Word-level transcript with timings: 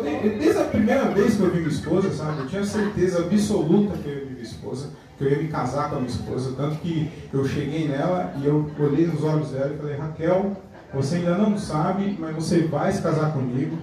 Desde 0.00 0.60
a 0.60 0.64
primeira 0.64 1.04
vez 1.06 1.36
que 1.36 1.42
eu 1.42 1.50
vi 1.50 1.58
minha 1.58 1.68
esposa, 1.68 2.10
sabe, 2.12 2.40
eu 2.40 2.46
tinha 2.46 2.64
certeza 2.64 3.18
absoluta 3.20 3.98
que 3.98 4.08
eu 4.08 4.18
ia 4.18 4.24
minha 4.26 4.42
esposa, 4.42 4.90
que 5.18 5.24
eu 5.24 5.30
ia 5.30 5.38
me 5.38 5.48
casar 5.48 5.90
com 5.90 5.96
a 5.96 5.98
minha 6.00 6.10
esposa. 6.10 6.54
Tanto 6.56 6.76
que 6.76 7.10
eu 7.32 7.44
cheguei 7.46 7.88
nela 7.88 8.32
e 8.38 8.46
eu 8.46 8.70
olhei 8.78 9.06
nos 9.06 9.22
olhos 9.22 9.50
dela 9.50 9.72
e 9.74 9.78
falei, 9.78 9.96
Raquel, 9.96 10.56
você 10.94 11.16
ainda 11.16 11.36
não 11.36 11.58
sabe, 11.58 12.16
mas 12.18 12.34
você 12.34 12.60
vai 12.62 12.92
se 12.92 13.02
casar 13.02 13.32
comigo. 13.32 13.78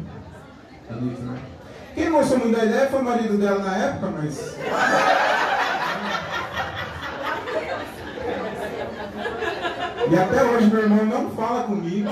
Bonito, 0.89 1.21
né? 1.21 1.37
Quem 1.95 2.12
gostou 2.12 2.39
muito 2.39 2.55
da 2.57 2.66
ideia 2.66 2.88
foi 2.88 3.02
o 3.02 3.04
marido 3.04 3.38
dela 3.38 3.64
na 3.64 3.78
época, 3.78 4.07
mas. 4.07 4.55
E 10.10 10.16
até 10.16 10.44
hoje 10.44 10.68
meu 10.68 10.82
irmão 10.82 11.05
não 11.05 11.30
fala 11.32 11.64
comigo. 11.64 12.10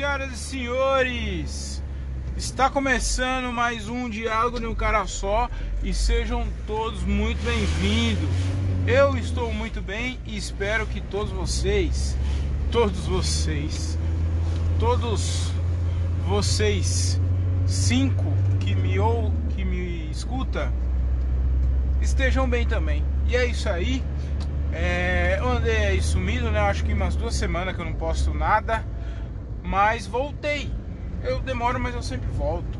Senhoras 0.00 0.32
e 0.32 0.36
senhores, 0.38 1.82
está 2.34 2.70
começando 2.70 3.52
mais 3.52 3.86
um 3.86 4.08
Diálogo 4.08 4.58
de 4.58 4.64
um 4.64 4.74
Cara 4.74 5.06
Só 5.06 5.46
e 5.82 5.92
sejam 5.92 6.48
todos 6.66 7.02
muito 7.02 7.44
bem-vindos. 7.44 8.26
Eu 8.86 9.14
estou 9.18 9.52
muito 9.52 9.82
bem 9.82 10.18
e 10.24 10.38
espero 10.38 10.86
que 10.86 11.02
todos 11.02 11.30
vocês, 11.30 12.16
todos 12.72 13.00
vocês, 13.00 13.98
todos 14.78 15.52
vocês, 16.26 17.20
cinco 17.66 18.32
que 18.58 18.74
me 18.74 18.98
ou 18.98 19.30
que 19.50 19.66
me 19.66 20.10
escuta, 20.10 20.72
estejam 22.00 22.48
bem 22.48 22.66
também. 22.66 23.04
E 23.28 23.36
é 23.36 23.44
isso 23.44 23.68
aí. 23.68 24.02
É, 24.72 25.36
eu 25.40 25.46
andei 25.46 26.00
sumido, 26.00 26.50
né? 26.50 26.58
Acho 26.58 26.84
que 26.84 26.94
umas 26.94 27.16
duas 27.16 27.34
semanas 27.34 27.74
que 27.74 27.82
eu 27.82 27.84
não 27.84 27.92
posto 27.92 28.32
nada. 28.32 28.82
Mas 29.70 30.06
voltei. 30.06 30.68
Eu 31.22 31.40
demoro, 31.40 31.78
mas 31.78 31.94
eu 31.94 32.02
sempre 32.02 32.28
volto. 32.30 32.76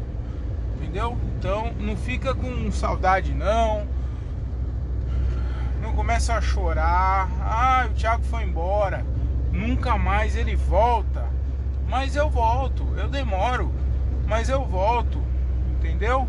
Entendeu? 0.75 1.17
Então 1.39 1.73
não 1.79 1.97
fica 1.97 2.35
com 2.35 2.73
saudade 2.73 3.33
não. 3.33 3.87
Não 5.81 5.95
começa 5.95 6.35
a 6.35 6.41
chorar. 6.41 7.31
Ah, 7.41 7.87
o 7.89 7.95
Thiago 7.95 8.25
foi 8.25 8.43
embora. 8.43 9.07
Nunca 9.53 9.97
mais 9.97 10.35
ele 10.35 10.57
volta. 10.57 11.29
Mas 11.89 12.17
eu 12.17 12.29
volto. 12.29 12.85
Eu 12.99 13.09
demoro. 13.09 13.73
Mas 14.27 14.49
eu 14.49 14.65
volto. 14.65 15.23
Entendeu? 15.79 16.29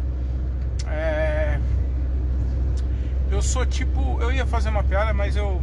É 0.86 1.59
eu 3.31 3.42
sou 3.42 3.66
tipo. 3.66 4.22
Eu 4.22 4.31
ia 4.31 4.46
fazer 4.46 4.70
uma 4.70 4.84
piada, 4.84 5.14
mas 5.14 5.36
eu. 5.36 5.62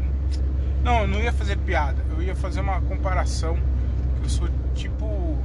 Não, 0.82 1.02
eu 1.02 1.08
não 1.08 1.20
ia 1.20 1.32
fazer 1.32 1.56
piada. 1.58 2.02
Eu 2.10 2.22
ia 2.22 2.34
fazer 2.34 2.60
uma 2.60 2.80
comparação. 2.80 3.58
Eu 4.22 4.28
sou 4.28 4.48
tipo. 4.78 5.38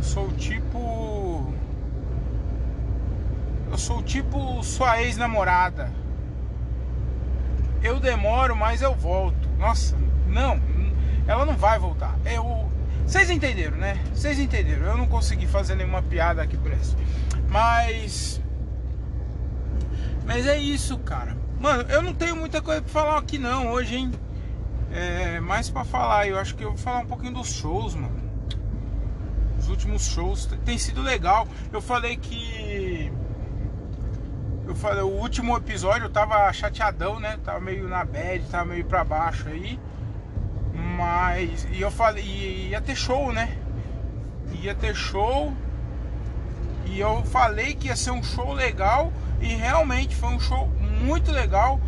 Sou 0.00 0.28
tipo. 0.32 1.52
Eu 3.70 3.78
sou 3.78 4.02
tipo 4.02 4.62
sua 4.62 5.00
ex-namorada. 5.02 5.90
Eu 7.82 8.00
demoro, 8.00 8.56
mas 8.56 8.82
eu 8.82 8.94
volto. 8.94 9.48
Nossa, 9.58 9.96
não. 10.26 10.60
Ela 11.26 11.44
não 11.44 11.56
vai 11.56 11.78
voltar. 11.78 12.18
Eu. 12.24 12.70
Vocês 13.06 13.30
entenderam, 13.30 13.76
né? 13.76 14.02
Vocês 14.14 14.38
entenderam. 14.38 14.86
Eu 14.86 14.96
não 14.96 15.06
consegui 15.06 15.46
fazer 15.46 15.74
nenhuma 15.74 16.02
piada 16.02 16.42
aqui 16.42 16.56
por 16.56 16.72
isso. 16.72 16.96
Mas 17.48 18.40
mas 20.24 20.46
é 20.46 20.56
isso, 20.56 20.98
cara. 20.98 21.36
Mano, 21.60 21.82
eu 21.90 22.02
não 22.02 22.14
tenho 22.14 22.36
muita 22.36 22.62
coisa 22.62 22.80
pra 22.80 22.90
falar 22.90 23.18
aqui 23.18 23.38
não 23.38 23.70
hoje, 23.70 23.96
hein? 23.96 24.12
É, 24.94 25.40
mais 25.40 25.70
pra 25.70 25.84
falar, 25.84 26.28
eu 26.28 26.38
acho 26.38 26.54
que 26.54 26.62
eu 26.62 26.68
vou 26.68 26.78
falar 26.78 26.98
um 26.98 27.06
pouquinho 27.06 27.32
dos 27.32 27.50
shows, 27.50 27.94
mano. 27.94 28.20
Os 29.58 29.68
últimos 29.70 30.06
shows 30.06 30.46
tem 30.66 30.76
sido 30.76 31.00
legal. 31.00 31.48
Eu 31.72 31.80
falei 31.80 32.16
que. 32.16 33.10
Eu 34.66 34.74
falei, 34.74 35.02
o 35.02 35.08
último 35.08 35.56
episódio 35.56 36.04
eu 36.04 36.10
tava 36.10 36.52
chateadão, 36.52 37.18
né? 37.18 37.38
Tava 37.42 37.58
meio 37.60 37.88
na 37.88 38.04
bad, 38.04 38.44
tava 38.50 38.66
meio 38.66 38.84
pra 38.84 39.02
baixo 39.02 39.48
aí. 39.48 39.80
Mas. 40.74 41.66
E 41.72 41.80
eu 41.80 41.90
falei, 41.90 42.68
ia 42.68 42.80
ter 42.80 42.94
show, 42.94 43.32
né? 43.32 43.56
Ia 44.60 44.74
ter 44.74 44.94
show. 44.94 45.54
E 46.84 47.00
eu 47.00 47.24
falei 47.24 47.74
que 47.74 47.86
ia 47.86 47.96
ser 47.96 48.10
um 48.10 48.22
show 48.22 48.52
legal. 48.52 49.10
E 49.40 49.46
realmente 49.54 50.14
foi 50.14 50.28
um 50.28 50.40
show 50.40 50.68
muito 51.02 51.32
legal. 51.32 51.80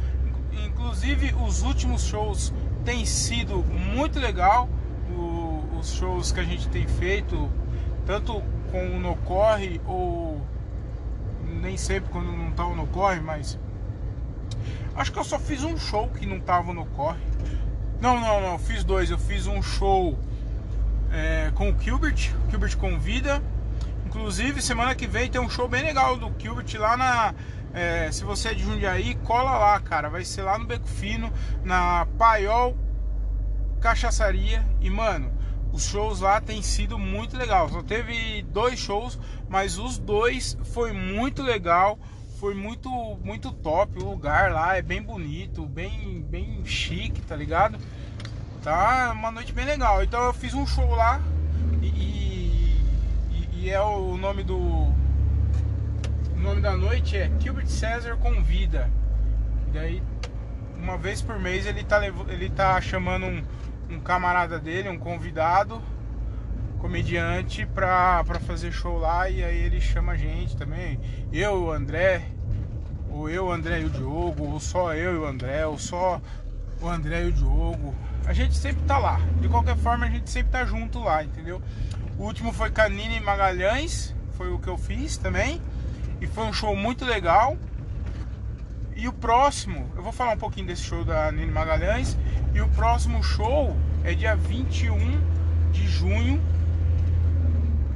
Inclusive 0.53 1.35
os 1.35 1.63
últimos 1.63 2.05
shows 2.05 2.53
têm 2.85 3.05
sido 3.05 3.59
muito 3.59 4.19
legal. 4.19 4.69
O, 5.11 5.79
os 5.79 5.93
shows 5.95 6.33
que 6.33 6.41
a 6.41 6.45
gente 6.45 6.69
tem 6.69 6.87
feito, 6.87 7.51
tanto 8.07 8.43
com 8.71 8.97
o 8.97 9.01
No 9.01 9.17
Corre 9.17 9.81
ou 9.87 10.41
nem 11.45 11.77
sempre 11.77 12.11
quando 12.11 12.33
não 12.33 12.51
tá 12.53 12.67
o 12.67 12.75
No 12.75 12.87
Corre, 12.87 13.21
mas 13.21 13.59
acho 14.95 15.13
que 15.13 15.19
eu 15.19 15.25
só 15.25 15.39
fiz 15.39 15.63
um 15.63 15.77
show 15.77 16.09
que 16.09 16.27
não 16.27 16.41
tava 16.41 16.73
no 16.73 16.85
Corre. 16.87 17.21
Não, 18.01 18.21
não, 18.21 18.41
não, 18.41 18.59
fiz 18.59 18.85
dois. 18.85 19.11
Eu 19.11 19.19
fiz 19.19 19.47
um 19.47 19.63
show 19.63 20.19
é, 21.13 21.51
com 21.55 21.71
o 21.71 21.79
Gilbert, 21.79 22.35
o 22.47 22.51
Gilbert 22.51 22.77
convida 22.77 23.43
Inclusive, 24.15 24.63
semana 24.63 24.95
que 24.95 25.09
vem 25.09 25.29
tem 25.29 25.41
um 25.41 25.51
show 25.51 25.69
bem 25.69 25.83
legal 25.83 26.17
do 26.17 26.33
Gilbert 26.39 26.73
lá 26.79 26.97
na. 26.97 27.35
É, 27.75 28.11
se 28.13 28.25
você 28.25 28.51
é 28.51 28.55
de 28.55 28.63
Jundiaí, 28.63 29.15
cola 29.17 29.59
lá, 29.59 29.81
cara. 29.81 30.09
Vai 30.09 30.25
ser 30.25 30.43
lá 30.43 30.57
no 30.59 30.65
Beco 30.65 30.87
Fino, 30.87 31.33
na 31.65 32.07
Paiol 32.19 32.77
Cachaçaria. 33.81 34.65
E, 34.81 34.89
mano, 34.89 35.33
os 35.73 35.85
shows 35.85 36.21
lá 36.21 36.41
tem 36.41 36.63
sido 36.63 36.99
muito 36.99 37.37
legal. 37.37 37.69
Só 37.69 37.83
teve 37.83 38.43
dois 38.43 38.79
shows, 38.79 39.19
mas 39.49 39.79
os 39.79 39.99
dois 39.99 40.57
foi 40.73 40.93
muito 40.93 41.43
legal. 41.43 41.99
Foi 42.39 42.55
muito, 42.55 42.89
muito 43.23 43.53
top. 43.53 44.03
O 44.03 44.11
lugar 44.11 44.53
lá 44.53 44.77
é 44.77 44.83
bem 44.83 45.03
bonito, 45.03 45.67
bem, 45.67 46.23
bem 46.23 46.65
chique, 46.65 47.21
tá 47.23 47.35
ligado? 47.35 47.79
Tá 48.63 49.13
uma 49.13 49.31
noite 49.31 49.53
bem 49.53 49.65
legal. 49.65 50.03
Então 50.03 50.23
eu 50.25 50.33
fiz 50.33 50.55
um 50.55 50.67
show 50.67 50.95
lá 50.95 51.21
e 51.83 52.15
e 53.65 53.71
é 53.71 53.81
o 53.81 54.19
nome 54.19 54.43
do. 54.43 54.93
Nome 56.45 56.61
da 56.61 56.77
noite 56.77 57.17
é 57.17 57.31
Gilbert 57.41 57.67
César 57.67 58.19
Convida. 58.19 58.91
E 59.67 59.71
daí, 59.71 60.03
uma 60.77 60.99
vez 60.99 61.23
por 61.23 61.39
mês, 61.41 61.65
ele 61.65 61.83
tá, 61.83 62.07
ele 62.07 62.51
tá 62.51 62.79
chamando 62.83 63.25
um, 63.25 63.43
um 63.89 63.99
camarada 63.99 64.59
dele, 64.59 64.91
um 64.91 64.99
convidado, 64.99 65.81
comediante, 66.83 67.65
pra, 67.65 68.23
pra 68.25 68.39
fazer 68.39 68.73
show 68.73 68.99
lá. 68.99 69.31
E 69.31 69.43
aí 69.43 69.57
ele 69.57 69.81
chama 69.81 70.13
a 70.13 70.17
gente 70.19 70.55
também. 70.55 71.01
Eu, 71.33 71.65
o 71.65 71.73
André, 71.73 72.27
ou 73.09 73.31
eu, 73.31 73.47
o 73.47 73.51
André 73.51 73.81
e 73.81 73.87
o 73.87 73.91
Diogo, 73.91 74.45
ou 74.45 74.61
só 74.61 74.93
eu 74.93 75.15
e 75.15 75.17
o 75.17 75.25
André, 75.25 75.67
ou 75.67 75.79
só 75.79 76.21
o 76.79 76.87
André 76.87 77.25
e 77.25 77.29
o 77.29 77.33
Diogo. 77.33 77.95
A 78.27 78.35
gente 78.35 78.55
sempre 78.55 78.85
tá 78.85 78.99
lá. 78.99 79.19
De 79.41 79.49
qualquer 79.49 79.79
forma, 79.79 80.05
a 80.05 80.11
gente 80.11 80.29
sempre 80.29 80.53
tá 80.53 80.63
junto 80.67 80.99
lá, 80.99 81.25
entendeu? 81.25 81.63
O 82.19 82.25
último 82.25 82.53
foi 82.53 82.71
Canine 82.71 83.19
Magalhães, 83.19 84.15
foi 84.33 84.51
o 84.53 84.59
que 84.59 84.69
eu 84.69 84.77
fiz 84.77 85.17
também. 85.17 85.59
E 86.21 86.27
foi 86.27 86.45
um 86.45 86.53
show 86.53 86.75
muito 86.77 87.05
legal. 87.05 87.57
E 88.97 89.09
o 89.09 89.13
próximo, 89.13 89.91
eu 89.97 90.03
vou 90.03 90.13
falar 90.13 90.33
um 90.33 90.39
pouquinho 90.39 90.67
desse 90.67 90.83
show 90.83 91.05
da 91.05 91.31
Nini 91.33 91.51
Magalhães. 91.51 92.17
E 92.55 92.61
o 92.61 92.69
próximo 92.71 93.23
show 93.23 93.77
é 94.05 94.15
dia 94.15 94.37
21 94.37 95.71
de 95.73 95.87
junho 95.89 96.41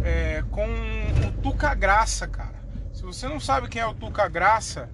é, 0.03 0.43
com 0.51 0.67
o 0.67 1.33
Tuca 1.43 1.75
Graça, 1.75 2.27
cara. 2.27 2.59
Se 2.93 3.03
você 3.03 3.29
não 3.29 3.39
sabe 3.39 3.69
quem 3.69 3.81
é 3.81 3.87
o 3.87 3.95
Tuca 3.95 4.27
Graça, 4.29 4.91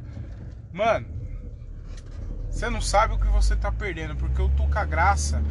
mano, 0.73 1.07
você 2.51 2.69
não 2.69 2.81
sabe 2.81 3.15
o 3.15 3.19
que 3.19 3.27
você 3.27 3.57
tá 3.57 3.73
perdendo, 3.73 4.15
porque 4.15 4.41
o 4.41 4.49
Tuca 4.51 4.85
Graça 4.85 5.43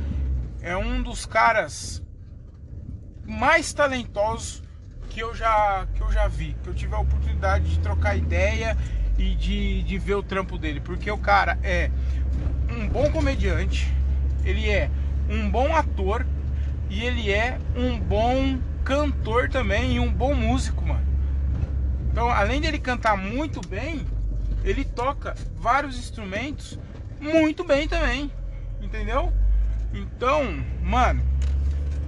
é 0.62 0.78
um 0.78 1.02
dos 1.02 1.26
caras 1.26 2.02
mais 3.26 3.74
talentosos 3.74 4.64
que 5.10 5.20
eu 5.20 5.36
já 5.36 5.88
que 5.94 6.02
eu 6.02 6.12
já 6.12 6.28
vi, 6.28 6.56
que 6.64 6.70
eu 6.70 6.74
tive 6.74 6.96
a 6.96 7.00
oportunidade 7.00 7.70
de 7.70 7.80
trocar 7.80 8.16
ideia 8.16 8.78
e 9.18 9.36
de, 9.36 9.84
de 9.84 9.98
ver 9.98 10.16
o 10.16 10.24
trampo 10.24 10.58
dele, 10.58 10.80
porque 10.80 11.10
o 11.10 11.18
cara 11.18 11.58
é 11.64 11.90
um 12.70 12.88
bom 12.88 13.12
comediante, 13.12 13.92
ele 14.44 14.70
é 14.70 14.90
um 15.30 15.50
bom 15.50 15.76
ator 15.76 16.26
e 16.90 17.04
ele 17.04 17.32
é 17.32 17.58
um 17.76 18.00
bom 18.00 18.60
cantor 18.84 19.50
também 19.50 19.94
e 19.94 20.00
um 20.00 20.12
bom 20.12 20.34
músico, 20.34 20.86
mano. 20.86 21.06
Então, 22.12 22.30
além 22.30 22.62
dele 22.62 22.78
cantar 22.78 23.18
muito 23.18 23.66
bem, 23.68 24.06
ele 24.64 24.84
toca 24.84 25.36
vários 25.58 25.98
instrumentos 25.98 26.78
muito 27.20 27.64
bem 27.64 27.88
também, 27.88 28.32
entendeu? 28.82 29.32
Então, 29.94 30.64
mano, 30.82 31.22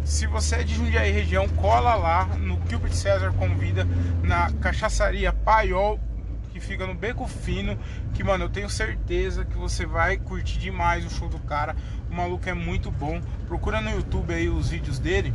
Se 0.05 0.27
você 0.27 0.57
é 0.57 0.63
de 0.63 0.75
Jundiaí 0.75 1.11
região, 1.11 1.49
cola 1.49 1.95
lá 1.95 2.25
no 2.37 2.61
Gilbert 2.69 2.93
César 2.93 3.33
Convida, 3.33 3.87
na 4.21 4.51
cachaçaria 4.61 5.33
Paiol, 5.33 5.99
que 6.53 6.59
fica 6.59 6.85
no 6.85 6.93
Beco 6.93 7.27
Fino, 7.27 7.75
que, 8.13 8.23
mano, 8.23 8.43
eu 8.43 8.49
tenho 8.49 8.69
certeza 8.69 9.43
que 9.43 9.57
você 9.57 9.83
vai 9.83 10.17
curtir 10.17 10.59
demais 10.59 11.03
o 11.03 11.09
show 11.09 11.27
do 11.27 11.39
cara. 11.39 11.75
O 12.07 12.13
maluco 12.13 12.47
é 12.47 12.53
muito 12.53 12.91
bom. 12.91 13.19
Procura 13.47 13.81
no 13.81 13.89
YouTube 13.89 14.31
aí 14.31 14.47
os 14.47 14.69
vídeos 14.69 14.99
dele, 14.99 15.33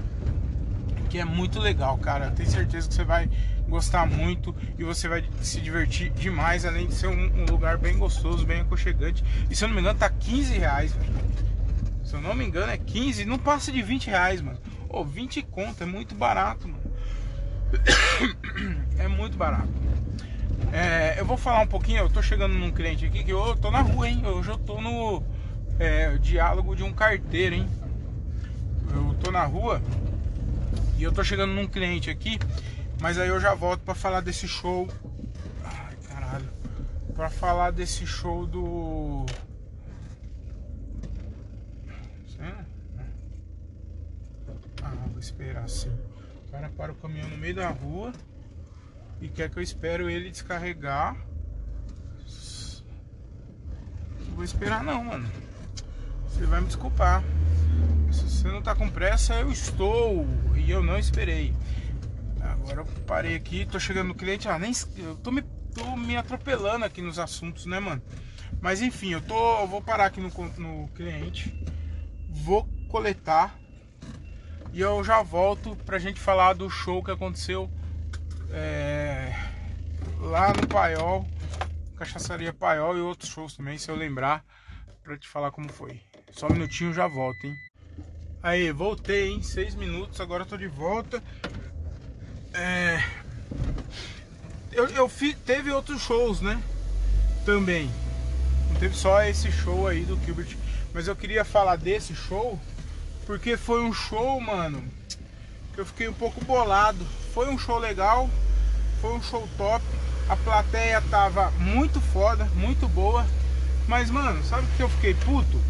que 1.11 1.19
é 1.19 1.25
muito 1.25 1.59
legal, 1.59 1.99
cara. 1.99 2.27
Eu 2.27 2.31
tenho 2.31 2.49
certeza 2.49 2.87
que 2.87 2.95
você 2.95 3.05
vai 3.05 3.29
gostar 3.69 4.07
muito 4.07 4.55
e 4.79 4.85
você 4.85 5.09
vai 5.09 5.25
se 5.43 5.61
divertir 5.61 6.11
demais, 6.11 6.65
além 6.65 6.87
de 6.87 6.95
ser 6.95 7.09
um, 7.09 7.43
um 7.43 7.45
lugar 7.45 7.77
bem 7.77 7.99
gostoso, 7.99 8.47
bem 8.47 8.61
aconchegante. 8.61 9.25
E 9.51 9.57
se 9.57 9.65
eu 9.65 9.69
não 9.69 9.75
me 9.75 9.81
engano, 9.81 9.99
tá 9.99 10.09
15 10.09 10.57
reais, 10.57 10.93
velho. 10.93 11.50
Se 12.11 12.17
eu 12.17 12.21
não 12.21 12.35
me 12.35 12.45
engano, 12.45 12.73
é 12.73 12.77
15. 12.77 13.25
Não 13.25 13.39
passa 13.39 13.71
de 13.71 13.81
20 13.81 14.09
reais, 14.09 14.41
mano. 14.41 14.59
Ô, 14.89 15.03
oh, 15.03 15.05
20 15.05 15.43
conto, 15.43 15.85
é 15.85 15.87
muito 15.87 16.13
barato, 16.13 16.67
mano. 16.67 16.83
É 18.99 19.07
muito 19.07 19.37
barato. 19.37 19.69
É, 20.73 21.15
eu 21.19 21.25
vou 21.25 21.37
falar 21.37 21.61
um 21.61 21.67
pouquinho, 21.69 22.01
eu 22.01 22.11
tô 22.11 22.21
chegando 22.21 22.53
num 22.55 22.73
cliente 22.73 23.07
aqui 23.07 23.23
que 23.23 23.31
eu 23.31 23.57
tô 23.57 23.71
na 23.71 23.81
rua, 23.81 24.09
hein? 24.09 24.27
Hoje 24.27 24.51
eu 24.51 24.59
tô 24.59 24.81
no 24.81 25.23
é, 25.79 26.19
diálogo 26.19 26.75
de 26.75 26.83
um 26.83 26.93
carteiro, 26.93 27.55
hein? 27.55 27.69
Eu 28.93 29.15
tô 29.23 29.31
na 29.31 29.45
rua 29.45 29.81
e 30.99 31.03
eu 31.05 31.13
tô 31.13 31.23
chegando 31.23 31.53
num 31.53 31.67
cliente 31.67 32.11
aqui, 32.11 32.39
mas 33.01 33.19
aí 33.19 33.29
eu 33.29 33.41
já 33.41 33.55
volto 33.55 33.83
para 33.83 33.95
falar 33.95 34.21
desse 34.21 34.49
show. 34.49 34.89
Ai, 35.65 35.95
caralho. 36.09 36.49
Pra 37.15 37.31
falar 37.31 37.71
desse 37.71 38.05
show 38.05 38.47
do 38.47 39.25
esperar 45.21 45.65
assim. 45.65 45.91
O 46.47 46.51
cara 46.51 46.69
para 46.71 46.93
o 46.93 46.95
caminhão 46.97 47.29
no 47.29 47.37
meio 47.37 47.55
da 47.55 47.69
rua 47.69 48.13
e 49.21 49.29
quer 49.29 49.51
que 49.51 49.59
eu 49.59 49.63
espere 49.63 50.13
ele 50.13 50.31
descarregar. 50.31 51.17
Não 54.27 54.35
vou 54.35 54.45
esperar 54.45 54.83
não, 54.83 55.05
mano. 55.05 55.31
Você 56.25 56.47
vai 56.47 56.61
me 56.61 56.67
desculpar. 56.67 57.23
Se 58.11 58.23
você 58.23 58.49
não 58.49 58.63
tá 58.63 58.75
com 58.75 58.89
pressa, 58.89 59.35
eu 59.35 59.53
estou. 59.53 60.27
E 60.57 60.71
eu 60.71 60.83
não 60.83 60.99
esperei. 60.99 61.55
Agora 62.41 62.81
eu 62.81 62.87
parei 63.07 63.37
aqui, 63.37 63.67
tô 63.67 63.79
chegando 63.79 64.09
no 64.09 64.15
cliente. 64.15 64.49
Ah, 64.49 64.59
nem. 64.59 64.73
Eu 64.97 65.17
tô 65.17 65.31
me, 65.31 65.43
tô 65.75 65.97
me 65.97 66.17
atropelando 66.17 66.85
aqui 66.85 67.03
nos 67.03 67.19
assuntos, 67.19 67.67
né, 67.67 67.79
mano? 67.79 68.03
Mas 68.61 68.81
enfim, 68.81 69.13
eu 69.13 69.21
tô. 69.21 69.61
Eu 69.61 69.67
vou 69.67 69.83
parar 69.83 70.07
aqui 70.07 70.21
no, 70.21 70.31
no 70.57 70.89
cliente. 70.89 71.55
Vou 72.31 72.67
coletar 72.89 73.60
e 74.73 74.81
eu 74.81 75.03
já 75.03 75.23
volto 75.23 75.77
pra 75.85 75.99
gente 75.99 76.21
falar 76.21 76.55
do 76.55 76.71
show 76.71 77.03
que 77.03 77.11
aconteceu 77.11 77.71
é, 78.51 79.33
lá 80.21 80.53
no 80.53 80.67
Paiol, 80.67 81.27
Cachaçaria 81.97 82.53
Paiol 82.53 82.97
e 82.97 83.01
outros 83.01 83.31
shows 83.31 83.57
também, 83.57 83.79
se 83.79 83.91
eu 83.91 83.97
lembrar, 83.97 84.45
pra 85.03 85.17
te 85.17 85.29
falar 85.29 85.51
como 85.51 85.69
foi. 85.73 86.01
Só 86.33 86.47
um 86.47 86.53
minutinho 86.53 86.93
já 86.93 87.07
volto, 87.07 87.47
hein? 87.47 87.55
Aí, 88.43 88.73
voltei, 88.73 89.29
hein? 89.29 89.43
Seis 89.43 89.75
minutos, 89.75 90.21
agora 90.21 90.47
tô 90.47 90.57
de 90.57 90.67
volta. 90.67 91.23
É... 92.55 93.03
Eu, 94.73 94.89
eu 94.89 95.09
fiz, 95.09 95.37
teve 95.45 95.71
outros 95.71 96.01
shows, 96.01 96.41
né? 96.41 96.63
Também. 97.45 97.91
Não 98.71 98.81
teve 98.81 98.97
só 98.97 99.23
esse 99.25 99.51
show 99.51 99.87
aí 99.87 100.05
do 100.05 100.19
Gilbert. 100.25 100.57
Mas 100.95 101.07
eu 101.07 101.15
queria 101.15 101.45
falar 101.45 101.77
desse 101.77 102.15
show 102.15 102.59
porque 103.27 103.57
foi 103.57 103.83
um 103.83 103.93
show, 103.93 104.41
mano, 104.41 104.83
que 105.75 105.81
eu 105.81 105.87
fiquei 105.87 106.09
um 106.09 106.13
pouco 106.13 106.45
bolado. 106.45 107.05
Foi 107.33 107.49
um 107.49 107.59
show 107.59 107.79
legal, 107.79 108.29
foi 109.01 109.13
um 109.13 109.23
show 109.23 109.49
top. 109.57 109.85
A 110.29 110.37
plateia 110.37 111.01
tava 111.11 111.51
muito 111.53 112.01
foda, 112.01 112.45
muito 112.55 112.89
boa. 112.89 113.27
Mas, 113.87 114.11
mano, 114.11 114.43
sabe 114.45 114.67
o 114.67 114.77
que 114.77 114.83
eu 114.83 114.89
fiquei 114.89 115.15
puto? 115.15 115.61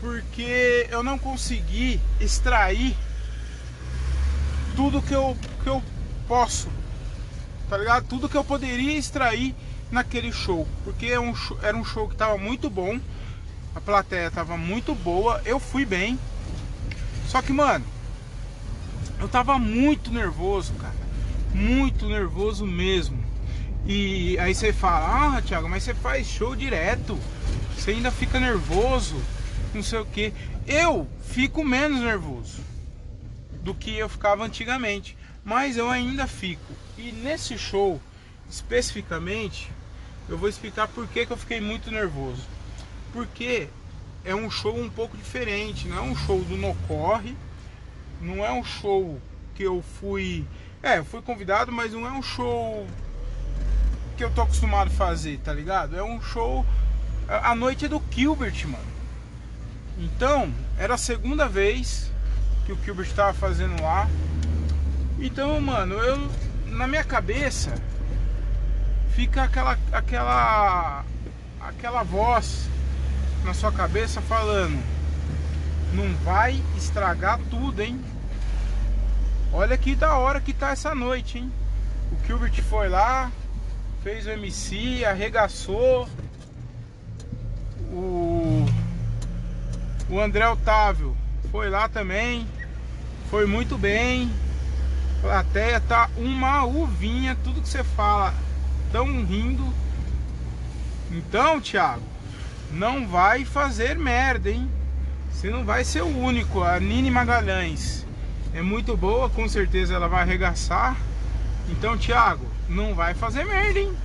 Porque 0.00 0.86
eu 0.90 1.02
não 1.02 1.18
consegui 1.18 2.00
extrair 2.20 2.96
tudo 4.74 5.02
que 5.02 5.14
eu, 5.14 5.36
que 5.62 5.68
eu 5.68 5.82
posso, 6.28 6.68
tá 7.68 7.78
ligado? 7.78 8.06
Tudo 8.06 8.28
que 8.28 8.36
eu 8.36 8.44
poderia 8.44 8.96
extrair 8.96 9.54
naquele 9.90 10.32
show. 10.32 10.66
Porque 10.84 11.06
é 11.06 11.18
um, 11.18 11.34
era 11.62 11.76
um 11.76 11.84
show 11.84 12.08
que 12.08 12.16
tava 12.16 12.36
muito 12.38 12.68
bom 12.68 13.00
a 13.76 13.80
plateia 13.80 14.30
tava 14.30 14.56
muito 14.56 14.94
boa, 14.94 15.42
eu 15.44 15.60
fui 15.60 15.84
bem. 15.84 16.18
Só 17.28 17.42
que, 17.42 17.52
mano, 17.52 17.84
eu 19.20 19.28
tava 19.28 19.58
muito 19.58 20.10
nervoso, 20.10 20.72
cara. 20.74 20.94
Muito 21.52 22.08
nervoso 22.08 22.66
mesmo. 22.66 23.22
E 23.84 24.38
aí 24.38 24.54
você 24.54 24.72
fala, 24.72 25.36
ah, 25.36 25.42
Thiago, 25.42 25.68
mas 25.68 25.82
você 25.82 25.92
faz 25.92 26.26
show 26.26 26.56
direto. 26.56 27.18
Você 27.76 27.90
ainda 27.90 28.10
fica 28.10 28.40
nervoso, 28.40 29.22
não 29.74 29.82
sei 29.82 29.98
o 29.98 30.06
que. 30.06 30.32
Eu 30.66 31.06
fico 31.20 31.62
menos 31.62 32.00
nervoso 32.00 32.60
do 33.62 33.74
que 33.74 33.94
eu 33.94 34.08
ficava 34.08 34.42
antigamente. 34.42 35.18
Mas 35.44 35.76
eu 35.76 35.90
ainda 35.90 36.26
fico. 36.26 36.72
E 36.96 37.12
nesse 37.12 37.58
show, 37.58 38.00
especificamente, 38.48 39.70
eu 40.30 40.38
vou 40.38 40.48
explicar 40.48 40.88
por 40.88 41.06
que, 41.06 41.26
que 41.26 41.32
eu 41.32 41.36
fiquei 41.36 41.60
muito 41.60 41.90
nervoso 41.90 42.55
porque 43.16 43.66
é 44.26 44.34
um 44.34 44.50
show 44.50 44.78
um 44.78 44.90
pouco 44.90 45.16
diferente, 45.16 45.88
não 45.88 45.96
é 45.96 46.02
um 46.02 46.14
show 46.14 46.38
do 46.42 46.54
Nocorre, 46.54 47.34
não 48.20 48.44
é 48.44 48.52
um 48.52 48.62
show 48.62 49.18
que 49.54 49.62
eu 49.62 49.82
fui. 49.98 50.46
É, 50.82 50.98
eu 50.98 51.04
fui 51.04 51.22
convidado, 51.22 51.72
mas 51.72 51.94
não 51.94 52.06
é 52.06 52.12
um 52.12 52.22
show 52.22 52.86
que 54.18 54.22
eu 54.22 54.30
tô 54.32 54.42
acostumado 54.42 54.88
a 54.88 54.90
fazer, 54.90 55.38
tá 55.38 55.50
ligado? 55.50 55.96
É 55.96 56.02
um 56.02 56.20
show. 56.20 56.66
A 57.26 57.54
noite 57.54 57.86
é 57.86 57.88
do 57.88 58.02
Gilbert, 58.10 58.66
mano. 58.66 58.84
Então, 59.96 60.52
era 60.78 60.92
a 60.94 60.98
segunda 60.98 61.48
vez 61.48 62.12
que 62.66 62.72
o 62.72 62.78
Gilbert 62.84 63.10
tava 63.14 63.32
fazendo 63.32 63.80
lá. 63.82 64.06
Então, 65.18 65.58
mano, 65.58 65.94
eu. 65.94 66.30
Na 66.66 66.86
minha 66.86 67.04
cabeça 67.04 67.74
fica 69.14 69.44
aquela. 69.44 69.78
aquela. 69.90 71.02
aquela 71.62 72.02
voz 72.02 72.75
na 73.46 73.54
sua 73.54 73.70
cabeça 73.70 74.20
falando: 74.20 74.76
não 75.94 76.12
vai 76.24 76.60
estragar 76.76 77.38
tudo, 77.48 77.80
hein? 77.80 78.04
Olha 79.52 79.78
que 79.78 79.94
da 79.94 80.16
hora 80.18 80.40
que 80.40 80.52
tá 80.52 80.72
essa 80.72 80.94
noite, 80.94 81.38
hein? 81.38 81.52
O 82.10 82.26
Gilbert 82.26 82.60
foi 82.64 82.88
lá, 82.88 83.30
fez 84.02 84.26
o 84.26 84.30
MC, 84.30 85.04
arregaçou. 85.04 86.08
O, 87.92 88.66
o 90.10 90.20
André 90.20 90.46
Otávio 90.48 91.16
foi 91.52 91.70
lá 91.70 91.88
também, 91.88 92.46
foi 93.30 93.46
muito 93.46 93.78
bem. 93.78 94.30
A 95.18 95.22
plateia 95.22 95.80
tá 95.80 96.10
uma 96.16 96.64
uvinha, 96.64 97.36
tudo 97.44 97.62
que 97.62 97.68
você 97.68 97.84
fala, 97.84 98.34
tão 98.90 99.06
rindo. 99.24 99.64
Então, 101.10 101.60
Thiago, 101.60 102.15
não 102.72 103.06
vai 103.06 103.44
fazer 103.44 103.96
merda, 103.96 104.50
hein? 104.50 104.70
Você 105.32 105.50
não 105.50 105.64
vai 105.64 105.84
ser 105.84 106.02
o 106.02 106.18
único. 106.18 106.62
A 106.62 106.80
Nini 106.80 107.10
Magalhães 107.10 108.06
é 108.54 108.62
muito 108.62 108.96
boa, 108.96 109.28
com 109.28 109.48
certeza 109.48 109.94
ela 109.94 110.08
vai 110.08 110.22
arregaçar. 110.22 110.96
Então, 111.68 111.98
Thiago, 111.98 112.46
não 112.68 112.94
vai 112.94 113.14
fazer 113.14 113.44
merda, 113.44 113.78
hein? 113.78 113.96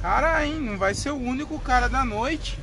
Cara, 0.00 0.46
hein? 0.46 0.54
Não 0.60 0.78
vai 0.78 0.94
ser 0.94 1.10
o 1.10 1.16
único 1.16 1.58
cara 1.58 1.88
da 1.88 2.04
noite 2.04 2.58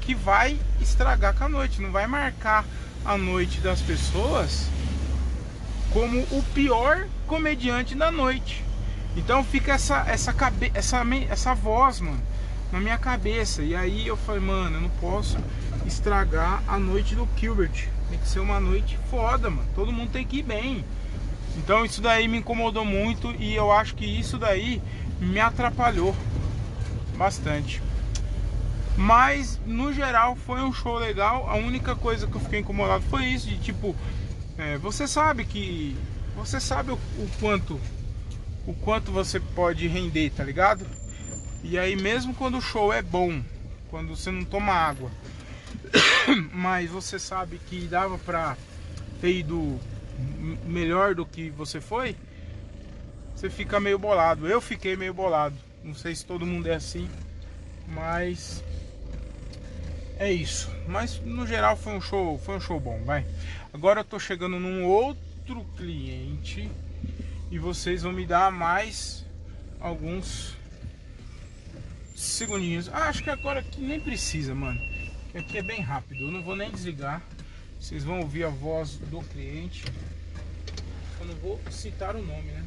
que 0.00 0.14
vai 0.14 0.58
estragar 0.80 1.34
com 1.34 1.44
a 1.44 1.48
noite. 1.48 1.80
Não 1.80 1.90
vai 1.90 2.06
marcar 2.06 2.64
a 3.04 3.16
noite 3.16 3.60
das 3.60 3.80
pessoas 3.80 4.68
como 5.92 6.20
o 6.30 6.42
pior 6.54 7.06
comediante 7.26 7.94
da 7.94 8.10
noite. 8.10 8.64
Então 9.16 9.44
fica 9.44 9.72
essa 9.72 10.04
essa 10.06 10.32
cabe 10.32 10.70
essa 10.74 11.02
essa 11.28 11.54
voz, 11.54 12.00
mano 12.00 12.31
na 12.72 12.80
minha 12.80 12.98
cabeça. 12.98 13.62
E 13.62 13.76
aí 13.76 14.06
eu 14.06 14.16
falei, 14.16 14.40
mano, 14.40 14.78
eu 14.78 14.80
não 14.80 14.88
posso 14.88 15.36
estragar 15.86 16.62
a 16.66 16.78
noite 16.78 17.14
do 17.14 17.28
Gilbert. 17.36 17.88
Tem 18.08 18.18
que 18.18 18.28
ser 18.28 18.40
uma 18.40 18.58
noite 18.58 18.98
foda, 19.10 19.50
mano. 19.50 19.68
Todo 19.74 19.92
mundo 19.92 20.10
tem 20.10 20.26
que 20.26 20.38
ir 20.38 20.42
bem. 20.42 20.84
Então 21.58 21.84
isso 21.84 22.00
daí 22.00 22.26
me 22.26 22.38
incomodou 22.38 22.84
muito 22.84 23.30
e 23.38 23.54
eu 23.54 23.70
acho 23.70 23.94
que 23.94 24.06
isso 24.06 24.38
daí 24.38 24.82
me 25.20 25.38
atrapalhou 25.38 26.16
bastante. 27.16 27.82
Mas 28.96 29.60
no 29.66 29.92
geral 29.92 30.34
foi 30.34 30.60
um 30.62 30.72
show 30.72 30.98
legal. 30.98 31.48
A 31.48 31.56
única 31.56 31.94
coisa 31.94 32.26
que 32.26 32.34
eu 32.34 32.40
fiquei 32.40 32.60
incomodado 32.60 33.04
foi 33.10 33.26
isso 33.26 33.48
de 33.48 33.58
tipo, 33.58 33.94
é, 34.56 34.78
você 34.78 35.06
sabe 35.06 35.44
que 35.44 35.96
você 36.34 36.58
sabe 36.58 36.92
o, 36.92 36.94
o 36.94 37.28
quanto 37.38 37.78
o 38.66 38.72
quanto 38.74 39.10
você 39.10 39.40
pode 39.40 39.88
render, 39.88 40.30
tá 40.30 40.44
ligado? 40.44 40.86
E 41.62 41.78
aí 41.78 41.94
mesmo 41.96 42.34
quando 42.34 42.58
o 42.58 42.62
show 42.62 42.92
é 42.92 43.00
bom, 43.00 43.42
quando 43.88 44.16
você 44.16 44.30
não 44.30 44.44
toma 44.44 44.72
água, 44.72 45.10
mas 46.52 46.90
você 46.90 47.18
sabe 47.18 47.60
que 47.68 47.86
dava 47.86 48.18
pra 48.18 48.56
ter 49.20 49.38
ido 49.38 49.78
melhor 50.66 51.14
do 51.14 51.24
que 51.24 51.50
você 51.50 51.80
foi, 51.80 52.16
você 53.34 53.48
fica 53.48 53.80
meio 53.80 53.98
bolado. 53.98 54.46
Eu 54.46 54.60
fiquei 54.60 54.96
meio 54.96 55.14
bolado. 55.14 55.54
Não 55.84 55.94
sei 55.94 56.14
se 56.14 56.24
todo 56.24 56.46
mundo 56.46 56.68
é 56.68 56.74
assim, 56.74 57.08
mas 57.88 58.62
é 60.18 60.30
isso. 60.30 60.70
Mas 60.86 61.20
no 61.20 61.46
geral 61.46 61.76
foi 61.76 61.92
um 61.94 62.00
show, 62.00 62.38
foi 62.38 62.56
um 62.56 62.60
show 62.60 62.78
bom, 62.78 63.02
vai. 63.04 63.26
Agora 63.72 64.00
eu 64.00 64.04
tô 64.04 64.18
chegando 64.18 64.60
num 64.60 64.84
outro 64.84 65.64
cliente 65.76 66.70
e 67.50 67.58
vocês 67.58 68.02
vão 68.02 68.12
me 68.12 68.24
dar 68.24 68.52
mais 68.52 69.26
alguns 69.80 70.56
segundinhos. 72.22 72.88
Ah, 72.88 73.08
acho 73.08 73.22
que 73.22 73.30
agora 73.30 73.60
aqui 73.60 73.80
nem 73.80 74.00
precisa, 74.00 74.54
mano. 74.54 74.80
Aqui 75.34 75.58
é 75.58 75.62
bem 75.62 75.80
rápido. 75.80 76.24
Eu 76.24 76.30
não 76.30 76.42
vou 76.42 76.56
nem 76.56 76.70
desligar. 76.70 77.22
Vocês 77.80 78.04
vão 78.04 78.20
ouvir 78.20 78.44
a 78.44 78.48
voz 78.48 78.96
do 78.96 79.20
cliente. 79.22 79.84
Eu 81.18 81.26
não 81.26 81.34
vou 81.36 81.60
citar 81.70 82.14
o 82.14 82.22
nome, 82.22 82.50
né? 82.50 82.64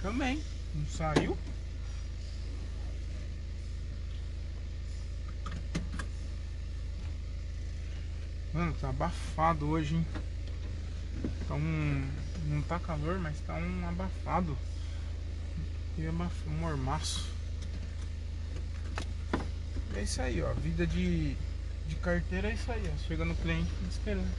Chamei, 0.00 0.42
não 0.74 0.86
saiu. 0.86 1.36
Tá 8.80 8.90
abafado 8.90 9.68
hoje, 9.68 9.96
hein? 9.96 10.06
Tá 11.46 11.54
um. 11.54 12.08
Não 12.46 12.62
tá 12.62 12.78
calor, 12.78 13.18
mas 13.18 13.38
tá 13.40 13.54
um 13.54 13.88
abafado. 13.88 14.56
E 15.96 16.06
abafado, 16.06 16.50
um 16.50 16.58
mormaço. 16.58 17.28
É 19.94 20.02
isso 20.02 20.22
aí, 20.22 20.40
ó. 20.42 20.52
Vida 20.54 20.86
de, 20.86 21.34
de 21.86 21.96
carteira 21.96 22.48
é 22.48 22.54
isso 22.54 22.70
aí, 22.70 22.90
ó. 22.92 23.08
Chega 23.08 23.24
no 23.24 23.34
cliente 23.34 23.70
esperando. 23.90 24.30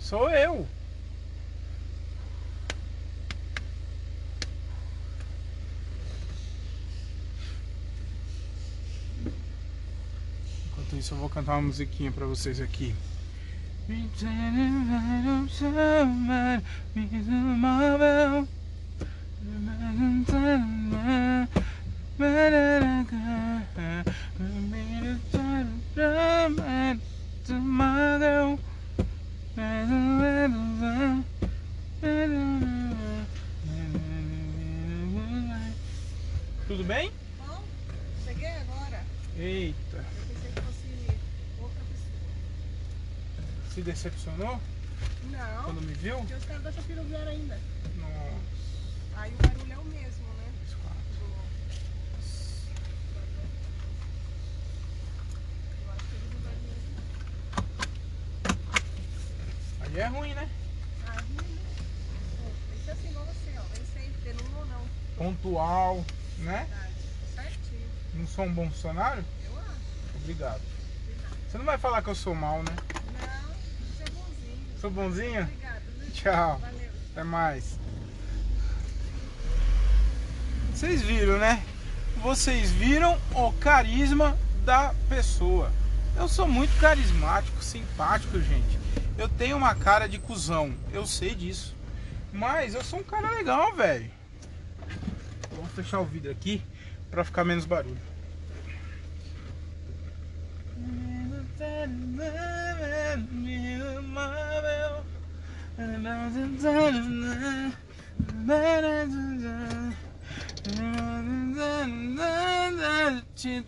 Sou 0.00 0.30
eu! 0.30 0.66
Isso 10.98 11.14
eu 11.14 11.18
vou 11.18 11.28
cantar 11.28 11.52
uma 11.54 11.62
musiquinha 11.62 12.10
pra 12.10 12.26
vocês 12.26 12.60
aqui. 12.60 12.94
Tudo 36.68 36.84
bem? 36.84 37.10
Bom, 37.38 37.64
cheguei 38.26 38.46
agora. 38.46 39.02
Eita. 39.38 40.04
Se 43.74 43.77
decepcionou? 43.88 44.60
Não. 45.30 45.62
Quando 45.64 45.80
me 45.80 45.94
viu? 45.94 46.18
Porque 46.18 46.34
os 46.34 46.44
caras 46.44 46.62
da 46.62 46.72
Shopee 46.72 46.94
não 46.94 47.04
vieram 47.04 47.28
ainda. 47.28 47.58
Nossa. 47.96 48.36
Aí 49.16 49.32
o 49.32 49.36
barulho 49.36 49.72
é 49.72 49.78
o 49.78 49.84
mesmo, 49.84 50.26
né? 50.34 50.52
quatro. 50.82 51.24
Eu 55.84 55.92
acho 55.92 56.04
que 56.04 56.14
eles 56.16 56.32
não 56.34 56.40
vão 56.40 56.52
mesmo. 56.62 56.94
Aí 59.80 59.98
é 59.98 60.06
ruim, 60.06 60.34
né? 60.34 60.50
Ah, 61.06 61.12
ruim, 61.22 61.54
né? 61.54 61.62
Ser 62.84 62.90
assim 62.90 63.08
igual 63.08 63.24
você, 63.24 63.58
ó. 63.58 63.62
Vem 63.74 63.84
sempre, 63.86 64.44
um 64.44 64.58
ou 64.58 64.66
não. 64.66 64.86
Pontual, 65.16 66.04
né? 66.38 66.66
Verdade. 66.68 66.92
Certinho. 67.34 67.88
Não 68.14 68.26
sou 68.26 68.44
um 68.44 68.52
bom 68.52 68.68
funcionário? 68.70 69.24
Eu 69.44 69.58
acho. 69.58 69.70
Obrigado. 70.16 70.62
Você 71.48 71.56
não 71.56 71.64
vai 71.64 71.78
falar 71.78 72.02
que 72.02 72.10
eu 72.10 72.14
sou 72.14 72.34
mal, 72.34 72.62
né? 72.62 72.76
Não, 72.76 73.48
você 73.96 74.02
é 74.02 74.10
bonzinho. 74.10 74.67
Sou 74.80 74.90
bonzinho? 74.90 75.42
Obrigada, 75.42 75.82
viu? 75.98 76.10
Tchau. 76.12 76.58
Valeu. 76.60 76.90
Até 77.12 77.24
mais. 77.24 77.78
Vocês 80.72 81.02
viram, 81.02 81.38
né? 81.38 81.60
Vocês 82.22 82.70
viram 82.70 83.18
o 83.34 83.52
carisma 83.54 84.38
da 84.64 84.94
pessoa. 85.08 85.72
Eu 86.16 86.28
sou 86.28 86.46
muito 86.46 86.78
carismático, 86.80 87.62
simpático, 87.62 88.40
gente. 88.40 88.78
Eu 89.16 89.28
tenho 89.28 89.56
uma 89.56 89.74
cara 89.74 90.08
de 90.08 90.18
cuzão, 90.18 90.72
eu 90.92 91.04
sei 91.06 91.34
disso. 91.34 91.74
Mas 92.32 92.74
eu 92.74 92.84
sou 92.84 93.00
um 93.00 93.04
cara 93.04 93.30
legal, 93.30 93.74
velho. 93.74 94.08
Vou 95.50 95.66
fechar 95.66 95.98
o 95.98 96.04
vidro 96.04 96.30
aqui 96.30 96.62
pra 97.10 97.24
ficar 97.24 97.44
menos 97.44 97.64
barulho. 97.64 97.98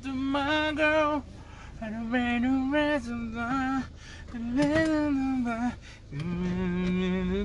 To 0.03 0.09
my 0.09 0.73
girl, 0.75 1.23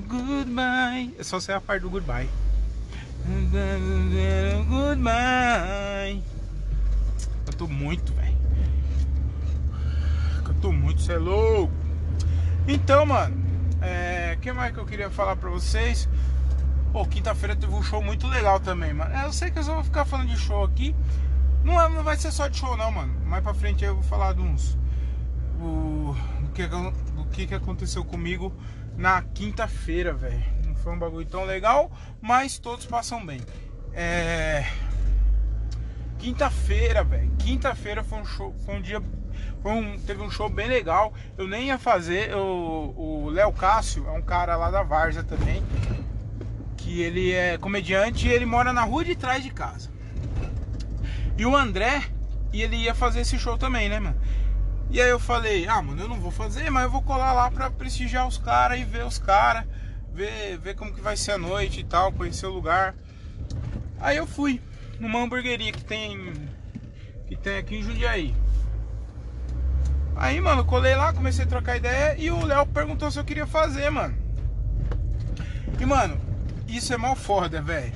Goodbye. 0.08 1.14
É 1.18 1.22
só 1.22 1.38
ser 1.38 1.52
a 1.52 1.60
parte 1.60 1.82
do 1.82 1.90
goodbye. 1.90 2.28
Goodbye. 4.68 6.22
Eu 7.46 7.52
tô 7.52 7.68
muito, 7.68 8.12
velho. 8.12 8.25
Tô 10.66 10.72
muito, 10.72 11.00
cê 11.00 11.12
é 11.12 11.16
louco. 11.16 11.72
Então, 12.66 13.06
mano, 13.06 13.36
é, 13.80 14.36
que 14.42 14.52
mais 14.52 14.74
que 14.74 14.80
eu 14.80 14.84
queria 14.84 15.08
falar 15.08 15.36
pra 15.36 15.48
vocês? 15.48 16.08
Pô, 16.92 17.06
quinta-feira 17.06 17.54
teve 17.54 17.72
um 17.72 17.80
show 17.84 18.02
muito 18.02 18.26
legal 18.26 18.58
também, 18.58 18.92
mano. 18.92 19.14
É, 19.14 19.26
Eu 19.26 19.32
sei 19.32 19.48
que 19.48 19.60
eu 19.60 19.62
só 19.62 19.74
vou 19.74 19.84
ficar 19.84 20.04
falando 20.04 20.26
de 20.26 20.36
show 20.36 20.64
aqui. 20.64 20.92
Não, 21.62 21.80
é- 21.80 21.88
não 21.88 22.02
vai 22.02 22.16
ser 22.16 22.32
só 22.32 22.48
de 22.48 22.58
show, 22.58 22.76
não, 22.76 22.90
mano. 22.90 23.14
Mais 23.26 23.44
pra 23.44 23.54
frente 23.54 23.84
eu 23.84 23.94
vou 23.94 24.02
falar 24.02 24.32
de 24.32 24.40
uns. 24.40 24.76
O, 25.60 26.16
do, 26.40 26.50
que, 26.52 26.68
que, 27.32 27.46
que 27.46 27.54
aconteceu 27.54 28.04
comigo 28.04 28.52
na 28.96 29.22
quinta-feira, 29.22 30.12
velho. 30.14 30.42
Não 30.66 30.74
foi 30.74 30.94
um 30.94 30.98
bagulho 30.98 31.26
tão 31.26 31.44
legal, 31.44 31.92
mas 32.20 32.58
todos 32.58 32.86
passam 32.86 33.24
bem. 33.24 33.40
É. 33.94 34.66
Quinta-feira, 36.26 37.04
velho. 37.04 37.30
Quinta-feira 37.38 38.02
foi 38.02 38.18
um 38.18 38.24
show. 38.24 38.52
Foi 38.64 38.74
um 38.74 38.82
dia. 38.82 39.00
Foi 39.62 39.70
um, 39.70 39.96
teve 39.96 40.20
um 40.20 40.28
show 40.28 40.48
bem 40.48 40.66
legal. 40.66 41.14
Eu 41.38 41.46
nem 41.46 41.68
ia 41.68 41.78
fazer. 41.78 42.30
eu- 42.30 42.92
o 42.96 43.30
Léo 43.30 43.52
Cássio 43.52 44.08
é 44.08 44.10
um 44.10 44.20
cara 44.20 44.56
lá 44.56 44.68
da 44.68 44.82
Várzea 44.82 45.22
também. 45.22 45.62
Que 46.76 47.00
ele 47.00 47.30
é 47.32 47.56
comediante 47.58 48.26
e 48.26 48.32
ele 48.32 48.44
mora 48.44 48.72
na 48.72 48.82
rua 48.82 49.04
de 49.04 49.14
trás 49.14 49.40
de 49.40 49.50
casa. 49.50 49.88
E 51.38 51.46
o 51.46 51.54
André, 51.54 52.02
e 52.52 52.60
ele 52.60 52.74
ia 52.74 52.92
fazer 52.92 53.20
esse 53.20 53.38
show 53.38 53.56
também, 53.56 53.88
né, 53.88 54.00
mano? 54.00 54.16
E 54.90 55.00
aí 55.00 55.08
eu 55.08 55.20
falei, 55.20 55.68
ah, 55.68 55.80
mano, 55.80 56.02
eu 56.02 56.08
não 56.08 56.18
vou 56.18 56.32
fazer, 56.32 56.68
mas 56.70 56.82
eu 56.82 56.90
vou 56.90 57.02
colar 57.02 57.32
lá 57.34 57.48
pra 57.52 57.70
prestigiar 57.70 58.26
os 58.26 58.36
caras 58.36 58.80
e 58.80 58.84
ver 58.84 59.04
os 59.04 59.16
caras, 59.18 59.64
ver, 60.12 60.58
ver 60.58 60.74
como 60.74 60.92
que 60.92 61.00
vai 61.00 61.16
ser 61.16 61.32
a 61.32 61.38
noite 61.38 61.82
e 61.82 61.84
tal, 61.84 62.10
conhecer 62.10 62.46
o 62.46 62.52
lugar. 62.52 62.96
Aí 64.00 64.16
eu 64.16 64.26
fui 64.26 64.60
numa 64.98 65.22
hamburgueria 65.22 65.72
que 65.72 65.84
tem 65.84 66.32
que 67.26 67.36
tem 67.36 67.58
aqui 67.58 67.76
em 67.76 67.82
Jundiaí. 67.82 68.34
Aí, 70.14 70.40
mano, 70.40 70.64
colei 70.64 70.94
lá, 70.94 71.12
comecei 71.12 71.44
a 71.44 71.48
trocar 71.48 71.76
ideia 71.76 72.16
e 72.18 72.30
o 72.30 72.44
Léo 72.44 72.64
perguntou 72.66 73.10
se 73.10 73.18
eu 73.18 73.24
queria 73.24 73.46
fazer, 73.46 73.90
mano. 73.90 74.16
E, 75.78 75.84
mano, 75.84 76.18
isso 76.66 76.94
é 76.94 76.96
mal 76.96 77.14
foda, 77.14 77.60
velho. 77.60 77.92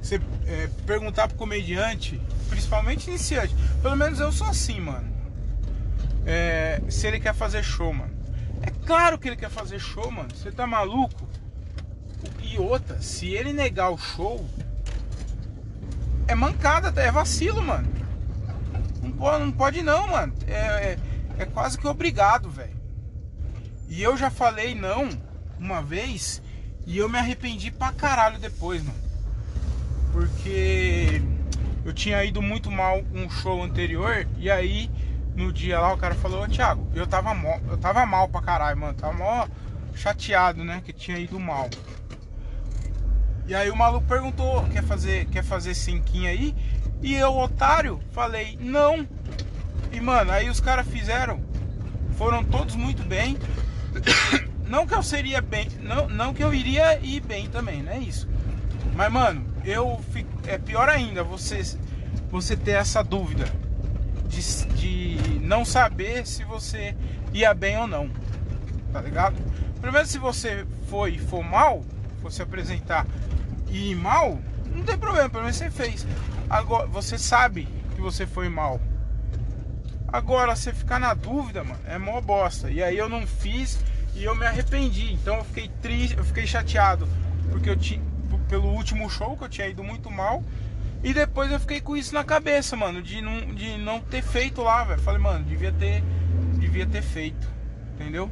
Você 0.00 0.20
é, 0.46 0.68
perguntar 0.86 1.28
pro 1.28 1.36
comediante, 1.36 2.20
principalmente 2.48 3.08
iniciante, 3.08 3.54
pelo 3.82 3.96
menos 3.96 4.18
eu 4.18 4.32
sou 4.32 4.46
assim, 4.46 4.80
mano. 4.80 5.14
É, 6.24 6.80
se 6.88 7.06
ele 7.06 7.20
quer 7.20 7.34
fazer 7.34 7.62
show, 7.62 7.92
mano. 7.92 8.14
É 8.62 8.70
claro 8.86 9.18
que 9.18 9.28
ele 9.28 9.36
quer 9.36 9.50
fazer 9.50 9.78
show, 9.78 10.10
mano. 10.10 10.28
Você 10.34 10.50
tá 10.50 10.66
maluco? 10.66 11.28
E 12.42 12.58
outra, 12.58 13.02
se 13.02 13.28
ele 13.28 13.52
negar 13.52 13.90
o 13.90 13.98
show, 13.98 14.48
é 16.26 16.34
mancada, 16.34 17.00
é 17.00 17.10
vacilo, 17.10 17.62
mano. 17.62 17.88
Não 19.02 19.12
pode 19.12 19.44
não, 19.44 19.52
pode 19.52 19.82
não 19.82 20.08
mano. 20.08 20.32
É, 20.46 20.52
é, 20.52 20.98
é 21.38 21.44
quase 21.44 21.78
que 21.78 21.86
obrigado, 21.86 22.48
velho. 22.50 22.76
E 23.88 24.02
eu 24.02 24.16
já 24.16 24.30
falei 24.30 24.74
não 24.74 25.08
uma 25.58 25.82
vez 25.82 26.42
e 26.86 26.98
eu 26.98 27.08
me 27.08 27.18
arrependi 27.18 27.70
pra 27.70 27.92
caralho 27.92 28.38
depois, 28.38 28.82
mano. 28.82 28.98
Porque 30.12 31.22
eu 31.84 31.92
tinha 31.92 32.24
ido 32.24 32.42
muito 32.42 32.70
mal 32.70 33.02
um 33.12 33.30
show 33.30 33.62
anterior 33.62 34.26
e 34.38 34.50
aí 34.50 34.90
no 35.36 35.52
dia 35.52 35.78
lá 35.78 35.92
o 35.92 35.98
cara 35.98 36.14
falou, 36.14 36.42
ô 36.42 36.48
Thiago, 36.48 36.90
eu 36.94 37.06
tava, 37.06 37.34
mal, 37.34 37.60
eu 37.68 37.76
tava 37.76 38.04
mal 38.06 38.28
pra 38.28 38.40
caralho, 38.40 38.78
mano. 38.78 38.94
Tava 38.94 39.12
mó 39.12 39.46
chateado, 39.94 40.64
né? 40.64 40.82
Que 40.84 40.92
tinha 40.92 41.18
ido 41.18 41.38
mal. 41.38 41.68
E 43.46 43.54
aí 43.54 43.70
o 43.70 43.76
maluco 43.76 44.06
perguntou, 44.06 44.64
quer 44.72 44.82
fazer, 44.82 45.26
quer 45.26 45.44
fazer 45.44 45.74
cinquinha 45.74 46.30
aí? 46.30 46.54
E 47.00 47.14
eu, 47.14 47.36
otário, 47.36 48.00
falei, 48.10 48.58
não. 48.60 49.06
E 49.92 50.00
mano, 50.00 50.32
aí 50.32 50.50
os 50.50 50.60
caras 50.60 50.86
fizeram. 50.88 51.40
Foram 52.16 52.42
todos 52.42 52.74
muito 52.74 53.02
bem. 53.02 53.36
Não 54.66 54.84
que 54.84 54.94
eu 54.94 55.02
seria 55.02 55.40
bem, 55.40 55.68
não, 55.80 56.08
não 56.08 56.34
que 56.34 56.42
eu 56.42 56.52
iria 56.52 56.98
ir 56.98 57.20
bem 57.20 57.48
também, 57.48 57.84
não 57.84 57.92
é 57.92 58.00
isso. 58.00 58.28
Mas 58.96 59.12
mano, 59.12 59.46
eu 59.64 60.02
fico, 60.12 60.28
é 60.44 60.58
pior 60.58 60.88
ainda 60.88 61.22
você 61.22 61.62
você 62.32 62.56
ter 62.56 62.72
essa 62.72 63.00
dúvida 63.00 63.44
de, 64.26 64.66
de 64.74 65.38
não 65.38 65.64
saber 65.64 66.26
se 66.26 66.42
você 66.42 66.96
ia 67.32 67.54
bem 67.54 67.78
ou 67.78 67.86
não. 67.86 68.10
Tá 68.92 69.00
ligado? 69.00 69.36
Primeiro 69.80 70.08
se 70.08 70.18
você 70.18 70.66
foi 70.90 71.16
for 71.16 71.44
mal, 71.44 71.84
se 72.28 72.42
apresentar 72.42 73.06
e 73.68 73.94
mal, 73.94 74.38
não 74.74 74.82
tem 74.82 74.96
problema, 74.96 75.28
pelo 75.28 75.44
menos 75.44 75.56
você 75.56 75.70
fez. 75.70 76.06
Agora, 76.48 76.86
você 76.86 77.18
sabe 77.18 77.68
que 77.94 78.00
você 78.00 78.26
foi 78.26 78.48
mal. 78.48 78.80
Agora, 80.08 80.54
você 80.54 80.72
ficar 80.72 81.00
na 81.00 81.14
dúvida, 81.14 81.64
mano, 81.64 81.80
é 81.86 81.98
mó 81.98 82.20
bosta. 82.20 82.70
E 82.70 82.82
aí 82.82 82.96
eu 82.96 83.08
não 83.08 83.26
fiz 83.26 83.78
e 84.14 84.24
eu 84.24 84.34
me 84.34 84.46
arrependi. 84.46 85.12
Então 85.12 85.36
eu 85.36 85.44
fiquei 85.44 85.68
triste, 85.82 86.16
eu 86.16 86.24
fiquei 86.24 86.46
chateado 86.46 87.08
porque 87.50 87.70
eu 87.70 87.76
tinha 87.76 88.00
pelo 88.48 88.68
último 88.68 89.08
show 89.10 89.36
que 89.36 89.44
eu 89.44 89.48
tinha 89.48 89.68
ido 89.68 89.82
muito 89.82 90.10
mal. 90.10 90.42
E 91.02 91.12
depois 91.12 91.50
eu 91.52 91.60
fiquei 91.60 91.80
com 91.80 91.96
isso 91.96 92.14
na 92.14 92.24
cabeça, 92.24 92.76
mano, 92.76 93.02
de 93.02 93.20
não, 93.20 93.54
de 93.54 93.76
não 93.78 94.00
ter 94.00 94.22
feito 94.22 94.62
lá, 94.62 94.84
velho. 94.84 95.00
Falei, 95.00 95.20
mano, 95.20 95.44
devia 95.44 95.72
ter 95.72 96.02
devia 96.58 96.86
ter 96.86 97.02
feito, 97.02 97.48
entendeu? 97.94 98.30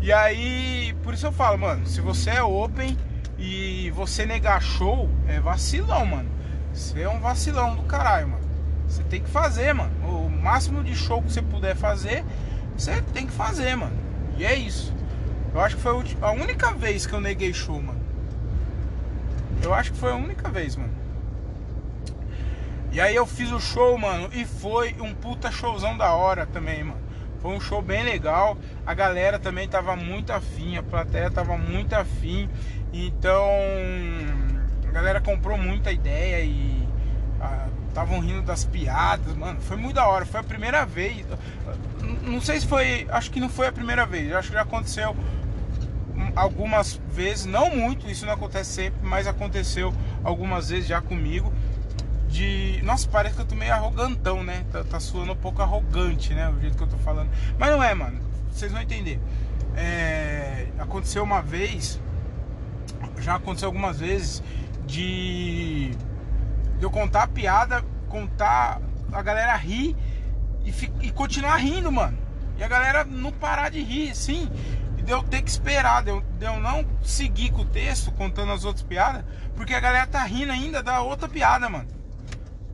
E 0.00 0.12
aí, 0.12 0.94
por 1.02 1.14
isso 1.14 1.26
eu 1.26 1.32
falo, 1.32 1.58
mano, 1.58 1.86
se 1.86 2.00
você 2.00 2.30
é 2.30 2.42
open 2.42 2.96
e 3.38 3.90
você 3.90 4.24
negar 4.24 4.62
show, 4.62 5.08
é 5.28 5.40
vacilão, 5.40 6.06
mano. 6.06 6.30
Você 6.72 7.02
é 7.02 7.08
um 7.08 7.20
vacilão 7.20 7.74
do 7.74 7.82
caralho, 7.82 8.28
mano. 8.28 8.44
Você 8.88 9.02
tem 9.02 9.22
que 9.22 9.28
fazer, 9.28 9.72
mano. 9.72 9.92
O 10.06 10.30
máximo 10.30 10.82
de 10.82 10.94
show 10.94 11.22
que 11.22 11.32
você 11.32 11.42
puder 11.42 11.74
fazer, 11.74 12.24
você 12.76 13.02
tem 13.12 13.26
que 13.26 13.32
fazer, 13.32 13.76
mano. 13.76 13.96
E 14.36 14.44
é 14.44 14.54
isso. 14.54 14.94
Eu 15.54 15.60
acho 15.60 15.76
que 15.76 15.82
foi 15.82 16.04
a 16.20 16.30
única 16.30 16.72
vez 16.72 17.06
que 17.06 17.12
eu 17.12 17.20
neguei 17.20 17.52
show, 17.52 17.80
mano. 17.80 18.00
Eu 19.62 19.74
acho 19.74 19.92
que 19.92 19.98
foi 19.98 20.12
a 20.12 20.16
única 20.16 20.48
vez, 20.50 20.76
mano. 20.76 20.92
E 22.92 23.00
aí 23.00 23.14
eu 23.14 23.26
fiz 23.26 23.50
o 23.52 23.60
show, 23.60 23.96
mano, 23.98 24.30
e 24.32 24.44
foi 24.44 24.94
um 25.00 25.12
puta 25.12 25.50
showzão 25.50 25.96
da 25.96 26.12
hora 26.12 26.46
também, 26.46 26.84
mano. 26.84 27.00
Foi 27.40 27.54
um 27.54 27.60
show 27.60 27.82
bem 27.82 28.02
legal. 28.02 28.56
A 28.86 28.94
galera 28.94 29.38
também 29.38 29.68
tava 29.68 29.94
muito 29.94 30.32
afim, 30.32 30.76
a 30.76 30.82
plateia 30.82 31.30
tava 31.30 31.56
muito 31.56 31.94
afim. 31.94 32.48
Então, 32.92 33.48
a 34.88 34.92
galera 34.92 35.20
comprou 35.20 35.58
muita 35.58 35.92
ideia 35.92 36.42
e 36.44 36.86
estavam 37.88 38.18
ah, 38.18 38.22
rindo 38.22 38.42
das 38.42 38.64
piadas, 38.64 39.34
mano. 39.36 39.60
Foi 39.60 39.76
muito 39.76 39.96
da 39.96 40.06
hora. 40.06 40.24
Foi 40.24 40.40
a 40.40 40.44
primeira 40.44 40.84
vez 40.86 41.24
não 42.22 42.40
sei 42.40 42.60
se 42.60 42.66
foi, 42.66 43.06
acho 43.10 43.30
que 43.30 43.40
não 43.40 43.48
foi 43.48 43.66
a 43.66 43.72
primeira 43.72 44.06
vez, 44.06 44.32
acho 44.32 44.48
que 44.48 44.54
já 44.54 44.62
aconteceu 44.62 45.16
algumas 46.34 47.00
vezes, 47.10 47.46
não 47.46 47.74
muito, 47.74 48.08
isso 48.08 48.26
não 48.26 48.32
acontece 48.32 48.70
sempre, 48.70 49.00
mas 49.02 49.26
aconteceu 49.26 49.92
algumas 50.22 50.68
vezes 50.68 50.86
já 50.86 51.00
comigo. 51.00 51.52
De. 52.28 52.80
Nossa, 52.82 53.08
parece 53.08 53.36
que 53.36 53.40
eu 53.40 53.46
tô 53.46 53.54
meio 53.54 53.72
arrogantão, 53.72 54.42
né? 54.42 54.64
Tá, 54.70 54.84
tá 54.84 55.00
suando 55.00 55.32
um 55.32 55.36
pouco 55.36 55.62
arrogante, 55.62 56.34
né? 56.34 56.50
O 56.50 56.60
jeito 56.60 56.76
que 56.76 56.82
eu 56.82 56.88
tô 56.88 56.98
falando. 56.98 57.30
Mas 57.56 57.70
não 57.70 57.82
é, 57.82 57.94
mano. 57.94 58.20
Vocês 58.50 58.72
vão 58.72 58.82
entender. 58.82 59.20
É... 59.76 60.66
Aconteceu 60.78 61.22
uma 61.22 61.40
vez. 61.40 62.00
Já 63.26 63.34
aconteceu 63.34 63.66
algumas 63.66 63.98
vezes 63.98 64.40
de. 64.86 65.90
De 66.78 66.84
eu 66.84 66.90
contar 66.92 67.24
a 67.24 67.26
piada, 67.26 67.84
contar. 68.08 68.80
A 69.12 69.20
galera 69.20 69.56
rir 69.56 69.96
e, 70.64 70.72
e 71.06 71.10
continuar 71.10 71.56
rindo, 71.56 71.90
mano. 71.90 72.16
E 72.56 72.62
a 72.62 72.68
galera 72.68 73.04
não 73.04 73.32
parar 73.32 73.68
de 73.68 73.82
rir, 73.82 74.14
sim. 74.14 74.48
E 74.96 75.02
deu 75.02 75.24
ter 75.24 75.42
que 75.42 75.50
esperar, 75.50 76.04
deu, 76.04 76.20
deu 76.38 76.60
não 76.60 76.86
seguir 77.02 77.50
com 77.50 77.62
o 77.62 77.64
texto, 77.64 78.12
contando 78.12 78.52
as 78.52 78.64
outras 78.64 78.84
piadas, 78.84 79.24
porque 79.56 79.74
a 79.74 79.80
galera 79.80 80.06
tá 80.06 80.22
rindo 80.22 80.52
ainda 80.52 80.80
da 80.80 81.00
outra 81.00 81.28
piada, 81.28 81.68
mano. 81.68 81.88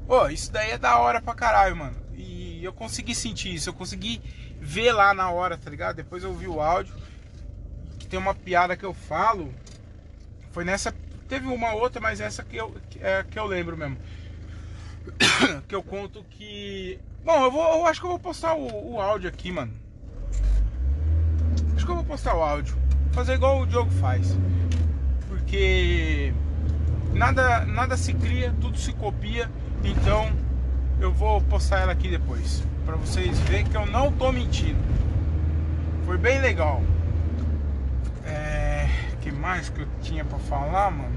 Pô, 0.06 0.28
isso 0.28 0.52
daí 0.52 0.72
é 0.72 0.78
da 0.78 0.98
hora 0.98 1.22
pra 1.22 1.34
caralho, 1.34 1.76
mano. 1.76 1.96
E 2.14 2.62
eu 2.62 2.74
consegui 2.74 3.14
sentir 3.14 3.54
isso, 3.54 3.70
eu 3.70 3.74
consegui 3.74 4.20
ver 4.60 4.92
lá 4.92 5.14
na 5.14 5.30
hora, 5.30 5.56
tá 5.56 5.70
ligado? 5.70 5.96
Depois 5.96 6.22
eu 6.22 6.30
ouvi 6.30 6.46
o 6.46 6.60
áudio. 6.60 6.94
Que 7.98 8.06
tem 8.06 8.18
uma 8.18 8.34
piada 8.34 8.76
que 8.76 8.84
eu 8.84 8.92
falo. 8.92 9.50
Foi 10.52 10.64
nessa. 10.64 10.94
Teve 11.28 11.46
uma 11.46 11.74
outra, 11.74 12.00
mas 12.00 12.20
essa 12.20 12.42
que 12.42 12.56
eu, 12.56 12.74
é, 13.00 13.24
que 13.28 13.38
eu 13.38 13.46
lembro 13.46 13.76
mesmo. 13.76 13.96
que 15.66 15.74
eu 15.74 15.82
conto 15.82 16.24
que 16.30 17.00
Bom, 17.24 17.44
eu, 17.44 17.52
vou, 17.52 17.62
eu 17.62 17.86
acho 17.86 18.00
que 18.00 18.06
eu 18.06 18.10
vou 18.10 18.18
postar 18.18 18.54
o, 18.54 18.94
o, 18.94 19.00
áudio 19.00 19.28
aqui, 19.28 19.52
mano. 19.52 19.72
Acho 21.76 21.84
que 21.84 21.90
eu 21.92 21.94
vou 21.94 22.04
postar 22.04 22.34
o 22.34 22.42
áudio. 22.42 22.76
Fazer 23.12 23.34
igual 23.34 23.60
o 23.60 23.66
Diogo 23.66 23.92
faz. 23.92 24.36
Porque 25.28 26.34
nada, 27.12 27.64
nada 27.64 27.96
se 27.96 28.12
cria, 28.12 28.52
tudo 28.60 28.76
se 28.76 28.92
copia. 28.94 29.48
Então 29.84 30.32
eu 30.98 31.12
vou 31.12 31.40
postar 31.42 31.78
ela 31.78 31.92
aqui 31.92 32.08
depois. 32.08 32.64
Pra 32.84 32.96
vocês 32.96 33.38
verem 33.40 33.66
que 33.66 33.76
eu 33.76 33.86
não 33.86 34.10
tô 34.10 34.32
mentindo. 34.32 34.80
Foi 36.04 36.18
bem 36.18 36.40
legal. 36.40 36.82
É. 38.26 38.71
que 39.22 39.30
mais 39.30 39.68
que 39.68 39.80
eu 39.80 39.88
tinha 40.02 40.24
pra 40.24 40.38
falar, 40.38 40.90
mano? 40.90 41.14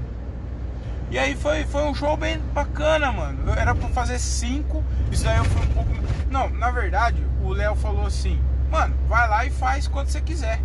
E 1.10 1.18
aí 1.18 1.34
foi, 1.34 1.64
foi 1.64 1.82
um 1.84 1.94
show 1.94 2.16
bem 2.16 2.38
bacana, 2.54 3.12
mano. 3.12 3.52
Era 3.52 3.74
pra 3.74 3.88
fazer 3.88 4.18
cinco, 4.18 4.82
isso 5.10 5.24
daí 5.24 5.36
eu 5.36 5.44
fui 5.44 5.62
um 5.62 5.70
pouco. 5.70 5.90
Não, 6.30 6.48
na 6.50 6.70
verdade, 6.70 7.24
o 7.42 7.50
Léo 7.50 7.74
falou 7.74 8.06
assim, 8.06 8.40
mano, 8.70 8.94
vai 9.08 9.28
lá 9.28 9.44
e 9.44 9.50
faz 9.50 9.86
quando 9.88 10.08
você 10.08 10.20
quiser. 10.20 10.60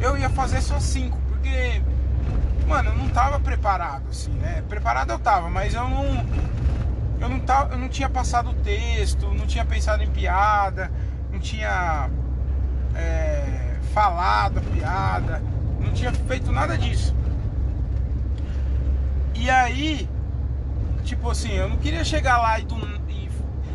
Eu 0.00 0.18
ia 0.18 0.28
fazer 0.28 0.60
só 0.60 0.78
cinco, 0.80 1.18
porque, 1.28 1.80
mano, 2.66 2.90
eu 2.90 2.96
não 2.96 3.08
tava 3.08 3.38
preparado, 3.38 4.04
assim, 4.10 4.32
né? 4.32 4.62
Preparado 4.68 5.10
eu 5.10 5.18
tava, 5.18 5.48
mas 5.48 5.74
eu 5.74 5.88
não. 5.88 6.26
Eu 7.20 7.28
não, 7.28 7.40
tava, 7.40 7.72
eu 7.72 7.78
não 7.78 7.88
tinha 7.88 8.08
passado 8.08 8.50
o 8.50 8.54
texto, 8.54 9.28
não 9.28 9.46
tinha 9.46 9.64
pensado 9.64 10.02
em 10.02 10.10
piada, 10.10 10.90
não 11.32 11.38
tinha 11.38 12.10
é, 12.94 13.76
falado 13.94 14.58
a 14.58 14.60
piada, 14.60 15.42
não 15.84 15.92
tinha 15.92 16.12
feito 16.12 16.50
nada 16.50 16.76
disso. 16.76 17.14
E 19.34 19.50
aí, 19.50 20.08
tipo 21.02 21.30
assim, 21.30 21.52
eu 21.52 21.68
não 21.68 21.76
queria 21.76 22.04
chegar 22.04 22.38
lá 22.38 22.58
e 22.58 22.64
do. 22.64 22.76
E, 23.08 23.28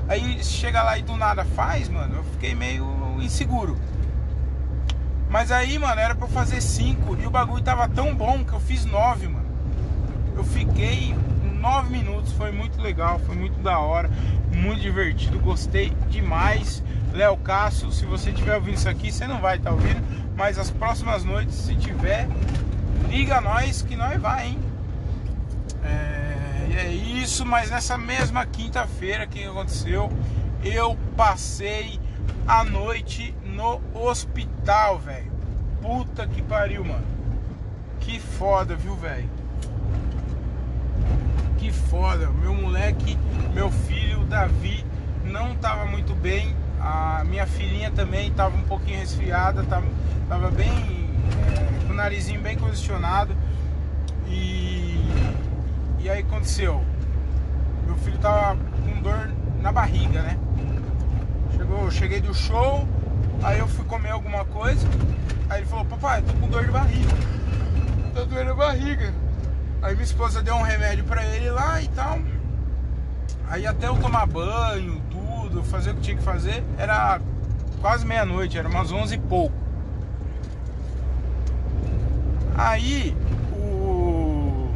aí 0.08 0.44
chegar 0.44 0.84
lá 0.84 0.98
e 0.98 1.04
do 1.04 1.16
nada 1.16 1.46
faz, 1.46 1.88
mano, 1.88 2.16
eu 2.16 2.24
fiquei 2.24 2.56
meio 2.56 3.18
inseguro. 3.22 3.78
Mas 5.30 5.52
aí, 5.52 5.78
mano, 5.78 6.02
era 6.02 6.16
pra 6.16 6.28
fazer 6.28 6.60
cinco 6.60 7.16
e 7.22 7.28
o 7.28 7.30
bagulho 7.30 7.64
tava 7.64 7.88
tão 7.88 8.16
bom 8.16 8.44
que 8.44 8.52
eu 8.52 8.60
fiz 8.60 8.84
nove, 8.86 9.28
mano. 9.28 9.46
Eu 10.36 10.44
fiquei 10.44 11.16
nove 11.60 11.92
minutos, 11.92 12.32
foi 12.32 12.52
muito 12.52 12.82
legal, 12.82 13.20
foi 13.20 13.36
muito 13.36 13.60
da 13.62 13.78
hora, 13.78 14.10
muito 14.52 14.82
divertido, 14.82 15.38
gostei 15.40 15.94
demais. 16.10 16.82
Léo 17.14 17.38
Cássio, 17.38 17.92
se 17.92 18.06
você 18.06 18.30
estiver 18.30 18.56
ouvindo 18.56 18.76
isso 18.76 18.90
aqui, 18.90 19.12
você 19.12 19.28
não 19.28 19.40
vai 19.40 19.58
estar 19.58 19.70
tá 19.70 19.76
ouvindo, 19.76 20.02
mas 20.40 20.58
as 20.58 20.72
próximas 20.72 21.26
noites, 21.26 21.54
se 21.54 21.76
tiver, 21.76 22.26
liga 23.10 23.42
nós 23.42 23.82
que 23.82 23.98
nós 23.98 24.18
vai, 24.22 24.48
hein? 24.48 24.60
É, 25.84 26.86
é 26.86 26.94
isso, 26.94 27.46
mas 27.46 27.70
nessa 27.70 27.98
mesma 27.98 28.46
quinta-feira 28.46 29.28
que 29.28 29.44
aconteceu, 29.44 30.10
eu 30.64 30.98
passei 31.18 32.00
a 32.48 32.64
noite 32.64 33.36
no 33.44 33.82
hospital, 33.94 34.98
velho. 34.98 35.30
Puta 35.82 36.26
que 36.26 36.42
pariu, 36.42 36.86
mano. 36.86 37.06
Que 38.00 38.18
foda, 38.18 38.78
viu, 38.78 38.96
velho? 38.96 39.30
Que 41.58 41.70
foda. 41.70 42.30
Meu 42.30 42.54
moleque, 42.54 43.18
meu 43.54 43.70
filho, 43.70 44.24
Davi, 44.24 44.86
não 45.26 45.54
tava 45.58 45.86
muito 45.86 46.16
bem. 46.16 46.56
A 46.80 47.24
minha 47.26 47.46
filhinha 47.46 47.92
também 47.92 48.32
tava 48.32 48.56
um 48.56 48.64
pouquinho 48.64 49.00
resfriada, 49.00 49.64
tava, 49.64 49.86
tava 50.28 50.50
bem. 50.50 50.70
É, 50.70 51.86
com 51.86 51.94
o 51.94 51.96
narizinho 51.96 52.42
bem 52.42 52.58
condicionado. 52.58 53.36
E 54.28 54.80
e 56.00 56.10
aí 56.10 56.22
aconteceu? 56.22 56.82
Meu 57.86 57.96
filho 57.98 58.18
tava 58.20 58.58
com 58.58 59.02
dor 59.02 59.30
na 59.62 59.70
barriga, 59.70 60.22
né? 60.22 60.40
Chegou, 61.58 61.92
cheguei 61.92 62.22
do 62.22 62.34
show, 62.34 62.88
aí 63.44 63.60
eu 63.60 63.68
fui 63.68 63.84
comer 63.84 64.12
alguma 64.12 64.46
coisa. 64.46 64.88
Aí 65.50 65.60
ele 65.60 65.68
falou, 65.68 65.84
papai, 65.84 66.22
tô 66.22 66.34
com 66.34 66.48
dor 66.48 66.66
de 66.66 66.72
barriga. 66.72 67.14
Tô 68.16 68.26
doendo 68.26 68.52
a 68.52 68.56
barriga. 68.56 69.14
Aí 69.82 69.94
minha 69.94 70.06
esposa 70.06 70.42
deu 70.42 70.56
um 70.56 70.62
remédio 70.62 71.04
pra 71.04 71.24
ele 71.26 71.50
lá 71.50 71.82
e 71.82 71.88
tal. 71.90 72.18
Aí 73.50 73.68
até 73.68 73.88
eu 73.88 73.98
tomar 73.98 74.26
banho, 74.26 75.02
tudo, 75.50 75.64
fazer 75.64 75.92
o 75.92 75.96
que 75.96 76.02
tinha 76.02 76.18
que 76.18 76.24
fazer, 76.24 76.64
era 76.78 77.20
quase 77.82 78.06
meia-noite, 78.06 78.58
era 78.58 78.68
umas 78.68 78.92
onze 78.92 79.16
e 79.16 79.18
pouco. 79.18 79.56
Aí 82.56 83.16
o. 83.54 84.72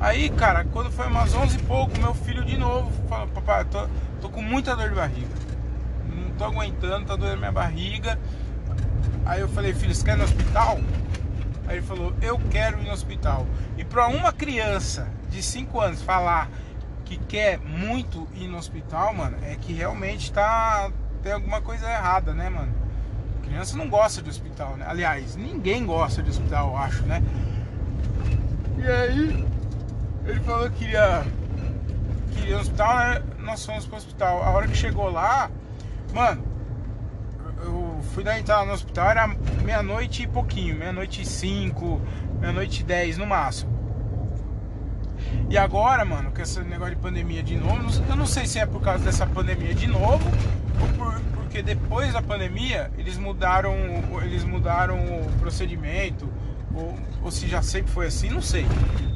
Aí, 0.00 0.30
cara, 0.30 0.64
quando 0.64 0.90
foi 0.90 1.06
umas 1.06 1.34
onze 1.34 1.58
e 1.58 1.62
pouco, 1.62 1.96
meu 1.98 2.14
filho 2.14 2.44
de 2.44 2.56
novo 2.56 2.90
falou, 3.08 3.28
papai, 3.28 3.64
tô, 3.66 3.86
tô 4.20 4.28
com 4.28 4.42
muita 4.42 4.74
dor 4.74 4.88
de 4.88 4.94
barriga. 4.94 5.34
Não 6.08 6.30
tô 6.36 6.44
aguentando, 6.44 7.06
tá 7.06 7.16
doendo 7.16 7.38
minha 7.38 7.52
barriga. 7.52 8.18
Aí 9.24 9.40
eu 9.40 9.48
falei, 9.48 9.72
filho, 9.72 9.94
você 9.94 10.04
quer 10.04 10.14
ir 10.14 10.18
no 10.18 10.24
hospital? 10.24 10.80
Aí 11.68 11.76
ele 11.76 11.86
falou, 11.86 12.12
eu 12.20 12.40
quero 12.50 12.80
ir 12.80 12.86
no 12.86 12.92
hospital. 12.92 13.46
E 13.76 13.84
para 13.84 14.08
uma 14.08 14.32
criança 14.32 15.08
de 15.30 15.42
5 15.42 15.80
anos 15.80 16.02
falar 16.02 16.48
que 17.02 17.18
quer 17.18 17.58
muito 17.58 18.28
ir 18.34 18.48
no 18.48 18.58
hospital, 18.58 19.14
mano, 19.14 19.36
é 19.42 19.56
que 19.56 19.72
realmente 19.72 20.32
tá 20.32 20.90
tem 21.22 21.32
alguma 21.32 21.60
coisa 21.60 21.88
errada, 21.88 22.34
né, 22.34 22.48
mano? 22.48 22.72
Criança 23.42 23.76
não 23.76 23.88
gosta 23.88 24.20
de 24.20 24.28
hospital, 24.28 24.76
né? 24.76 24.84
Aliás, 24.88 25.36
ninguém 25.36 25.86
gosta 25.86 26.22
de 26.22 26.30
hospital, 26.30 26.70
eu 26.70 26.76
acho, 26.76 27.02
né? 27.04 27.22
E 28.78 28.86
aí, 28.86 29.46
ele 30.24 30.40
falou 30.40 30.68
que 30.70 30.78
queria, 30.78 31.24
queria 32.32 32.50
ir 32.50 32.54
no 32.54 32.60
hospital, 32.60 32.96
né? 32.96 33.22
Nós 33.38 33.64
fomos 33.64 33.86
pro 33.86 33.96
hospital. 33.96 34.42
A 34.42 34.50
hora 34.50 34.66
que 34.66 34.76
chegou 34.76 35.10
lá, 35.10 35.50
mano, 36.12 36.42
eu 37.64 38.00
fui 38.14 38.24
dar 38.24 38.38
entrada 38.38 38.64
no 38.64 38.72
hospital, 38.72 39.10
era 39.10 39.28
meia-noite 39.62 40.24
e 40.24 40.26
pouquinho, 40.26 40.76
meia-noite 40.76 41.22
e 41.22 41.26
cinco, 41.26 42.00
meia-noite 42.40 42.80
e 42.80 42.84
dez 42.84 43.16
no 43.16 43.26
máximo. 43.26 43.81
E 45.48 45.58
agora, 45.58 46.04
mano, 46.04 46.30
com 46.30 46.40
esse 46.40 46.60
negócio 46.60 46.94
de 46.94 47.00
pandemia 47.00 47.42
de 47.42 47.56
novo, 47.56 47.82
eu 48.08 48.16
não 48.16 48.26
sei 48.26 48.46
se 48.46 48.58
é 48.58 48.66
por 48.66 48.80
causa 48.80 49.04
dessa 49.04 49.26
pandemia 49.26 49.74
de 49.74 49.86
novo, 49.86 50.24
ou 50.80 50.88
por, 50.96 51.20
porque 51.34 51.62
depois 51.62 52.12
da 52.12 52.22
pandemia 52.22 52.90
eles 52.96 53.18
mudaram, 53.18 53.74
eles 54.22 54.44
mudaram 54.44 54.96
o 54.96 55.32
procedimento, 55.38 56.28
ou, 56.74 56.98
ou 57.22 57.30
se 57.30 57.46
já 57.46 57.60
sempre 57.62 57.92
foi 57.92 58.06
assim, 58.06 58.30
não 58.30 58.42
sei. 58.42 58.66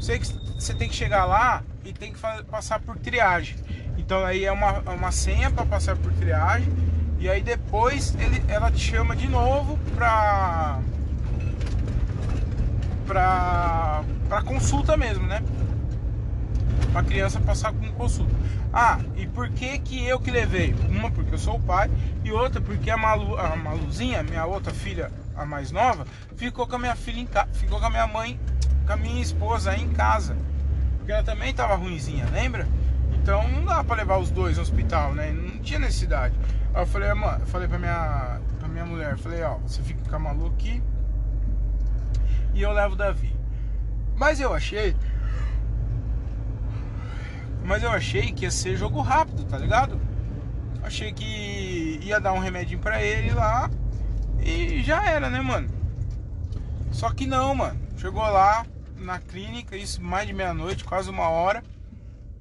Sei 0.01 0.19
que 0.19 0.27
você 0.27 0.75
tem 0.75 0.89
que 0.89 0.95
chegar 0.95 1.25
lá 1.25 1.63
e 1.85 1.93
tem 1.93 2.13
que 2.13 2.19
passar 2.51 2.81
por 2.81 2.99
triagem. 2.99 3.57
Então 3.97 4.25
aí 4.25 4.45
é 4.45 4.53
uma, 4.53 4.83
é 4.85 4.91
uma 4.91 5.11
senha 5.11 5.51
para 5.51 5.65
passar 5.65 5.97
por 5.97 6.13
triagem 6.13 6.71
e 7.19 7.31
aí 7.31 7.43
depois 7.43 8.15
ele, 8.21 8.43
ela 8.47 8.71
te 8.71 8.79
chama 8.79 9.17
de 9.17 9.27
novo 9.27 9.79
pra. 9.95 10.79
pra. 13.07 14.05
pra 14.29 14.43
consulta 14.43 14.97
mesmo, 14.97 15.27
né? 15.27 15.43
Pra 16.93 17.03
criança 17.03 17.41
passar 17.41 17.73
com 17.73 17.91
consulta. 17.93 18.35
Ah, 18.73 18.99
e 19.17 19.27
por 19.27 19.49
que 19.51 19.79
que 19.79 20.07
eu 20.07 20.19
que 20.19 20.31
levei? 20.31 20.75
Uma 20.89 21.11
porque 21.11 21.35
eu 21.35 21.39
sou 21.39 21.57
o 21.57 21.61
pai 21.61 21.91
e 22.25 22.33
outra 22.33 22.61
porque 22.61 22.91
a, 22.91 22.97
Malu, 22.97 23.39
a 23.39 23.55
Maluzinha, 23.57 24.23
minha 24.23 24.45
outra 24.47 24.73
filha, 24.73 25.11
a 25.37 25.45
mais 25.45 25.71
nova, 25.71 26.07
ficou 26.37 26.67
com 26.67 26.77
a 26.77 26.79
minha 26.79 26.97
filha 26.97 27.21
em 27.21 27.27
casa, 27.27 27.49
ficou 27.53 27.79
com 27.79 27.87
a 27.87 27.91
minha 27.91 28.07
mãe, 28.07 28.39
com 28.87 28.93
a 28.93 28.97
minha 28.97 29.21
esposa 29.21 29.71
aí 29.73 29.83
em 29.83 29.91
casa. 29.91 30.37
Porque 30.97 31.13
ela 31.13 31.23
também 31.23 31.53
tava 31.55 31.75
ruimzinha, 31.75 32.27
lembra? 32.33 32.67
Então 33.13 33.47
não 33.49 33.65
dá 33.65 33.83
pra 33.85 33.97
levar 33.97 34.19
os 34.19 34.31
dois 34.31 34.57
no 34.57 34.63
hospital, 34.63 35.15
né? 35.15 35.33
Não 35.33 35.59
tinha 35.59 35.79
necessidade. 35.79 36.35
Aí 36.75 36.83
eu 36.83 36.87
falei, 36.87 37.11
eu 37.11 37.47
falei 37.47 37.69
pra 37.69 37.79
minha, 37.79 38.41
pra 38.59 38.69
minha 38.69 38.85
mulher, 38.85 39.17
falei, 39.19 39.43
ó, 39.43 39.59
você 39.59 39.83
fica 39.83 40.09
com 40.09 40.17
a 40.17 40.19
Malu 40.19 40.47
aqui 40.49 40.83
e 42.57 42.63
eu 42.63 42.73
levo 42.73 42.95
o 42.95 42.97
Davi. 42.97 43.37
Mas 44.17 44.41
eu 44.41 44.55
achei. 44.55 44.97
Mas 47.67 47.83
eu 47.83 47.91
achei 47.91 48.31
que 48.33 48.45
ia 48.45 48.51
ser 48.51 48.77
jogo 48.77 49.01
rápido, 49.01 49.45
tá 49.45 49.59
ligado? 49.59 50.01
Achei 50.85 51.13
que 51.13 51.99
ia 52.01 52.21
dar 52.21 52.33
um 52.33 52.39
remedinho 52.39 52.79
pra 52.79 53.03
ele 53.03 53.33
lá 53.33 53.69
e 54.39 54.85
já 54.85 55.05
era, 55.05 55.29
né, 55.29 55.41
mano? 55.41 55.69
Só 56.93 57.11
que 57.11 57.27
não, 57.27 57.57
mano. 57.57 57.79
Chegou 57.99 58.23
lá 58.23 58.65
na 58.97 59.19
clínica, 59.19 59.77
isso 59.77 60.01
mais 60.01 60.29
de 60.29 60.33
meia-noite, 60.33 60.85
quase 60.85 61.11
uma 61.11 61.29
hora. 61.29 61.61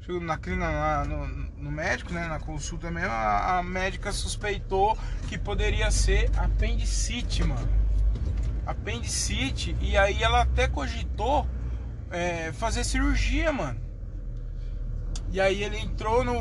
Chegou 0.02 0.22
na 0.22 0.38
clínica 0.38 0.70
lá 0.70 1.04
no, 1.04 1.26
no 1.58 1.72
médico, 1.72 2.14
né, 2.14 2.28
na 2.28 2.38
consulta 2.38 2.92
mesmo, 2.92 3.10
a, 3.10 3.58
a, 3.58 3.64
médica 3.64 4.12
suspeitou 4.12 4.96
que 5.28 5.40
poderia 5.40 5.90
ser 5.90 6.30
apendicite, 6.38 7.44
mano. 7.44 7.68
Apendicite, 8.64 9.76
e 9.82 9.98
aí 9.98 10.22
ela 10.22 10.44
até 10.44 10.68
cogitou 10.68 11.48
é, 12.12 12.54
fazer 12.54 12.84
cirurgia, 12.84 13.52
mano. 13.52 13.85
E 15.36 15.41
aí 15.41 15.63
ele 15.65 15.78
entrou 15.78 16.24
no. 16.24 16.34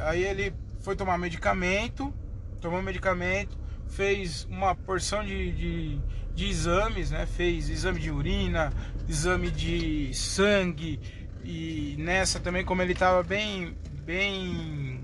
Aí 0.00 0.22
ele 0.22 0.52
foi 0.82 0.94
tomar 0.94 1.16
medicamento, 1.16 2.12
tomou 2.60 2.82
medicamento, 2.82 3.58
fez 3.88 4.46
uma 4.50 4.74
porção 4.74 5.24
de, 5.24 5.50
de, 5.52 5.98
de 6.34 6.46
exames, 6.46 7.10
né? 7.10 7.24
Fez 7.24 7.70
exame 7.70 7.98
de 7.98 8.10
urina, 8.10 8.70
exame 9.08 9.50
de 9.50 10.12
sangue, 10.12 11.00
e 11.42 11.96
nessa 11.98 12.38
também, 12.38 12.62
como 12.66 12.82
ele 12.82 12.92
estava 12.92 13.22
bem 13.22 13.74
bem. 14.04 15.00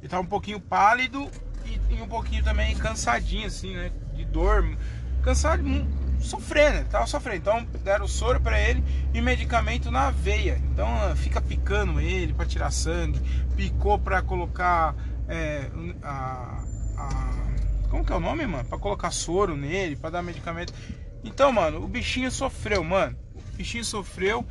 Ele 0.00 0.08
tava 0.08 0.24
um 0.24 0.26
pouquinho 0.26 0.58
pálido 0.58 1.30
e, 1.64 1.94
e, 1.94 2.02
um 2.02 2.08
pouquinho 2.08 2.42
também 2.42 2.74
cansadinho, 2.74 3.46
assim, 3.46 3.76
né? 3.76 3.92
De 4.14 4.24
dor. 4.24 4.76
Cansado, 5.22 5.62
sofrendo, 6.20 6.78
ele 6.78 6.84
tava 6.84 7.06
sofrendo. 7.06 7.38
Então 7.38 7.66
deram 7.82 8.06
soro 8.06 8.40
para 8.40 8.60
ele 8.60 8.82
e 9.12 9.20
medicamento 9.20 9.90
na 9.90 10.10
veia. 10.10 10.60
Então 10.72 10.88
fica 11.16 11.40
picando 11.40 12.00
ele 12.00 12.32
para 12.32 12.46
tirar 12.46 12.70
sangue, 12.70 13.20
picou 13.56 13.98
para 13.98 14.22
colocar 14.22 14.94
é, 15.28 15.70
a, 16.02 16.64
a, 16.96 17.88
Como 17.90 18.04
que 18.04 18.12
é 18.12 18.16
o 18.16 18.20
nome, 18.20 18.46
mano? 18.46 18.64
Pra 18.64 18.78
colocar 18.78 19.10
soro 19.10 19.56
nele, 19.56 19.96
para 19.96 20.10
dar 20.10 20.22
medicamento. 20.22 20.72
Então, 21.22 21.52
mano, 21.52 21.82
o 21.82 21.88
bichinho 21.88 22.30
sofreu, 22.30 22.82
mano. 22.82 23.16
O 23.34 23.56
bichinho 23.56 23.84
sofreu. 23.84 24.46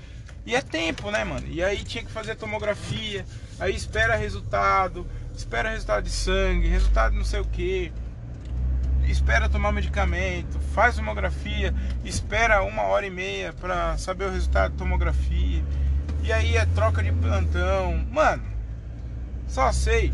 E 0.45 0.56
é 0.56 0.62
tempo, 0.62 1.12
né, 1.12 1.23
mano? 1.25 1.45
E 1.47 1.62
aí 1.62 1.84
tinha 1.84 2.03
que 2.03 2.10
fazer 2.10 2.36
tomografia, 2.36 3.25
aí 3.60 3.75
espera 3.75 4.15
resultado, 4.15 5.06
espera 5.36 5.71
resultado 5.71 6.06
de 6.06 6.10
sangue, 6.10 6.69
resultado 6.69 7.13
não 7.17 7.25
sei 7.25 7.41
o 7.41 7.45
que, 7.45 7.91
espera 9.08 9.50
tomar 9.50 9.72
medicamento, 9.72 10.60
faz 10.74 10.96
tomografia, 10.96 11.74
espera 12.04 12.63
uma 12.63 12.84
hora 12.84 13.06
e 13.06 13.10
meia 13.10 13.54
para 13.54 13.98
saber 13.98 14.26
o 14.26 14.32
resultado 14.32 14.72
de 14.72 14.78
tomografia, 14.78 15.63
e 16.24 16.32
aí 16.32 16.58
é 16.58 16.65
troca 16.67 17.02
de 17.02 17.12
plantão. 17.12 18.06
Mano, 18.12 18.43
só 19.48 19.72
sei 19.72 20.13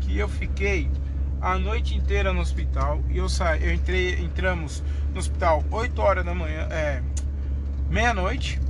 que 0.00 0.18
eu 0.18 0.28
fiquei 0.28 0.90
a 1.40 1.58
noite 1.58 1.94
inteira 1.94 2.32
no 2.32 2.40
hospital 2.40 3.02
e 3.08 3.18
eu 3.18 3.28
saí, 3.28 3.64
eu 3.64 3.72
entrei, 3.72 4.20
entramos 4.20 4.82
no 5.12 5.18
hospital 5.18 5.64
8 5.70 6.00
horas 6.00 6.24
da 6.24 6.34
manhã, 6.34 6.68
é, 6.70 7.02
meia-noite 7.88 8.60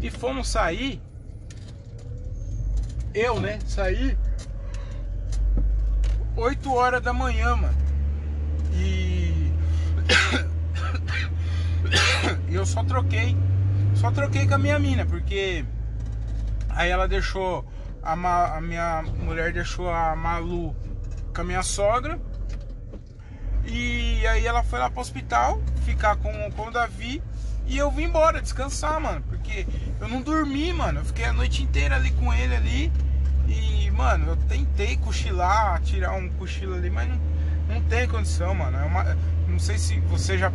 e 0.00 0.10
fomos 0.10 0.48
sair. 0.48 1.00
Eu, 3.14 3.40
né? 3.40 3.58
Saí 3.66 4.16
8 6.36 6.74
horas 6.74 7.02
da 7.02 7.12
manhã, 7.12 7.56
mano. 7.56 7.76
E. 8.72 9.52
eu 12.50 12.64
só 12.64 12.82
troquei. 12.84 13.36
Só 13.94 14.10
troquei 14.10 14.46
com 14.46 14.54
a 14.54 14.58
minha 14.58 14.78
mina, 14.78 15.04
porque. 15.04 15.64
Aí 16.70 16.90
ela 16.90 17.06
deixou. 17.06 17.64
A, 18.02 18.16
Ma... 18.16 18.56
a 18.56 18.60
minha 18.60 19.02
mulher 19.02 19.52
deixou 19.52 19.90
a 19.90 20.16
Malu 20.16 20.74
com 21.34 21.40
a 21.40 21.44
minha 21.44 21.62
sogra. 21.62 22.18
E 23.64 24.26
aí 24.26 24.44
ela 24.44 24.62
foi 24.64 24.78
lá 24.78 24.90
pro 24.90 25.00
hospital 25.00 25.60
ficar 25.84 26.16
com, 26.16 26.50
com 26.52 26.68
o 26.68 26.70
Davi. 26.70 27.22
E 27.66 27.78
eu 27.78 27.90
vim 27.90 28.04
embora 28.04 28.42
descansar, 28.42 29.00
mano. 29.00 29.22
Porque 29.28 29.66
eu 30.00 30.08
não 30.08 30.20
dormi, 30.20 30.72
mano. 30.72 31.00
Eu 31.00 31.04
fiquei 31.04 31.26
a 31.26 31.32
noite 31.32 31.62
inteira 31.62 31.96
ali 31.96 32.10
com 32.12 32.32
ele 32.32 32.56
ali. 32.56 32.92
Mano, 33.92 34.28
eu 34.28 34.36
tentei 34.36 34.96
cochilar, 34.96 35.80
tirar 35.82 36.12
um 36.12 36.28
cochilo 36.30 36.74
ali, 36.74 36.90
mas 36.90 37.08
não, 37.08 37.20
não 37.68 37.82
tem 37.82 38.08
condição, 38.08 38.54
mano. 38.54 38.78
É 38.78 38.84
uma, 38.84 39.16
não 39.46 39.58
sei 39.58 39.78
se 39.78 40.00
você 40.00 40.36
já. 40.38 40.52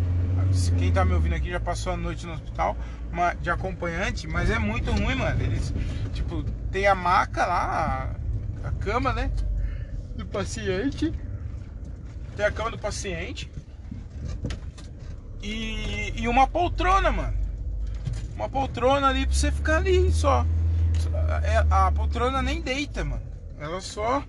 Se 0.51 0.71
quem 0.71 0.91
tá 0.91 1.03
me 1.03 1.13
ouvindo 1.13 1.35
aqui 1.35 1.49
já 1.49 1.59
passou 1.59 1.93
a 1.93 1.97
noite 1.97 2.25
no 2.25 2.33
hospital 2.33 2.77
uma, 3.11 3.33
de 3.33 3.49
acompanhante, 3.49 4.27
mas 4.27 4.49
é 4.49 4.57
muito 4.57 4.91
ruim, 4.91 5.15
mano. 5.15 5.41
Eles, 5.41 5.73
tipo, 6.13 6.43
tem 6.71 6.87
a 6.87 6.95
maca 6.95 7.45
lá, 7.45 8.15
a, 8.63 8.67
a 8.69 8.71
cama, 8.71 9.13
né? 9.13 9.31
Do 10.15 10.25
paciente. 10.25 11.13
Tem 12.35 12.45
a 12.45 12.51
cama 12.51 12.71
do 12.71 12.77
paciente. 12.77 13.51
E, 15.41 16.13
e 16.15 16.27
uma 16.27 16.47
poltrona, 16.47 17.11
mano 17.11 17.47
uma 18.37 18.47
poltrona 18.47 19.07
ali 19.07 19.25
pra 19.25 19.35
você 19.35 19.51
ficar 19.51 19.77
ali 19.77 20.11
só. 20.11 20.45
É, 21.43 21.65
a 21.69 21.91
poltrona 21.91 22.41
nem 22.41 22.61
deita, 22.61 23.03
mano. 23.03 23.21
Ela 23.59 23.81
só. 23.81 24.23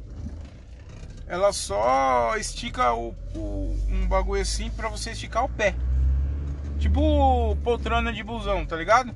ela 1.26 1.52
só 1.52 2.34
estica 2.36 2.92
o, 2.94 3.14
o- 3.34 3.76
um 3.90 4.06
bagulho 4.08 4.40
assim 4.42 4.70
pra 4.70 4.88
você 4.88 5.10
esticar 5.10 5.44
o 5.44 5.48
pé. 5.48 5.74
Tipo 6.78 7.56
poltrona 7.62 8.12
de 8.12 8.22
busão, 8.22 8.64
tá 8.64 8.76
ligado? 8.76 9.14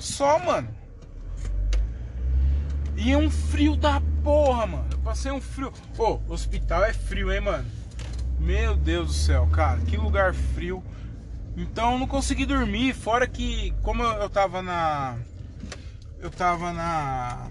Só, 0.00 0.38
mano. 0.38 0.68
E 2.96 3.12
é 3.12 3.16
um 3.16 3.30
frio 3.30 3.76
da 3.76 4.00
porra, 4.22 4.66
mano. 4.66 4.86
Eu 4.90 4.98
passei 4.98 5.30
um 5.32 5.40
frio. 5.40 5.72
Ô, 5.98 6.18
hospital 6.28 6.84
é 6.84 6.92
frio, 6.92 7.32
hein, 7.32 7.40
mano? 7.40 7.64
Meu 8.38 8.74
Deus 8.76 9.06
do 9.08 9.12
céu, 9.12 9.46
cara, 9.52 9.78
que 9.80 9.96
lugar 9.96 10.34
frio. 10.34 10.82
Então 11.56 11.92
eu 11.92 11.98
não 11.98 12.06
consegui 12.06 12.44
dormir, 12.46 12.94
fora 12.94 13.26
que 13.26 13.72
como 13.82 14.02
eu 14.02 14.12
eu 14.22 14.30
tava 14.30 14.62
na 14.62 15.16
eu 16.18 16.30
tava 16.30 16.72
na 16.72 17.46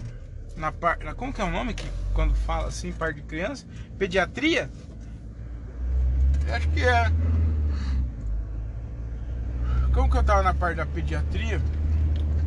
na 0.56 0.72
parte, 0.72 1.04
como 1.14 1.32
que 1.32 1.40
é 1.40 1.44
o 1.44 1.50
nome 1.50 1.72
que 1.72 1.86
quando 2.12 2.34
fala 2.34 2.68
assim, 2.68 2.92
parte 2.92 3.16
de 3.16 3.22
criança, 3.22 3.66
pediatria? 3.98 4.70
Eu 6.46 6.54
Acho 6.54 6.68
que 6.68 6.82
é. 6.82 7.10
Como 9.92 10.10
que 10.10 10.16
eu 10.16 10.24
tava 10.24 10.42
na 10.42 10.54
parte 10.54 10.76
da 10.76 10.86
pediatria? 10.86 11.60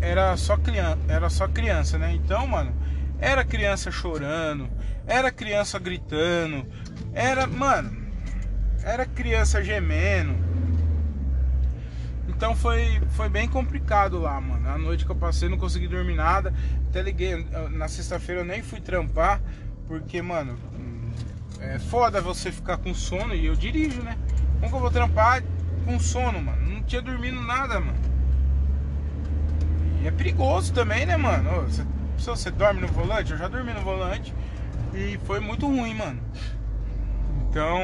Era 0.01 0.35
só 0.35 0.57
criança, 0.57 0.99
era 1.07 1.29
só 1.29 1.47
criança, 1.47 1.97
né? 1.97 2.13
Então, 2.13 2.45
mano, 2.47 2.75
era 3.19 3.43
criança 3.45 3.91
chorando, 3.91 4.69
era 5.07 5.31
criança 5.31 5.79
gritando, 5.79 6.65
era, 7.13 7.47
mano, 7.47 8.05
era 8.83 9.05
criança 9.05 9.63
gemendo. 9.63 10.44
Então 12.35 12.53
foi, 12.53 13.01
foi 13.11 13.29
bem 13.29 13.47
complicado 13.47 14.19
lá, 14.19 14.39
mano. 14.41 14.69
A 14.69 14.77
noite 14.77 15.05
que 15.05 15.11
eu 15.11 15.15
passei 15.15 15.47
não 15.47 15.57
consegui 15.57 15.87
dormir 15.87 16.15
nada. 16.15 16.53
Até 16.89 17.01
liguei. 17.01 17.45
Na 17.71 17.87
sexta-feira 17.87 18.41
eu 18.41 18.45
nem 18.45 18.61
fui 18.61 18.81
trampar. 18.81 19.41
Porque, 19.87 20.21
mano, 20.21 20.57
hum, 20.73 21.11
é 21.61 21.79
foda 21.79 22.19
você 22.19 22.51
ficar 22.51 22.77
com 22.77 22.93
sono 22.93 23.33
e 23.33 23.45
eu 23.45 23.55
dirijo, 23.55 24.01
né? 24.01 24.17
Como 24.55 24.69
que 24.69 24.75
eu 24.75 24.79
vou 24.81 24.91
trampar 24.91 25.43
com 25.85 25.99
sono, 25.99 26.41
mano? 26.41 26.69
Não 26.69 26.83
tinha 26.83 27.01
dormido 27.01 27.39
nada, 27.39 27.79
mano. 27.79 27.97
E 30.01 30.07
é 30.07 30.11
perigoso 30.11 30.73
também, 30.73 31.05
né, 31.05 31.15
mano? 31.15 31.61
Você, 31.61 31.85
se 32.17 32.25
você 32.25 32.51
dorme 32.51 32.81
no 32.81 32.87
volante, 32.87 33.31
eu 33.31 33.37
já 33.37 33.47
dormi 33.47 33.73
no 33.73 33.81
volante. 33.81 34.33
E 34.93 35.17
foi 35.25 35.39
muito 35.39 35.67
ruim, 35.67 35.93
mano. 35.93 36.19
Então. 37.49 37.79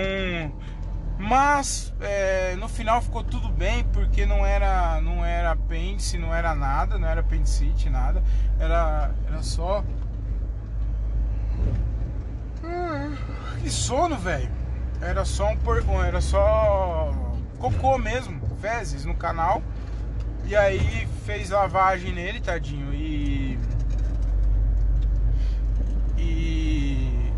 Mas 1.21 1.93
é, 2.01 2.55
no 2.55 2.67
final 2.67 2.99
ficou 3.01 3.23
tudo 3.23 3.47
bem 3.49 3.84
porque 3.93 4.25
não 4.25 4.43
era 4.45 4.99
não 5.01 5.23
era 5.23 5.51
apêndice, 5.51 6.17
não 6.17 6.34
era 6.34 6.55
nada, 6.55 6.97
não 6.97 7.07
era 7.07 7.21
apendicite, 7.21 7.89
nada. 7.89 8.23
Era, 8.60 9.12
era 9.27 9.43
só. 9.43 9.84
Hum, 12.63 13.15
que 13.62 13.69
sono, 13.69 14.17
velho. 14.17 14.49
Era 15.01 15.25
só 15.25 15.49
um 15.49 15.57
por... 15.57 15.84
era 16.05 16.21
só 16.21 17.12
cocô 17.60 17.97
mesmo, 17.97 18.39
fezes 18.60 19.05
no 19.05 19.15
canal. 19.15 19.62
E 20.45 20.55
aí 20.55 21.07
fez 21.25 21.49
lavagem 21.51 22.13
nele, 22.13 22.41
tadinho. 22.41 22.93
E 22.93 23.57
de- 26.17 27.31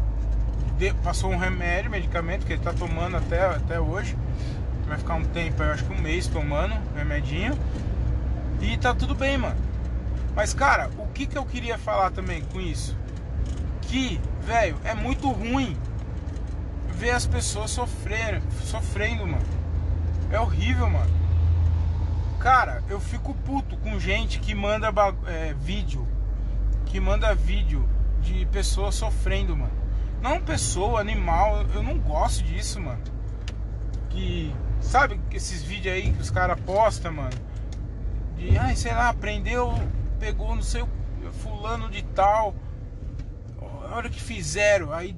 passou 0.92 1.32
um 1.32 1.38
remédio, 1.38 1.92
medicamento 1.92 2.46
que 2.46 2.54
ele 2.54 2.62
tá 2.62 2.74
tomando 2.74 3.16
até, 3.16 3.46
até 3.46 3.80
hoje. 3.80 4.18
Vai 4.88 4.98
ficar 4.98 5.16
um 5.16 5.24
tempo, 5.24 5.62
eu 5.62 5.72
acho 5.72 5.86
que 5.86 5.94
um 5.94 6.02
mês 6.02 6.28
tomando 6.28 6.76
remedinho. 6.96 7.58
E 8.60 8.78
tá 8.78 8.94
tudo 8.94 9.14
bem, 9.14 9.38
mano. 9.38 9.56
Mas 10.36 10.54
cara, 10.54 10.90
o 10.98 11.08
que 11.08 11.28
que 11.28 11.38
eu 11.38 11.46
queria 11.46 11.78
falar 11.78 12.12
também 12.12 12.42
com 12.46 12.60
isso? 12.60 12.98
Que, 13.82 14.20
velho, 14.42 14.78
é 14.84 14.94
muito 14.94 15.30
ruim 15.30 15.78
ver 16.90 17.12
as 17.12 17.26
pessoas 17.26 17.72
sofrendo, 17.72 18.42
sofrendo, 18.64 19.28
mano. 19.28 19.46
É 20.32 20.40
horrível, 20.40 20.90
mano. 20.90 21.12
Cara, 22.40 22.84
eu 22.90 23.00
fico 23.00 23.34
puto 23.34 23.78
com 23.78 24.00
gente 24.00 24.40
que 24.40 24.56
manda 24.56 24.92
é, 25.28 25.54
vídeo, 25.54 26.08
que 26.86 27.00
manda 27.00 27.34
vídeo 27.36 27.88
de 28.22 28.46
pessoas 28.48 28.96
sofrendo, 28.96 29.56
mano. 29.56 29.83
Não 30.24 30.40
pessoa, 30.40 31.02
animal, 31.02 31.66
eu 31.74 31.84
não 31.84 32.00
gosto 32.00 32.46
disso, 32.46 32.80
mano. 32.80 33.04
Que, 34.10 34.56
sabe 34.80 35.20
esses 35.32 35.62
vídeos 35.62 35.94
aí 35.94 36.14
que 36.14 36.22
os 36.22 36.32
caras 36.32 36.58
postam, 36.62 37.12
mano? 37.12 37.38
De, 38.38 38.58
ai, 38.58 38.74
sei 38.74 38.94
lá, 38.94 39.14
prendeu, 39.14 39.74
pegou 40.22 40.56
não 40.56 40.64
sei 40.64 40.82
fulano 41.42 41.90
de 41.90 42.04
tal. 42.04 42.56
Olha 43.92 44.08
o 44.08 44.10
que 44.10 44.22
fizeram. 44.22 44.94
Aí 44.94 45.14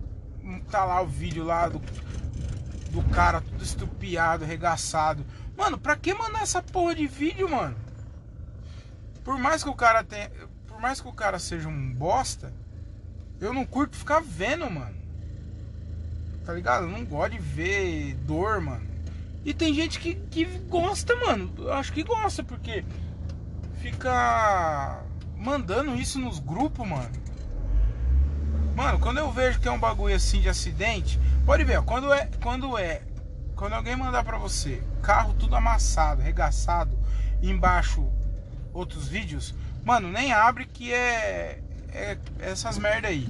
tá 0.71 0.83
lá 0.83 0.99
o 1.03 1.05
vídeo 1.05 1.43
lá 1.43 1.69
do, 1.69 1.79
do 2.89 3.03
cara 3.11 3.41
tudo 3.41 3.63
estupiado, 3.63 4.43
arregaçado. 4.43 5.23
Mano, 5.55 5.77
pra 5.77 5.95
que 5.95 6.15
mandar 6.15 6.41
essa 6.41 6.63
porra 6.63 6.95
de 6.95 7.05
vídeo, 7.05 7.47
mano? 7.47 7.75
Por 9.23 9.37
mais 9.37 9.63
que 9.63 9.69
o 9.69 9.75
cara 9.75 10.03
tenha. 10.03 10.31
Por 10.65 10.81
mais 10.81 10.99
que 10.99 11.07
o 11.07 11.13
cara 11.13 11.37
seja 11.37 11.69
um 11.69 11.93
bosta, 11.93 12.51
eu 13.39 13.53
não 13.53 13.67
curto 13.67 13.95
ficar 13.95 14.19
vendo, 14.19 14.67
mano. 14.67 14.94
Tá 16.45 16.53
ligado? 16.53 16.83
Eu 16.83 16.91
não 16.91 17.03
gosto 17.03 17.31
de 17.31 17.39
ver 17.39 18.13
dor, 18.25 18.61
mano. 18.61 18.85
E 19.43 19.53
tem 19.53 19.73
gente 19.73 19.99
que, 19.99 20.15
que 20.15 20.45
gosta, 20.69 21.15
mano. 21.15 21.51
Eu 21.57 21.73
acho 21.73 21.91
que 21.91 22.03
gosta, 22.03 22.43
porque 22.43 22.85
fica 23.81 25.03
mandando 25.37 25.95
isso 25.95 26.19
nos 26.19 26.39
grupos, 26.39 26.87
mano. 26.87 27.11
Mano, 28.75 28.99
quando 28.99 29.19
eu 29.19 29.31
vejo 29.31 29.59
que 29.59 29.67
é 29.67 29.71
um 29.71 29.79
bagulho 29.79 30.15
assim 30.15 30.41
de 30.41 30.49
acidente, 30.49 31.19
pode 31.45 31.63
ver, 31.63 31.77
ó, 31.77 31.81
quando 31.81 32.13
é, 32.13 32.29
quando 32.43 32.77
é, 32.77 33.01
quando 33.55 33.73
alguém 33.73 33.95
mandar 33.95 34.23
pra 34.23 34.37
você, 34.37 34.83
carro 35.01 35.33
tudo 35.33 35.55
amassado, 35.55 36.21
regaçado, 36.21 36.97
embaixo 37.41 38.05
outros 38.73 39.07
vídeos, 39.07 39.55
mano, 39.83 40.11
nem 40.11 40.33
abre 40.33 40.65
que 40.65 40.91
é, 40.91 41.61
é 41.93 42.17
essas 42.39 42.77
merda 42.77 43.07
aí. 43.07 43.29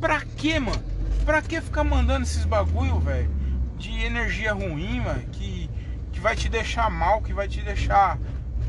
Pra 0.00 0.22
que, 0.22 0.58
mano? 0.58 0.82
Pra 1.30 1.40
que 1.42 1.60
ficar 1.60 1.84
mandando 1.84 2.24
esses 2.24 2.44
bagulho, 2.44 2.98
velho? 2.98 3.30
De 3.78 4.02
energia 4.02 4.52
ruim, 4.52 4.98
mano, 5.00 5.20
que, 5.30 5.70
que 6.10 6.18
vai 6.18 6.34
te 6.34 6.48
deixar 6.48 6.90
mal, 6.90 7.22
que 7.22 7.32
vai 7.32 7.46
te 7.46 7.62
deixar 7.62 8.18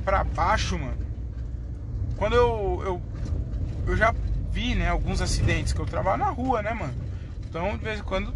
pra 0.06 0.24
baixo, 0.24 0.78
mano. 0.78 0.96
Quando 2.18 2.36
eu, 2.36 2.82
eu, 2.86 3.02
eu 3.88 3.98
já 3.98 4.14
vi, 4.52 4.76
né, 4.76 4.90
alguns 4.90 5.22
acidentes 5.22 5.74
que 5.74 5.80
eu 5.80 5.88
trabalho 5.88 6.20
na 6.20 6.30
rua, 6.30 6.62
né, 6.62 6.72
mano? 6.72 6.94
Então, 7.50 7.76
de 7.76 7.84
vez 7.84 8.00
em 8.00 8.04
quando, 8.04 8.32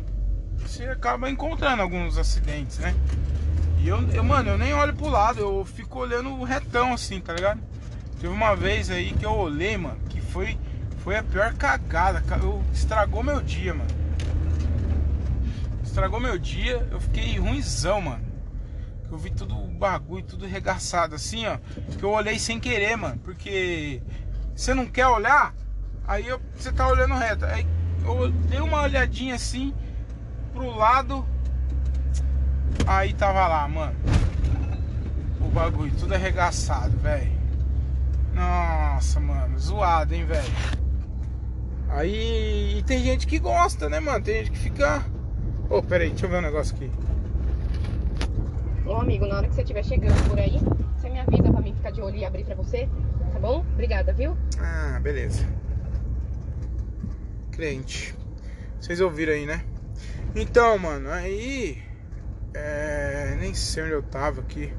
você 0.58 0.86
acaba 0.86 1.30
encontrando 1.30 1.84
alguns 1.84 2.18
acidentes, 2.18 2.80
né? 2.80 2.96
E 3.78 3.88
eu, 3.88 4.02
eu, 4.10 4.24
mano, 4.24 4.50
eu 4.50 4.58
nem 4.58 4.74
olho 4.74 4.96
pro 4.96 5.08
lado, 5.08 5.40
eu 5.40 5.64
fico 5.66 6.00
olhando 6.00 6.44
retão 6.44 6.96
assim, 6.96 7.22
tá 7.22 7.32
ligado? 7.32 7.62
Teve 8.20 8.34
uma 8.34 8.56
vez 8.56 8.90
aí 8.90 9.14
que 9.14 9.24
eu 9.24 9.34
olhei, 9.34 9.78
mano, 9.78 10.00
que 10.10 10.20
foi, 10.20 10.58
foi 11.04 11.16
a 11.16 11.22
pior 11.22 11.54
cagada. 11.54 12.22
ca- 12.22 12.40
Eu, 12.42 12.64
estragou 12.74 13.22
meu 13.22 13.40
dia, 13.40 13.72
mano. 13.72 14.04
Estragou 15.96 16.20
meu 16.20 16.38
dia, 16.38 16.86
eu 16.92 17.00
fiquei 17.00 17.40
ruimzão, 17.40 18.02
mano. 18.02 18.26
Eu 19.10 19.18
vi 19.18 19.30
tudo 19.30 19.56
bagulho, 19.56 20.26
tudo 20.26 20.46
regaçado, 20.46 21.16
assim, 21.16 21.48
ó. 21.48 21.58
Que 21.98 22.04
eu 22.04 22.10
olhei 22.10 22.38
sem 22.38 22.60
querer, 22.60 22.98
mano. 22.98 23.18
Porque 23.20 24.02
você 24.54 24.74
não 24.74 24.86
quer 24.88 25.08
olhar, 25.08 25.56
aí 26.06 26.26
você 26.54 26.74
tá 26.74 26.86
olhando 26.86 27.14
reto. 27.14 27.46
Aí 27.46 27.66
eu 28.04 28.30
dei 28.30 28.60
uma 28.60 28.82
olhadinha 28.82 29.36
assim 29.36 29.74
pro 30.54 30.70
lado. 30.76 31.26
Aí 32.86 33.14
tava 33.14 33.48
lá, 33.48 33.66
mano. 33.66 33.96
O 35.40 35.48
bagulho, 35.48 35.96
tudo 35.96 36.14
arregaçado, 36.14 36.98
velho. 36.98 37.32
Nossa, 38.34 39.18
mano, 39.22 39.58
zoado, 39.58 40.14
hein, 40.14 40.26
velho. 40.26 40.54
Aí 41.88 42.80
e 42.80 42.84
tem 42.84 43.02
gente 43.02 43.26
que 43.26 43.40
gosta, 43.40 43.88
né, 43.88 44.02
mano? 44.02 44.22
Tem 44.22 44.44
gente 44.44 44.52
que 44.52 44.60
fica. 44.60 45.15
Ô, 45.70 45.82
peraí, 45.82 46.10
deixa 46.10 46.26
eu 46.26 46.30
ver 46.30 46.38
um 46.38 46.42
negócio 46.42 46.76
aqui. 46.76 46.92
Ô 48.86 48.96
amigo, 48.98 49.26
na 49.26 49.38
hora 49.38 49.48
que 49.48 49.56
você 49.56 49.62
estiver 49.62 49.84
chegando 49.84 50.30
por 50.30 50.38
aí, 50.40 50.60
você 50.98 51.10
me 51.10 51.20
avisa 51.20 51.52
pra 51.52 51.62
mim 51.62 51.74
ficar 51.74 51.92
de 51.92 52.02
olho 52.02 52.16
e 52.16 52.24
abrir 52.26 52.46
pra 52.46 52.56
você, 52.56 52.88
tá 53.34 53.40
bom? 53.40 53.60
Obrigada, 53.74 54.14
viu? 54.14 54.38
Ah, 54.60 55.00
beleza. 55.02 55.46
Crente. 57.52 58.16
Vocês 58.80 59.02
ouviram 59.02 59.34
aí, 59.34 59.46
né? 59.46 59.64
Então, 60.36 60.78
mano, 60.78 61.10
aí. 61.10 61.82
É, 62.54 63.36
nem 63.40 63.54
sei 63.54 63.84
onde 63.84 63.94
eu 63.94 64.04
tava 64.04 64.42
aqui. 64.42 64.72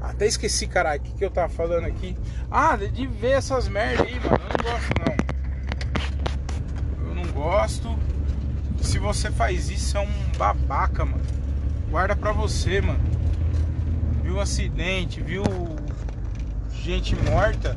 Até 0.00 0.26
esqueci, 0.26 0.66
caralho, 0.66 1.00
o 1.00 1.04
que, 1.04 1.12
que 1.14 1.24
eu 1.24 1.30
tava 1.30 1.48
falando 1.48 1.84
aqui. 1.86 2.16
Ah, 2.50 2.76
de- 2.76 2.90
de 2.90 3.06
ver 3.06 3.32
essas 3.32 3.68
merda 3.68 4.04
aí, 4.04 4.14
mano. 4.20 4.36
Eu 4.36 4.64
não 4.64 4.72
gosto, 4.72 4.92
não. 4.98 5.21
Gosto. 7.42 7.98
Se 8.80 8.98
você 8.98 9.30
faz 9.30 9.68
isso, 9.70 9.96
é 9.96 10.00
um 10.00 10.38
babaca, 10.38 11.04
mano. 11.04 11.24
Guarda 11.90 12.14
pra 12.16 12.32
você, 12.32 12.80
mano 12.80 13.12
viu 14.32 14.40
acidente, 14.40 15.20
viu 15.20 15.42
gente 16.72 17.14
morta, 17.30 17.76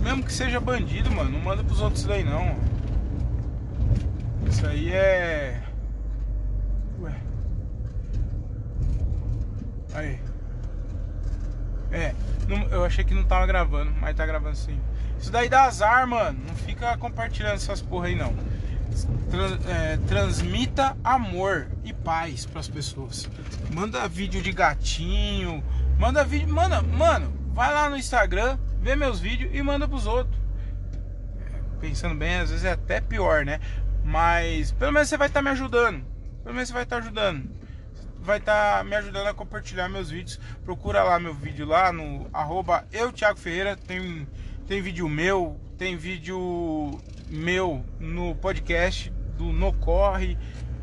Mesmo 0.00 0.22
que 0.22 0.32
seja 0.32 0.60
bandido, 0.60 1.10
mano, 1.10 1.30
não 1.30 1.40
manda 1.40 1.64
pros 1.64 1.80
outros 1.80 2.04
daí 2.04 2.22
não. 2.22 2.54
Isso 4.46 4.66
aí 4.66 4.92
é. 4.92 5.62
Ué. 7.00 7.14
Aí. 9.94 10.20
É, 11.90 12.14
não- 12.46 12.68
eu 12.68 12.84
achei 12.84 13.02
que 13.02 13.14
não 13.14 13.24
tava 13.24 13.46
gravando, 13.46 13.90
mas 13.98 14.14
tá 14.14 14.26
gravando 14.26 14.56
sim. 14.56 14.78
Isso 15.18 15.32
daí 15.32 15.48
dá 15.48 15.64
azar, 15.64 16.06
mano. 16.06 16.38
Não 16.46 16.54
fica 16.54 16.94
compartilhando 16.98 17.54
essas 17.54 17.80
porra 17.80 18.08
aí 18.08 18.14
não. 18.14 18.34
Tran- 19.30 19.58
é, 19.68 19.96
transmita 20.08 20.96
amor 21.02 21.68
e 21.84 21.92
paz 21.92 22.46
pras 22.46 22.68
pessoas. 22.68 23.28
Manda 23.72 24.06
vídeo 24.08 24.40
de 24.40 24.52
gatinho, 24.52 25.62
manda 25.98 26.22
vídeo, 26.24 26.48
manda, 26.48 26.80
mano, 26.82 27.32
vai 27.52 27.72
lá 27.72 27.90
no 27.90 27.96
Instagram, 27.96 28.58
vê 28.80 28.94
meus 28.94 29.18
vídeos 29.20 29.50
e 29.52 29.62
manda 29.62 29.88
pros 29.88 30.06
outros. 30.06 30.38
É, 31.40 31.60
Pensando 31.80 32.14
bem, 32.14 32.36
às 32.36 32.50
vezes 32.50 32.64
é 32.64 32.72
até 32.72 33.00
pior, 33.00 33.44
né? 33.44 33.60
Mas 34.04 34.70
pelo 34.72 34.92
menos 34.92 35.08
você 35.08 35.16
vai 35.16 35.28
estar 35.28 35.42
me 35.42 35.50
ajudando. 35.50 36.04
Pelo 36.42 36.54
menos 36.54 36.68
você 36.68 36.74
vai 36.74 36.82
estar 36.84 36.98
ajudando. 36.98 37.48
Vai 38.20 38.38
estar 38.38 38.84
me 38.84 38.94
ajudando 38.96 39.26
a 39.26 39.34
compartilhar 39.34 39.88
meus 39.88 40.10
vídeos. 40.10 40.38
Procura 40.64 41.02
lá 41.02 41.18
meu 41.18 41.34
vídeo 41.34 41.66
lá 41.66 41.92
no 41.92 42.28
arroba 42.32 42.86
eu 42.92 43.10
Thiago 43.12 43.38
Ferreira. 43.38 43.76
Tem, 43.76 44.26
tem 44.66 44.80
vídeo 44.82 45.08
meu, 45.08 45.58
tem 45.78 45.96
vídeo 45.96 47.00
meu 47.28 47.84
no 47.98 48.34
podcast 48.36 49.12
do 49.36 49.46
No 49.52 49.72
Corre. 49.72 50.38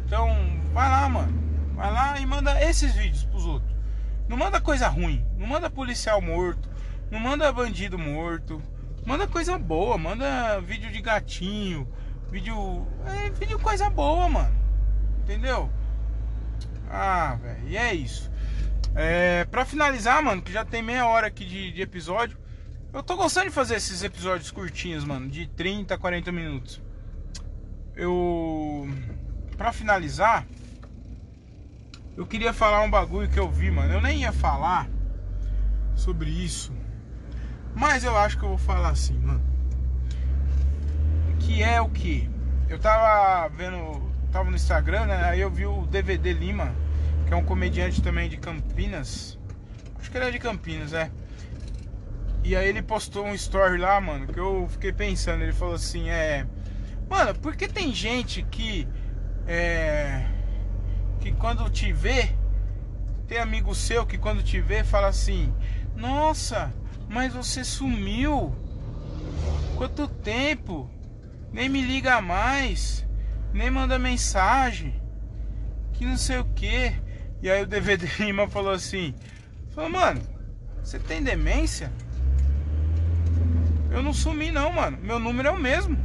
Então 0.06 0.27
vai 0.73 0.89
lá, 0.89 1.10
mano. 1.10 1.41
Vai 1.75 1.91
lá 1.91 2.19
e 2.19 2.25
manda 2.25 2.62
esses 2.63 2.93
vídeos 2.93 3.23
pros 3.25 3.45
outros. 3.45 3.71
Não 4.27 4.38
manda 4.38 4.62
coisa 4.62 4.88
ruim. 4.88 5.25
Não 5.38 5.47
manda 5.47 5.69
policial 5.69 6.21
morto. 6.21 6.69
Não 7.10 7.19
manda 7.19 7.51
bandido 7.51 7.97
morto. 7.97 8.62
Manda 9.06 9.27
coisa 9.27 9.58
boa. 9.58 9.97
Manda 9.97 10.60
vídeo 10.62 10.91
de 10.91 11.01
gatinho. 11.01 11.88
Vídeo. 12.30 12.88
É, 13.06 13.30
vídeo 13.32 13.60
coisa 13.60 13.89
boa, 13.89 14.30
mano. 14.30 14.56
Entendeu? 15.23 15.69
Ah, 16.89 17.38
velho. 17.41 17.67
E 17.67 17.77
é 17.77 17.93
isso. 17.93 18.32
É, 18.93 19.45
pra 19.45 19.65
finalizar, 19.65 20.21
mano, 20.21 20.41
que 20.41 20.51
já 20.51 20.65
tem 20.65 20.82
meia 20.82 21.08
hora 21.08 21.27
aqui 21.27 21.45
de, 21.45 21.71
de 21.71 21.82
episódio. 21.82 22.38
Eu 22.93 23.01
tô 23.01 23.15
gostando 23.15 23.47
de 23.47 23.54
fazer 23.56 23.75
esses 23.75 24.04
episódios 24.04 24.51
curtinhos, 24.51 25.06
mano. 25.06 25.30
De 25.30 25.47
30 25.47 25.95
a 25.95 25.97
40 25.97 26.30
minutos. 26.32 26.82
Eu. 27.95 28.86
Pra 29.56 29.71
finalizar. 29.71 30.45
Eu 32.17 32.27
queria 32.27 32.51
falar 32.51 32.82
um 32.82 32.91
bagulho 32.91 33.30
que 33.30 33.39
eu 33.39 33.49
vi, 33.49 33.71
mano. 33.71 33.93
Eu 33.93 34.01
nem 34.01 34.21
ia 34.21 34.34
falar 34.34 34.89
sobre 35.95 36.30
isso. 36.30 36.73
Mas 37.73 38.04
eu 38.04 38.17
acho 38.17 38.38
que 38.38 38.43
eu 38.43 38.49
vou 38.49 38.58
falar 38.58 38.89
assim, 38.89 39.17
mano. 39.17 39.41
Que 41.39 41.63
é 41.63 41.80
o 41.80 41.88
que? 41.88 42.30
Eu 42.67 42.77
tava 42.77 43.47
vendo. 43.56 44.12
Tava 44.34 44.49
no 44.49 44.56
Instagram, 44.58 45.06
né? 45.06 45.23
Aí 45.23 45.39
eu 45.39 45.49
vi 45.49 45.65
o 45.65 45.86
DVD 45.86 46.34
Lima, 46.34 46.75
que 47.25 47.34
é 47.34 47.38
um 47.38 47.43
comediante 47.43 48.01
também 48.01 48.30
de 48.30 48.36
Campinas. 48.36 49.39
Acho 49.97 50.12
que 50.12 50.17
ele 50.17 50.25
é 50.25 50.32
de 50.32 50.39
Campinas, 50.39 50.91
é. 50.91 51.10
E 52.43 52.56
aí 52.56 52.67
ele 52.67 52.82
postou 52.82 53.25
um 53.25 53.36
story 53.36 53.77
lá, 53.77 54.01
mano, 54.01 54.27
que 54.27 54.39
eu 54.39 54.67
fiquei 54.69 54.91
pensando. 54.91 55.43
Ele 55.43 55.54
falou 55.54 55.75
assim: 55.75 56.10
é. 56.10 56.45
Mano, 57.10 57.38
por 57.39 57.56
que 57.56 57.67
tem 57.67 57.93
gente 57.93 58.43
que. 58.43 58.88
É. 59.47 60.25
Que 61.19 61.32
quando 61.32 61.69
te 61.69 61.91
vê. 61.93 62.36
Tem 63.27 63.38
amigo 63.38 63.73
seu 63.73 64.06
que 64.06 64.17
quando 64.17 64.43
te 64.43 64.60
vê 64.60 64.84
fala 64.84 65.08
assim: 65.08 65.54
Nossa, 65.95 66.73
mas 67.08 67.34
você 67.34 67.63
sumiu. 67.63 68.56
Quanto 69.77 70.08
tempo? 70.08 70.89
Nem 71.51 71.69
me 71.69 71.82
liga 71.82 72.21
mais. 72.21 73.06
Nem 73.54 73.69
manda 73.69 73.99
mensagem. 73.99 75.01
Que 75.93 76.06
não 76.06 76.17
sei 76.17 76.39
o 76.39 76.45
que. 76.45 76.93
E 77.41 77.49
aí 77.49 77.62
o 77.63 77.67
DVD 77.67 78.08
Lima 78.19 78.47
falou 78.47 78.71
assim: 78.71 79.13
Falou, 79.73 79.89
mano, 79.89 80.21
você 80.84 80.99
tem 80.99 81.23
demência? 81.23 81.91
Eu 83.91 84.01
não 84.01 84.13
sumi 84.13 84.51
não, 84.51 84.71
mano. 84.71 84.97
Meu 85.01 85.19
número 85.19 85.49
é 85.49 85.51
o 85.51 85.60
mesmo. 85.60 85.97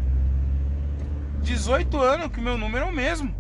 18 1.41 1.97
anos 2.01 2.33
que 2.33 2.41
meu 2.41 2.59
número 2.59 2.85
é 2.85 2.89
o 2.89 2.93
mesmo. 2.93 3.35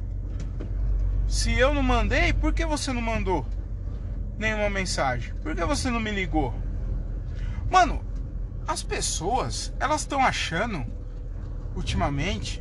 Se 1.26 1.52
eu 1.52 1.74
não 1.74 1.82
mandei, 1.82 2.32
por 2.32 2.52
que 2.54 2.64
você 2.64 2.92
não 2.92 3.02
mandou 3.02 3.44
nenhuma 4.38 4.70
mensagem? 4.70 5.34
Por 5.42 5.56
que 5.56 5.64
você 5.64 5.90
não 5.90 5.98
me 5.98 6.12
ligou? 6.12 6.54
Mano, 7.68 8.00
as 8.68 8.84
pessoas, 8.84 9.74
elas 9.80 10.02
estão 10.02 10.24
achando 10.24 10.86
ultimamente 11.74 12.60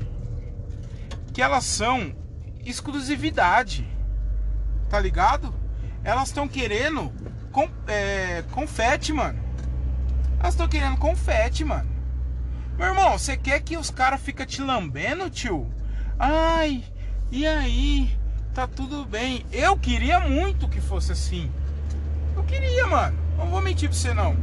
que 1.32 1.42
elas 1.44 1.66
são 1.66 2.16
exclusividade. 2.66 3.88
Tá 4.90 5.00
ligado? 5.00 5.54
Elas 6.04 6.30
estão 6.30 6.48
querendo 6.48 7.12
com, 7.52 7.70
é, 7.88 8.44
confete, 8.52 9.14
mano. 9.14 9.45
Elas 10.46 10.54
estão 10.54 10.68
querendo 10.68 10.98
confete, 10.98 11.66
mano. 11.66 11.90
Meu 12.78 12.90
irmão, 12.90 13.18
você 13.18 13.36
quer 13.36 13.62
que 13.62 13.76
os 13.76 13.90
caras 13.90 14.22
fiquem 14.22 14.46
te 14.46 14.62
lambendo, 14.62 15.28
tio? 15.28 15.68
Ai, 16.20 16.84
e 17.32 17.48
aí? 17.48 18.16
Tá 18.54 18.68
tudo 18.68 19.06
bem. 19.06 19.44
Eu 19.52 19.76
queria 19.76 20.20
muito 20.20 20.70
que 20.70 20.80
fosse 20.80 21.12
assim. 21.12 21.52
Eu 22.36 22.44
queria, 22.44 22.86
mano. 22.86 23.18
Não 23.40 23.48
vou 23.48 23.60
mentir 23.60 23.90
pra 23.90 23.98
você, 23.98 24.14
não. 24.14 24.38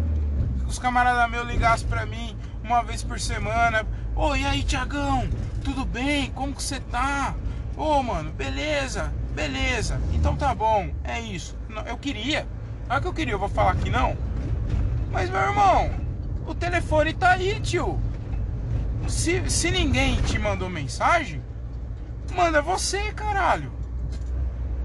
Os 0.67 0.77
camaradas 0.77 1.31
meus 1.31 1.47
ligassem 1.47 1.87
pra 1.87 2.05
mim 2.05 2.37
uma 2.65 2.83
vez 2.83 3.05
por 3.05 3.21
semana. 3.21 3.87
Ô, 4.17 4.35
e 4.35 4.45
aí, 4.45 4.65
Tiagão? 4.65 5.29
Tudo 5.63 5.85
bem? 5.85 6.33
Como 6.33 6.53
que 6.53 6.65
você 6.65 6.81
tá? 6.81 7.33
Ô, 7.77 8.03
mano, 8.03 8.33
beleza? 8.33 9.15
Beleza. 9.37 10.01
Então 10.13 10.35
tá 10.35 10.53
bom. 10.53 10.93
É 11.05 11.21
isso. 11.21 11.57
Eu 11.87 11.97
queria. 11.97 12.45
Não 12.89 12.97
é 12.97 13.01
que 13.01 13.07
eu 13.07 13.15
queria, 13.15 13.35
eu 13.35 13.39
vou 13.39 13.49
falar 13.49 13.77
que 13.77 13.89
não. 13.89 14.32
Mas, 15.13 15.29
meu 15.29 15.41
irmão, 15.41 15.91
o 16.47 16.55
telefone 16.55 17.13
tá 17.13 17.33
aí, 17.33 17.61
tio. 17.61 18.01
Se, 19.07 19.49
se 19.51 19.71
ninguém 19.71 20.21
te 20.23 20.39
mandou 20.39 20.71
mensagem, 20.71 21.43
manda 22.35 22.63
você, 22.63 23.13
caralho. 23.13 23.71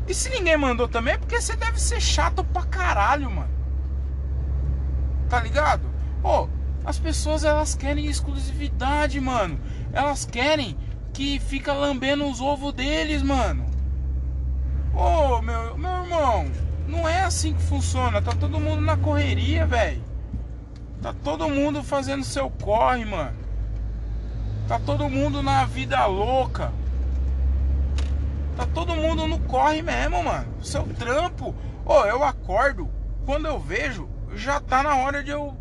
E 0.05 0.13
se 0.13 0.29
ninguém 0.29 0.57
mandou 0.57 0.87
também, 0.87 1.13
é 1.13 1.17
porque 1.17 1.39
você 1.39 1.55
deve 1.55 1.79
ser 1.79 2.01
chato 2.01 2.43
pra 2.43 2.63
caralho, 2.63 3.31
mano. 3.31 3.49
Tá 5.29 5.39
ligado? 5.39 5.83
Ô, 6.23 6.47
as 6.83 6.99
pessoas 6.99 7.43
elas 7.43 7.73
querem 7.73 8.05
exclusividade, 8.05 9.19
mano. 9.21 9.59
Elas 9.93 10.25
querem 10.25 10.77
que 11.13 11.39
fica 11.39 11.73
lambendo 11.73 12.25
os 12.25 12.41
ovos 12.41 12.73
deles, 12.73 13.21
mano. 13.21 13.65
Ô, 14.93 15.41
meu, 15.41 15.77
meu 15.77 15.91
irmão, 16.03 16.51
não 16.87 17.07
é 17.07 17.21
assim 17.21 17.53
que 17.53 17.61
funciona. 17.61 18.21
Tá 18.21 18.31
todo 18.31 18.59
mundo 18.59 18.81
na 18.81 18.97
correria, 18.97 19.65
velho. 19.65 20.06
Tá 21.01 21.13
todo 21.23 21.49
mundo 21.49 21.83
fazendo 21.83 22.23
seu 22.23 22.49
corre, 22.49 23.05
mano. 23.05 23.37
Tá 24.67 24.79
todo 24.79 25.09
mundo 25.09 25.41
na 25.41 25.63
vida 25.65 26.05
louca. 26.05 26.71
Tá 28.55 28.65
todo 28.65 28.95
mundo 28.95 29.27
no 29.27 29.39
corre 29.41 29.81
mesmo, 29.81 30.23
mano. 30.23 30.47
Seu 30.63 30.83
trampo. 30.83 31.55
Ô, 31.85 32.03
eu 32.05 32.23
acordo. 32.23 32.89
Quando 33.25 33.45
eu 33.45 33.59
vejo, 33.59 34.09
já 34.33 34.59
tá 34.59 34.81
na 34.81 34.95
hora 34.95 35.23
de 35.23 35.29
eu. 35.29 35.55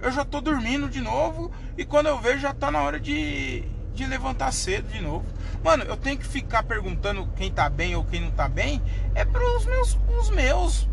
Eu 0.00 0.12
já 0.12 0.24
tô 0.24 0.40
dormindo 0.40 0.88
de 0.88 1.00
novo. 1.00 1.50
E 1.78 1.84
quando 1.84 2.08
eu 2.08 2.20
vejo, 2.20 2.40
já 2.40 2.52
tá 2.52 2.70
na 2.70 2.82
hora 2.82 3.00
de, 3.00 3.64
de 3.94 4.04
levantar 4.04 4.52
cedo 4.52 4.88
de 4.92 5.00
novo. 5.00 5.24
Mano, 5.64 5.84
eu 5.84 5.96
tenho 5.96 6.18
que 6.18 6.26
ficar 6.26 6.62
perguntando 6.62 7.28
quem 7.34 7.50
tá 7.50 7.70
bem 7.70 7.96
ou 7.96 8.04
quem 8.04 8.20
não 8.20 8.30
tá 8.30 8.48
bem. 8.48 8.82
É 9.14 9.24
pros 9.24 9.64
meus. 9.64 9.98
Os 10.20 10.28
meus. 10.28 10.88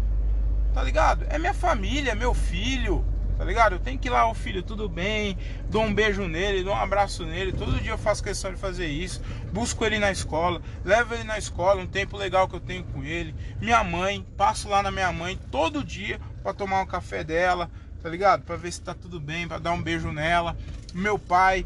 Tá 0.73 0.81
ligado? 0.81 1.25
É 1.29 1.37
minha 1.37 1.53
família, 1.53 2.15
meu 2.15 2.33
filho. 2.33 3.03
Tá 3.39 3.45
ligado? 3.45 3.79
Tenho 3.79 3.97
que 3.97 4.09
ir 4.09 4.11
lá, 4.11 4.29
o 4.29 4.33
filho, 4.33 4.61
tudo 4.61 4.89
bem. 4.89 5.37
Dou 5.69 5.81
um 5.81 5.93
beijo 5.93 6.27
nele, 6.27 6.61
dou 6.61 6.73
um 6.73 6.77
abraço 6.77 7.23
nele. 7.25 7.53
Todo 7.53 7.79
dia 7.79 7.91
eu 7.91 7.97
faço 7.97 8.21
questão 8.21 8.51
de 8.51 8.59
fazer 8.59 8.87
isso. 8.87 9.21
Busco 9.53 9.85
ele 9.85 9.97
na 9.97 10.11
escola, 10.11 10.61
levo 10.83 11.13
ele 11.13 11.23
na 11.23 11.37
escola, 11.37 11.81
um 11.81 11.87
tempo 11.87 12.17
legal 12.17 12.49
que 12.49 12.57
eu 12.57 12.59
tenho 12.59 12.83
com 12.83 13.01
ele. 13.01 13.33
Minha 13.61 13.81
mãe, 13.81 14.27
passo 14.35 14.67
lá 14.67 14.83
na 14.83 14.91
minha 14.91 15.09
mãe 15.13 15.39
todo 15.49 15.85
dia 15.85 16.19
para 16.43 16.53
tomar 16.53 16.81
um 16.81 16.85
café 16.85 17.23
dela, 17.23 17.71
tá 18.03 18.09
ligado? 18.09 18.43
Para 18.43 18.57
ver 18.57 18.73
se 18.73 18.81
tá 18.81 18.93
tudo 18.93 19.21
bem, 19.21 19.47
para 19.47 19.57
dar 19.57 19.71
um 19.71 19.81
beijo 19.81 20.11
nela. 20.11 20.57
Meu 20.93 21.17
pai, 21.17 21.65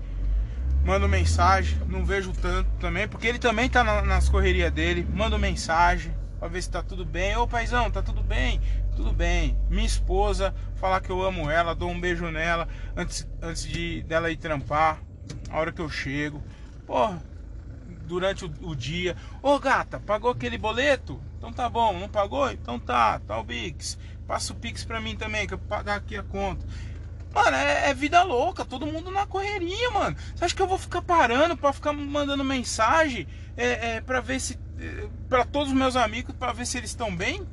mando 0.86 1.10
mensagem, 1.10 1.76
não 1.88 2.06
vejo 2.06 2.34
tanto 2.34 2.70
também, 2.80 3.08
porque 3.08 3.26
ele 3.26 3.40
também 3.40 3.68
tá 3.68 3.84
na- 3.84 4.04
nas 4.04 4.30
correrias 4.30 4.72
dele. 4.72 5.08
Mando 5.12 5.40
mensagem 5.40 6.14
para 6.44 6.50
ver 6.50 6.62
se 6.62 6.70
tá 6.70 6.84
tudo 6.84 7.06
bem. 7.06 7.38
Ô 7.38 7.48
paizão, 7.48 7.90
tá 7.90 8.02
tudo 8.02 8.22
bem? 8.22 8.60
Tudo 8.98 9.14
bem. 9.14 9.58
Minha 9.70 9.86
esposa, 9.86 10.54
falar 10.76 11.00
que 11.00 11.10
eu 11.10 11.24
amo 11.24 11.50
ela, 11.50 11.74
dou 11.74 11.90
um 11.90 11.98
beijo 11.98 12.30
nela 12.30 12.68
antes, 12.98 13.26
antes 13.42 13.64
de 13.64 14.04
dela 14.04 14.30
ir 14.30 14.36
trampar, 14.36 15.00
a 15.50 15.58
hora 15.58 15.72
que 15.72 15.80
eu 15.80 15.90
chego. 15.90 16.44
Porra, 16.86 17.24
durante 18.06 18.44
o, 18.44 18.52
o 18.62 18.76
dia. 18.76 19.16
Ô 19.42 19.58
gata, 19.58 20.02
pagou 20.02 20.32
aquele 20.32 20.58
boleto? 20.58 21.18
Então 21.38 21.54
tá 21.54 21.70
bom, 21.70 21.98
não 21.98 22.10
pagou? 22.10 22.52
Então 22.52 22.78
tá, 22.78 23.20
tá 23.20 23.40
o 23.40 23.46
Pix. 23.46 23.98
Passa 24.28 24.52
o 24.52 24.56
Pix 24.58 24.84
pra 24.84 25.00
mim 25.00 25.16
também, 25.16 25.48
que 25.48 25.54
eu 25.54 25.58
vou 25.58 25.68
pagar 25.68 25.96
aqui 25.96 26.18
a 26.18 26.24
conta. 26.24 26.66
Mano, 27.34 27.56
é, 27.56 27.90
é, 27.90 27.94
vida 27.94 28.22
louca, 28.22 28.66
todo 28.66 28.86
mundo 28.86 29.10
na 29.10 29.26
correria, 29.26 29.90
mano. 29.92 30.18
Você 30.36 30.44
acha 30.44 30.54
que 30.54 30.62
eu 30.62 30.68
vou 30.68 30.78
ficar 30.78 31.02
parando 31.02 31.56
pra 31.56 31.72
ficar 31.72 31.94
mandando 31.94 32.44
mensagem 32.44 33.30
é, 33.56 33.96
é, 33.96 34.02
pra 34.02 34.20
ver 34.22 34.40
se. 34.40 34.60
É, 34.80 35.08
pra 35.30 35.46
todos 35.46 35.70
os 35.70 35.74
meus 35.74 35.96
amigos, 35.96 36.36
pra 36.36 36.54
ver 36.54 36.66
se 36.66 36.78
eles 36.78 36.90
estão 36.90 37.16
bem? 37.16 37.48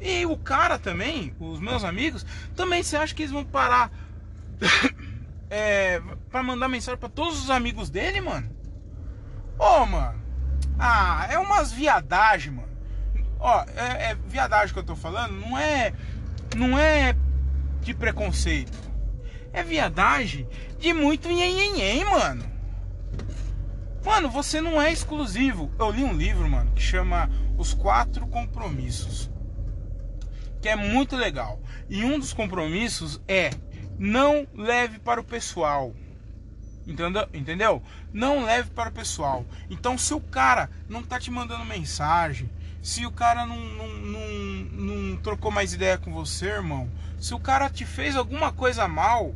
E 0.00 0.24
o 0.24 0.36
cara 0.36 0.78
também, 0.78 1.34
os 1.38 1.60
meus 1.60 1.84
amigos, 1.84 2.24
também 2.56 2.82
você 2.82 2.96
acha 2.96 3.14
que 3.14 3.22
eles 3.22 3.32
vão 3.32 3.44
parar 3.44 3.90
é, 5.50 6.00
pra 6.30 6.42
mandar 6.42 6.68
mensagem 6.68 6.98
pra 6.98 7.08
todos 7.08 7.42
os 7.42 7.50
amigos 7.50 7.90
dele, 7.90 8.20
mano? 8.20 8.50
Ô, 9.58 9.82
oh, 9.82 9.86
mano. 9.86 10.20
Ah, 10.78 11.26
é 11.30 11.38
umas 11.38 11.70
viadagem, 11.70 12.52
mano. 12.52 12.70
Ó, 13.38 13.64
é, 13.76 14.10
é 14.10 14.14
viadagem 14.26 14.72
que 14.72 14.78
eu 14.78 14.84
tô 14.84 14.96
falando, 14.96 15.32
não 15.32 15.58
é. 15.58 15.92
Não 16.56 16.78
é 16.78 17.14
de 17.82 17.94
preconceito 17.94 18.90
é 19.52 19.62
viadagem 19.62 20.48
de 20.78 20.92
muito 20.92 21.28
nhenhenhen, 21.28 22.04
mano. 22.04 22.49
Mano, 24.04 24.30
você 24.30 24.60
não 24.60 24.80
é 24.80 24.92
exclusivo. 24.92 25.70
Eu 25.78 25.90
li 25.90 26.02
um 26.02 26.14
livro, 26.14 26.48
mano, 26.48 26.72
que 26.72 26.82
chama 26.82 27.30
Os 27.58 27.74
Quatro 27.74 28.26
Compromissos. 28.26 29.30
Que 30.60 30.68
é 30.68 30.76
muito 30.76 31.16
legal. 31.16 31.60
E 31.88 32.04
um 32.04 32.18
dos 32.18 32.32
compromissos 32.32 33.20
é 33.28 33.50
não 33.98 34.46
leve 34.54 34.98
para 34.98 35.20
o 35.20 35.24
pessoal. 35.24 35.94
Entendeu? 36.86 37.82
Não 38.12 38.44
leve 38.44 38.70
para 38.70 38.88
o 38.88 38.92
pessoal. 38.92 39.44
Então, 39.68 39.98
se 39.98 40.14
o 40.14 40.20
cara 40.20 40.70
não 40.88 41.02
tá 41.02 41.20
te 41.20 41.30
mandando 41.30 41.64
mensagem, 41.64 42.50
se 42.82 43.04
o 43.04 43.12
cara 43.12 43.44
não, 43.44 43.58
não, 43.58 43.88
não, 43.88 44.28
não 44.72 45.16
trocou 45.18 45.50
mais 45.50 45.74
ideia 45.74 45.98
com 45.98 46.12
você, 46.12 46.46
irmão, 46.46 46.90
se 47.18 47.34
o 47.34 47.38
cara 47.38 47.68
te 47.68 47.84
fez 47.84 48.16
alguma 48.16 48.50
coisa 48.50 48.88
mal, 48.88 49.34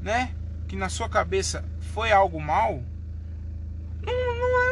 né? 0.00 0.34
Que 0.66 0.74
na 0.74 0.88
sua 0.88 1.08
cabeça 1.08 1.64
foi 1.92 2.10
algo 2.10 2.40
mal, 2.40 2.82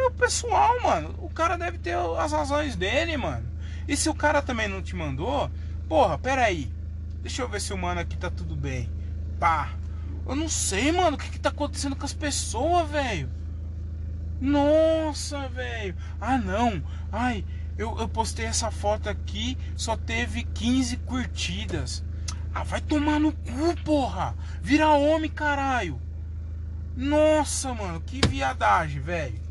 o 0.07 0.11
pessoal, 0.11 0.81
mano. 0.81 1.15
O 1.19 1.29
cara 1.29 1.57
deve 1.57 1.77
ter 1.77 1.95
as 1.95 2.31
razões 2.31 2.75
dele, 2.75 3.17
mano. 3.17 3.45
E 3.87 3.95
se 3.95 4.09
o 4.09 4.15
cara 4.15 4.41
também 4.41 4.67
não 4.67 4.81
te 4.81 4.95
mandou, 4.95 5.49
porra, 5.87 6.17
pera 6.17 6.43
aí. 6.45 6.71
Deixa 7.21 7.41
eu 7.41 7.49
ver 7.49 7.61
se 7.61 7.73
o 7.73 7.77
mano 7.77 7.99
aqui 8.01 8.17
tá 8.17 8.29
tudo 8.29 8.55
bem. 8.55 8.89
Pá. 9.39 9.73
Eu 10.27 10.35
não 10.35 10.49
sei, 10.49 10.91
mano, 10.91 11.15
o 11.15 11.19
que, 11.19 11.29
que 11.29 11.39
tá 11.39 11.49
acontecendo 11.49 11.95
com 11.95 12.05
as 12.05 12.13
pessoas, 12.13 12.89
velho. 12.89 13.29
Nossa, 14.41 15.47
velho. 15.49 15.95
Ah, 16.19 16.37
não. 16.37 16.83
Ai, 17.11 17.45
eu, 17.77 17.97
eu 17.99 18.07
postei 18.07 18.45
essa 18.45 18.71
foto 18.71 19.07
aqui, 19.07 19.57
só 19.75 19.95
teve 19.95 20.43
15 20.43 20.97
curtidas. 20.97 22.03
Ah, 22.53 22.63
vai 22.63 22.81
tomar 22.81 23.19
no 23.19 23.33
cu, 23.33 23.75
porra. 23.83 24.35
Vira 24.61 24.89
homem, 24.89 25.29
caralho. 25.29 26.01
Nossa, 26.95 27.73
mano, 27.73 27.99
que 28.01 28.21
viadagem, 28.27 29.01
velho. 29.01 29.44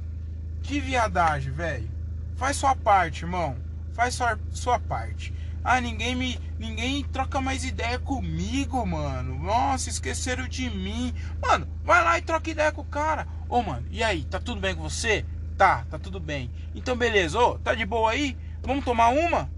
Que 0.65 0.81
viadagem, 0.81 1.53
velho. 1.53 1.91
Faz 2.37 2.57
sua 2.57 2.75
parte, 2.75 3.23
irmão. 3.23 3.55
Faz 3.93 4.15
sua, 4.15 4.39
sua 4.51 4.81
parte. 4.81 5.33
Ah, 5.62 5.79
ninguém 5.79 6.17
me. 6.17 6.41
Ninguém 6.59 7.05
troca 7.05 7.39
mais 7.39 7.65
ideia 7.65 7.99
comigo, 7.99 8.85
mano. 8.87 9.39
Nossa, 9.39 9.91
esqueceram 9.91 10.49
de 10.49 10.71
mim. 10.71 11.15
Mano, 11.41 11.69
vai 11.85 12.03
lá 12.03 12.19
e 12.19 12.23
troca 12.23 12.51
ideia 12.51 12.73
com 12.73 12.81
o 12.81 12.87
cara. 12.87 13.29
Ô, 13.47 13.62
mano, 13.62 13.87
e 13.91 14.03
aí? 14.03 14.25
Tá 14.25 14.41
tudo 14.41 14.59
bem 14.59 14.75
com 14.75 14.83
você? 14.83 15.25
Tá, 15.59 15.85
tá 15.91 15.99
tudo 15.99 16.19
bem. 16.19 16.51
Então, 16.75 16.97
beleza. 16.97 17.39
Ô, 17.39 17.59
tá 17.59 17.75
de 17.75 17.85
boa 17.85 18.12
aí? 18.12 18.35
Vamos 18.62 18.87
tomar 18.87 19.09
uma? 19.09 19.51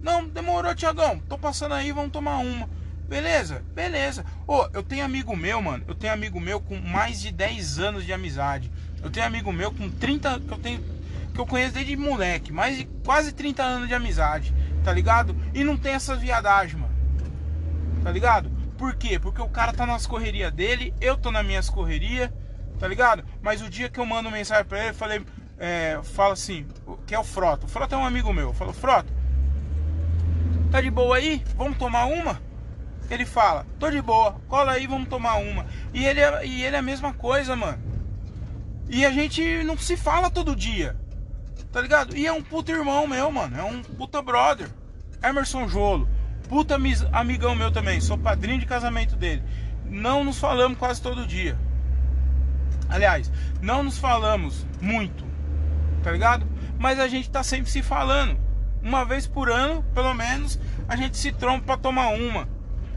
Não, 0.00 0.26
demorou, 0.26 0.74
Tiagão. 0.74 1.18
Tô 1.28 1.36
passando 1.36 1.74
aí, 1.74 1.92
vamos 1.92 2.10
tomar 2.12 2.38
uma. 2.38 2.68
Beleza, 3.08 3.62
beleza. 3.74 4.24
Ô, 4.46 4.66
eu 4.72 4.82
tenho 4.82 5.04
amigo 5.04 5.36
meu, 5.36 5.60
mano. 5.60 5.84
Eu 5.86 5.94
tenho 5.94 6.12
amigo 6.12 6.40
meu 6.40 6.58
com 6.58 6.76
mais 6.80 7.20
de 7.20 7.30
10 7.30 7.78
anos 7.78 8.04
de 8.04 8.12
amizade. 8.12 8.72
Eu 9.04 9.10
tenho 9.10 9.26
amigo 9.26 9.52
meu 9.52 9.70
com 9.70 9.90
30 9.90 10.40
que 10.40 10.50
eu 10.50 10.58
tenho 10.58 10.94
que 11.34 11.40
eu 11.40 11.46
conheço 11.46 11.74
desde 11.74 11.96
moleque, 11.96 12.52
mais 12.52 12.78
de 12.78 12.84
quase 13.04 13.32
30 13.32 13.62
anos 13.62 13.88
de 13.88 13.94
amizade, 13.94 14.54
tá 14.84 14.92
ligado? 14.92 15.36
E 15.52 15.64
não 15.64 15.76
tem 15.76 15.92
essas 15.92 16.20
viadagens, 16.20 16.80
mano. 16.80 16.94
Tá 18.04 18.10
ligado? 18.10 18.48
Por 18.78 18.94
quê? 18.94 19.18
Porque 19.18 19.42
o 19.42 19.48
cara 19.48 19.72
tá 19.72 19.84
nas 19.84 20.06
correrias 20.06 20.52
dele, 20.52 20.94
eu 21.00 21.16
tô 21.16 21.32
nas 21.32 21.44
minhas 21.44 21.68
correrias, 21.68 22.30
tá 22.78 22.86
ligado? 22.86 23.24
Mas 23.42 23.60
o 23.62 23.68
dia 23.68 23.88
que 23.88 23.98
eu 23.98 24.06
mando 24.06 24.30
mensagem 24.30 24.64
pra 24.64 24.78
ele, 24.78 24.90
eu 24.90 24.94
falei, 24.94 25.26
é, 25.58 25.98
fala 26.04 26.34
assim, 26.34 26.66
que 27.04 27.14
é 27.14 27.18
o 27.18 27.24
Frota. 27.24 27.66
O 27.66 27.68
Frota 27.68 27.96
é 27.96 27.98
um 27.98 28.06
amigo 28.06 28.32
meu. 28.32 28.48
Eu 28.48 28.54
falo, 28.54 28.72
Frota, 28.72 29.12
tá 30.70 30.80
de 30.80 30.90
boa 30.90 31.16
aí? 31.16 31.42
Vamos 31.56 31.76
tomar 31.78 32.04
uma? 32.04 32.40
Ele 33.10 33.26
fala, 33.26 33.66
tô 33.78 33.90
de 33.90 34.00
boa, 34.00 34.36
cola 34.48 34.72
aí, 34.72 34.86
vamos 34.86 35.08
tomar 35.08 35.34
uma. 35.34 35.66
E 35.92 36.04
ele, 36.06 36.20
é, 36.20 36.46
e 36.46 36.64
ele 36.64 36.76
é 36.76 36.78
a 36.78 36.82
mesma 36.82 37.12
coisa, 37.12 37.56
mano. 37.56 37.93
E 38.88 39.04
a 39.04 39.10
gente 39.10 39.62
não 39.64 39.76
se 39.76 39.96
fala 39.96 40.30
todo 40.30 40.54
dia. 40.54 40.96
Tá 41.72 41.80
ligado? 41.80 42.16
E 42.16 42.26
é 42.26 42.32
um 42.32 42.42
puta 42.42 42.72
irmão 42.72 43.06
meu, 43.06 43.30
mano. 43.30 43.56
É 43.56 43.62
um 43.62 43.82
puta 43.82 44.22
brother. 44.22 44.68
Emerson 45.22 45.66
Jolo. 45.68 46.08
Puta 46.48 46.78
amigão 47.12 47.54
meu 47.54 47.72
também. 47.72 48.00
Sou 48.00 48.16
padrinho 48.16 48.60
de 48.60 48.66
casamento 48.66 49.16
dele. 49.16 49.42
Não 49.84 50.22
nos 50.22 50.38
falamos 50.38 50.78
quase 50.78 51.02
todo 51.02 51.26
dia. 51.26 51.58
Aliás, 52.88 53.30
não 53.60 53.82
nos 53.82 53.98
falamos 53.98 54.66
muito. 54.80 55.24
Tá 56.02 56.12
ligado? 56.12 56.46
Mas 56.78 57.00
a 57.00 57.08
gente 57.08 57.30
tá 57.30 57.42
sempre 57.42 57.70
se 57.70 57.82
falando. 57.82 58.38
Uma 58.82 59.04
vez 59.04 59.26
por 59.26 59.50
ano, 59.50 59.82
pelo 59.94 60.12
menos, 60.12 60.60
a 60.86 60.94
gente 60.94 61.16
se 61.16 61.32
tromba 61.32 61.64
pra 61.64 61.76
tomar 61.76 62.08
uma. 62.08 62.46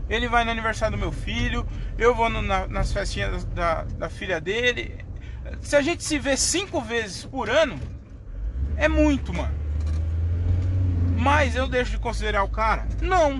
Ele 0.10 0.28
vai 0.28 0.44
no 0.44 0.52
aniversário 0.52 0.98
do 0.98 1.00
meu 1.00 1.12
filho, 1.12 1.66
eu 1.98 2.14
vou 2.14 2.30
no, 2.30 2.42
na, 2.42 2.68
nas 2.68 2.92
festinhas 2.92 3.46
da, 3.46 3.84
da 3.84 4.10
filha 4.10 4.40
dele. 4.40 5.07
Se 5.62 5.76
a 5.76 5.82
gente 5.82 6.04
se 6.04 6.18
vê 6.20 6.36
cinco 6.38 6.82
vezes 6.82 7.26
por 7.26 7.50
ano, 7.50 7.80
é 8.76 8.88
muito, 8.88 9.34
mano. 9.34 9.54
Mas 11.18 11.56
eu 11.56 11.68
deixo 11.68 11.92
de 11.92 12.00
considerar 12.00 12.44
o 12.44 12.50
cara? 12.50 12.88
Não. 13.02 13.40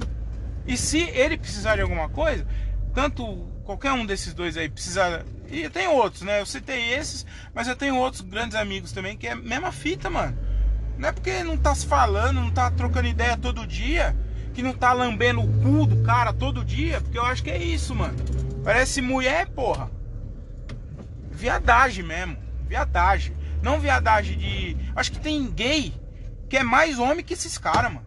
E 0.66 0.76
se 0.76 1.00
ele 1.00 1.38
precisar 1.38 1.76
de 1.76 1.82
alguma 1.82 2.10
coisa, 2.10 2.46
tanto 2.94 3.48
qualquer 3.64 3.92
um 3.92 4.06
desses 4.06 4.34
dois 4.34 4.58
aí 4.58 4.70
precisar. 4.70 5.24
E 5.50 5.70
tem 5.70 5.88
outros, 5.88 6.24
né? 6.24 6.42
Eu 6.42 6.46
citei 6.46 6.94
esses, 6.94 7.26
mas 7.54 7.68
eu 7.68 7.76
tenho 7.76 7.96
outros 7.98 8.22
grandes 8.22 8.56
amigos 8.56 8.92
também 8.92 9.16
que 9.16 9.28
é 9.28 9.32
a 9.32 9.36
mesma 9.36 9.72
fita, 9.72 10.10
mano. 10.10 10.38
Não 10.98 11.10
é 11.10 11.12
porque 11.12 11.44
não 11.44 11.58
tá 11.58 11.76
se 11.76 11.86
falando, 11.86 12.42
não 12.42 12.52
tá 12.52 12.72
trocando 12.72 13.08
ideia 13.08 13.38
todo 13.38 13.68
dia 13.68 14.16
que 14.54 14.64
não 14.64 14.74
tá 14.74 14.92
lambendo 14.92 15.42
o 15.42 15.62
cu 15.62 15.86
do 15.86 16.02
cara 16.02 16.34
todo 16.34 16.66
dia, 16.66 17.00
porque 17.00 17.20
eu 17.20 17.24
acho 17.24 17.44
que 17.44 17.52
é 17.52 17.62
isso, 17.62 17.94
mano. 17.94 18.16
Parece 18.64 19.04
mulher, 19.04 19.48
porra. 19.50 19.92
Viadagem 21.38 22.04
mesmo. 22.04 22.36
Viadagem. 22.68 23.38
Não 23.62 23.80
viadagem 23.80 24.38
de. 24.38 24.76
Acho 24.96 25.12
que 25.12 25.20
tem 25.20 25.50
gay 25.52 25.94
que 26.50 26.58
é 26.58 26.64
mais 26.64 26.98
homem 26.98 27.24
que 27.24 27.34
esses 27.34 27.58
caras, 27.60 27.94
mano. 27.94 28.06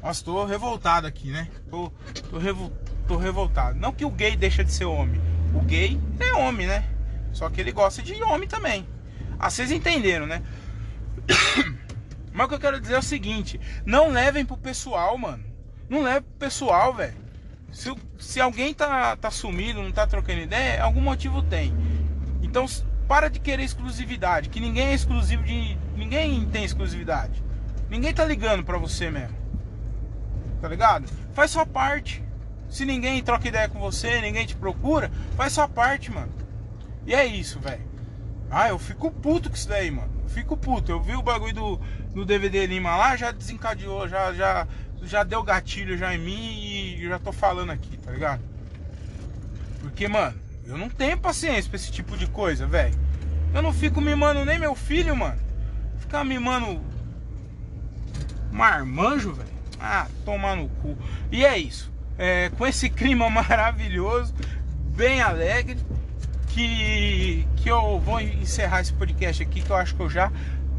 Nossa, 0.00 0.24
tô 0.24 0.44
revoltado 0.44 1.06
aqui, 1.06 1.30
né? 1.30 1.48
Tô, 1.68 1.92
tô, 2.30 2.38
revol... 2.38 2.72
tô 3.08 3.16
revoltado. 3.16 3.78
Não 3.78 3.92
que 3.92 4.04
o 4.04 4.10
gay 4.10 4.36
deixa 4.36 4.62
de 4.62 4.72
ser 4.72 4.84
homem. 4.84 5.20
O 5.52 5.60
gay 5.62 6.00
é 6.20 6.32
homem, 6.34 6.66
né? 6.66 6.88
Só 7.32 7.50
que 7.50 7.60
ele 7.60 7.72
gosta 7.72 8.00
de 8.02 8.22
homem 8.22 8.48
também. 8.48 8.86
Ah, 9.38 9.50
vocês 9.50 9.72
entenderam, 9.72 10.26
né? 10.26 10.42
Mas 12.32 12.46
o 12.46 12.48
que 12.48 12.54
eu 12.54 12.60
quero 12.60 12.80
dizer 12.80 12.94
é 12.94 12.98
o 12.98 13.02
seguinte: 13.02 13.60
não 13.84 14.10
levem 14.10 14.44
pro 14.44 14.56
pessoal, 14.56 15.18
mano. 15.18 15.44
Não 15.88 16.02
leve 16.02 16.20
pro 16.20 16.48
pessoal, 16.48 16.94
velho. 16.94 17.20
Se, 17.72 17.92
se 18.18 18.40
alguém 18.40 18.72
tá, 18.74 19.16
tá 19.16 19.30
sumido, 19.30 19.82
não 19.82 19.90
tá 19.90 20.06
trocando 20.06 20.40
ideia, 20.40 20.82
algum 20.82 21.00
motivo 21.00 21.42
tem. 21.42 21.74
Então, 22.42 22.66
para 23.08 23.28
de 23.28 23.40
querer 23.40 23.62
exclusividade, 23.62 24.48
que 24.48 24.60
ninguém 24.60 24.88
é 24.88 24.94
exclusivo 24.94 25.42
de. 25.42 25.78
Ninguém 25.96 26.44
tem 26.46 26.64
exclusividade. 26.64 27.42
Ninguém 27.88 28.12
tá 28.12 28.24
ligando 28.24 28.64
pra 28.64 28.78
você 28.78 29.10
mesmo. 29.10 29.36
Tá 30.60 30.68
ligado? 30.68 31.06
Faz 31.34 31.50
sua 31.50 31.64
parte. 31.64 32.22
Se 32.68 32.84
ninguém 32.84 33.22
troca 33.22 33.48
ideia 33.48 33.68
com 33.68 33.78
você, 33.78 34.20
ninguém 34.20 34.46
te 34.46 34.56
procura, 34.56 35.10
faz 35.36 35.52
sua 35.52 35.68
parte, 35.68 36.10
mano. 36.10 36.32
E 37.06 37.14
é 37.14 37.26
isso, 37.26 37.60
velho. 37.60 37.82
Ah, 38.50 38.68
eu 38.68 38.78
fico 38.78 39.10
puto 39.10 39.50
com 39.50 39.56
isso 39.56 39.68
daí, 39.68 39.90
mano. 39.90 40.10
fico 40.28 40.56
puto. 40.56 40.90
Eu 40.90 41.02
vi 41.02 41.14
o 41.14 41.22
bagulho 41.22 41.54
do, 41.54 41.80
no 42.14 42.24
DVD 42.24 42.66
Lima 42.66 42.96
lá, 42.96 43.16
já 43.16 43.30
desencadeou, 43.30 44.08
já, 44.08 44.32
já, 44.32 44.66
já 45.02 45.22
deu 45.22 45.42
gatilho 45.42 45.98
já 45.98 46.14
em 46.14 46.18
mim 46.18 46.64
e 46.64 47.08
já 47.08 47.18
tô 47.18 47.32
falando 47.32 47.70
aqui, 47.70 47.96
tá 47.98 48.10
ligado? 48.10 48.42
Porque, 49.80 50.08
mano, 50.08 50.38
eu 50.66 50.76
não 50.76 50.88
tenho 50.88 51.18
paciência 51.18 51.68
pra 51.68 51.76
esse 51.76 51.90
tipo 51.90 52.16
de 52.16 52.26
coisa, 52.26 52.66
velho. 52.66 52.94
Eu 53.54 53.62
não 53.62 53.72
fico 53.72 54.00
mimando 54.00 54.44
nem 54.44 54.58
meu 54.58 54.74
filho, 54.74 55.14
mano. 55.14 55.38
Ficar 55.98 56.24
mimando 56.24 56.80
marmanjo, 58.50 59.32
velho. 59.32 59.48
Ah, 59.78 60.06
tomar 60.24 60.56
no 60.56 60.68
cu. 60.68 60.96
E 61.30 61.44
é 61.44 61.58
isso. 61.58 61.92
É, 62.16 62.50
com 62.50 62.66
esse 62.66 62.88
clima 62.88 63.28
maravilhoso, 63.30 64.34
bem 64.94 65.20
alegre, 65.20 65.78
que, 66.48 67.46
que 67.56 67.68
eu 67.68 67.98
vou 67.98 68.20
encerrar 68.20 68.80
esse 68.80 68.92
podcast 68.92 69.42
aqui, 69.42 69.62
que 69.62 69.70
eu 69.70 69.76
acho 69.76 69.94
que 69.94 70.02
eu 70.02 70.10
já 70.10 70.30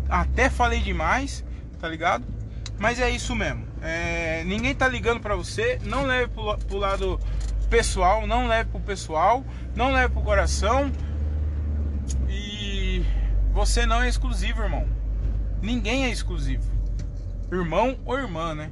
até 0.07 0.49
falei 0.49 0.79
demais, 0.79 1.43
tá 1.79 1.87
ligado? 1.87 2.23
Mas 2.77 2.99
é 2.99 3.09
isso 3.09 3.35
mesmo. 3.35 3.65
É, 3.81 4.43
ninguém 4.45 4.73
tá 4.73 4.87
ligando 4.87 5.19
para 5.19 5.35
você, 5.35 5.79
não 5.83 6.05
leve 6.05 6.27
pro, 6.27 6.57
pro 6.59 6.77
lado 6.77 7.19
pessoal, 7.73 8.27
não 8.27 8.47
leve 8.47 8.69
pro 8.69 8.79
pessoal, 8.79 9.43
não 9.75 9.91
leve 9.91 10.13
pro 10.13 10.21
coração. 10.21 10.91
E 12.29 13.03
você 13.51 13.83
não 13.87 14.03
é 14.03 14.07
exclusivo, 14.07 14.61
irmão. 14.61 14.87
Ninguém 15.59 16.05
é 16.05 16.11
exclusivo. 16.11 16.71
Irmão 17.51 17.97
ou 18.05 18.19
irmã, 18.19 18.53
né? 18.53 18.69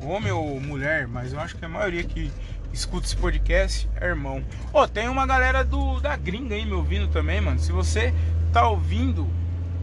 Homem 0.00 0.30
ou 0.30 0.60
mulher, 0.60 1.08
mas 1.08 1.32
eu 1.32 1.40
acho 1.40 1.56
que 1.56 1.64
a 1.64 1.68
maioria 1.68 2.04
que 2.04 2.30
escuta 2.72 3.06
esse 3.06 3.16
podcast 3.16 3.90
é 3.96 4.06
irmão. 4.06 4.44
Ó, 4.72 4.84
oh, 4.84 4.88
tem 4.88 5.08
uma 5.08 5.26
galera 5.26 5.64
do 5.64 5.98
da 5.98 6.14
gringa 6.14 6.54
aí 6.54 6.64
me 6.64 6.74
ouvindo 6.74 7.08
também, 7.08 7.40
mano. 7.40 7.58
Se 7.58 7.72
você 7.72 8.14
tá 8.52 8.68
ouvindo, 8.68 9.28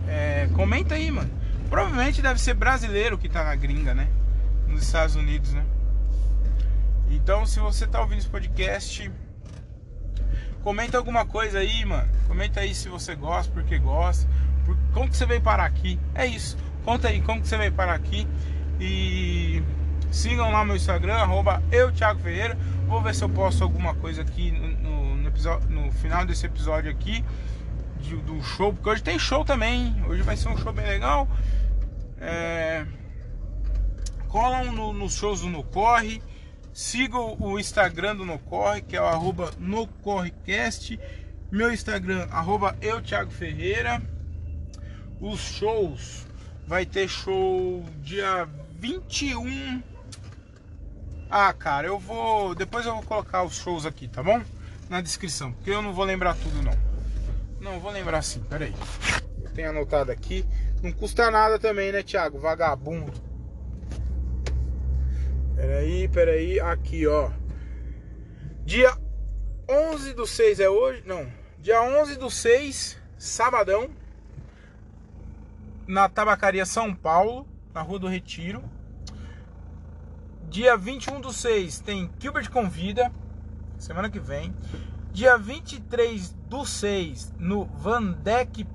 é, 0.07 0.47
comenta 0.53 0.95
aí, 0.95 1.11
mano. 1.11 1.29
Provavelmente 1.69 2.21
deve 2.21 2.39
ser 2.39 2.53
brasileiro 2.53 3.17
que 3.17 3.27
tá 3.27 3.43
na 3.43 3.55
gringa, 3.55 3.93
né? 3.93 4.07
Nos 4.65 4.81
Estados 4.81 5.17
Unidos, 5.17 5.51
né? 5.51 5.65
Então, 7.09 7.45
se 7.45 7.59
você 7.59 7.85
tá 7.87 8.01
ouvindo 8.01 8.19
esse 8.19 8.27
podcast, 8.27 9.11
comenta 10.63 10.97
alguma 10.97 11.25
coisa 11.25 11.59
aí, 11.59 11.85
mano. 11.85 12.09
Comenta 12.27 12.61
aí 12.61 12.73
se 12.73 12.89
você 12.89 13.15
gosta, 13.15 13.51
porque 13.53 13.77
gosta. 13.77 14.27
Por... 14.65 14.77
Como 14.93 15.09
que 15.09 15.15
você 15.15 15.25
veio 15.25 15.41
parar 15.41 15.65
aqui? 15.65 15.99
É 16.13 16.25
isso. 16.25 16.57
Conta 16.83 17.07
aí 17.07 17.21
como 17.21 17.41
que 17.41 17.47
você 17.47 17.57
veio 17.57 17.71
parar 17.71 17.93
aqui. 17.93 18.27
E 18.79 19.63
sigam 20.11 20.51
lá 20.51 20.65
meu 20.65 20.75
Instagram, 20.75 21.15
arroba 21.15 21.61
eu, 21.71 21.91
Thiago 21.91 22.19
Ferreira. 22.19 22.57
Vou 22.87 23.01
ver 23.01 23.15
se 23.15 23.23
eu 23.23 23.29
posto 23.29 23.63
alguma 23.63 23.95
coisa 23.95 24.21
aqui 24.21 24.51
no, 24.51 25.15
no, 25.15 25.27
episódio, 25.27 25.69
no 25.69 25.91
final 25.91 26.25
desse 26.25 26.45
episódio 26.45 26.91
aqui 26.91 27.23
de, 27.99 28.15
do 28.17 28.41
show, 28.43 28.73
porque 28.73 28.89
hoje 28.89 29.03
tem 29.03 29.17
show 29.17 29.43
também. 29.43 29.95
Hoje 30.07 30.21
vai 30.21 30.37
ser 30.37 30.49
um 30.49 30.57
show 30.57 30.71
bem 30.71 30.85
legal. 30.85 31.27
É... 32.19 32.85
Colam 34.27 34.71
nos 34.71 34.95
no 34.95 35.09
shows 35.09 35.41
do 35.41 35.47
No 35.47 35.63
Corre. 35.63 36.21
Sigam 36.75 37.37
o 37.39 37.57
Instagram 37.57 38.17
do 38.17 38.25
No 38.25 38.37
Corre, 38.37 38.81
que 38.81 38.97
é 38.97 39.01
o 39.01 39.05
arroba 39.05 39.49
NoCorrecast. 39.57 40.99
Meu 41.49 41.71
Instagram, 41.73 42.27
arroba 42.29 42.75
eu, 42.81 43.01
Thiago 43.01 43.31
Ferreira. 43.31 44.01
Os 45.21 45.39
shows. 45.39 46.27
Vai 46.67 46.85
ter 46.85 47.07
show 47.07 47.81
dia 48.03 48.45
21 48.77 49.81
ah, 51.29 51.51
cara, 51.53 51.87
eu 51.87 51.97
vou. 51.97 52.53
Depois 52.53 52.85
eu 52.85 52.93
vou 52.93 53.03
colocar 53.03 53.43
os 53.43 53.55
shows 53.55 53.85
aqui, 53.85 54.07
tá 54.07 54.21
bom? 54.21 54.41
Na 54.89 55.01
descrição, 55.01 55.51
porque 55.51 55.71
eu 55.71 55.81
não 55.81 55.93
vou 55.93 56.05
lembrar 56.05 56.35
tudo, 56.35 56.61
não. 56.61 56.73
Não, 57.59 57.79
vou 57.79 57.91
lembrar 57.91 58.21
sim, 58.21 58.41
peraí. 58.43 58.73
Eu 59.43 59.49
tenho 59.51 59.69
anotado 59.69 60.11
aqui. 60.11 60.45
Não 60.83 60.91
custa 60.91 61.31
nada 61.31 61.57
também, 61.57 61.91
né, 61.91 62.03
Thiago? 62.03 62.39
Vagabundo. 62.39 63.11
Peraí, 65.55 66.07
peraí. 66.09 66.59
Aqui, 66.59 67.07
ó. 67.07 67.31
Dia 68.65 68.97
11 69.69 70.13
do 70.13 70.27
6 70.27 70.59
é 70.59 70.69
hoje? 70.69 71.03
Não. 71.05 71.25
Dia 71.59 71.81
11 71.81 72.17
do 72.17 72.29
6, 72.29 72.97
sabadão. 73.17 73.89
Na 75.87 76.09
Tabacaria 76.09 76.65
São 76.65 76.93
Paulo, 76.93 77.47
na 77.73 77.81
Rua 77.81 77.99
do 77.99 78.07
Retiro. 78.07 78.63
Dia 80.49 80.77
21 80.77 81.21
do 81.21 81.33
6 81.33 81.79
tem 81.79 82.09
Gilbert 82.19 82.49
Convida, 82.51 83.11
semana 83.77 84.09
que 84.09 84.19
vem. 84.19 84.53
Dia 85.11 85.37
23 85.37 86.31
do 86.49 86.65
6 86.65 87.33
no 87.39 87.65
Vandeck, 87.65 88.67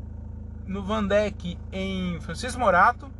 no 0.66 0.82
Vandeck 0.82 1.58
em 1.72 2.20
Francisco 2.20 2.58
Morato. 2.58 3.10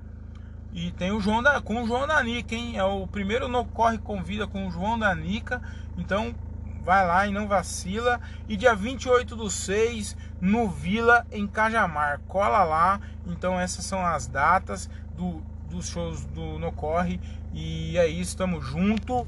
E 0.73 0.93
tem 0.93 1.11
o 1.11 1.21
João 1.21 1.43
da, 1.43 1.61
com 1.61 1.83
o 1.83 1.87
João 1.87 2.07
da 2.07 2.23
Nica, 2.23 2.55
hein? 2.55 2.79
É 2.79 2.85
o 2.85 3.07
primeiro 3.07 3.49
no 3.49 3.65
Corre 3.65 3.99
Convida 3.99 4.47
com 4.47 4.69
o 4.69 4.71
João 4.71 4.99
da 4.99 5.15
Nica. 5.15 5.61
Então 5.99 6.35
vai 6.83 7.07
lá 7.07 7.27
e 7.27 7.33
não 7.33 7.49
vacila. 7.49 8.21
E 8.49 8.57
dia 8.57 8.75
28 8.75 9.35
do 9.35 9.51
6 9.51 10.17
no 10.41 10.69
Vila 10.69 11.27
em 11.33 11.47
Cajamar. 11.47 12.21
Cola 12.29 12.63
lá. 12.63 13.01
Então 13.27 13.59
essas 13.59 13.85
são 13.85 14.05
as 14.05 14.29
datas 14.29 14.89
do, 15.17 15.43
dos 15.69 15.89
shows 15.89 16.25
do 16.27 16.59
No 16.59 16.71
Corre. 16.71 17.21
E 17.53 17.99
é 17.99 18.07
isso, 18.07 18.37
tamo 18.37 18.61
junto. 18.61 19.27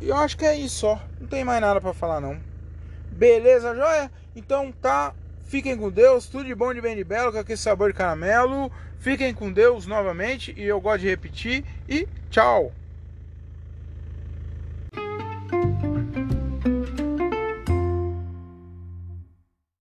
E 0.00 0.08
eu 0.08 0.16
acho 0.16 0.36
que 0.36 0.44
é 0.44 0.54
isso 0.54 0.80
só. 0.80 1.00
Não 1.18 1.26
tem 1.26 1.42
mais 1.42 1.60
nada 1.60 1.80
para 1.80 1.94
falar 1.94 2.20
não. 2.20 2.38
Beleza, 3.10 3.74
joia? 3.74 4.10
Então 4.36 4.72
tá. 4.72 5.14
Fiquem 5.44 5.76
com 5.76 5.90
Deus, 5.90 6.26
tudo 6.28 6.44
de 6.44 6.54
bom, 6.54 6.72
de 6.72 6.80
bem, 6.80 6.96
de 6.96 7.04
belo, 7.04 7.30
com 7.30 7.38
aquele 7.38 7.58
sabor 7.58 7.92
de 7.92 7.98
caramelo. 7.98 8.72
Fiquem 9.02 9.34
com 9.34 9.52
Deus 9.52 9.84
novamente, 9.84 10.54
e 10.56 10.62
eu 10.62 10.80
gosto 10.80 11.00
de 11.00 11.08
repetir. 11.08 11.64
E 11.88 12.06
tchau! 12.30 12.72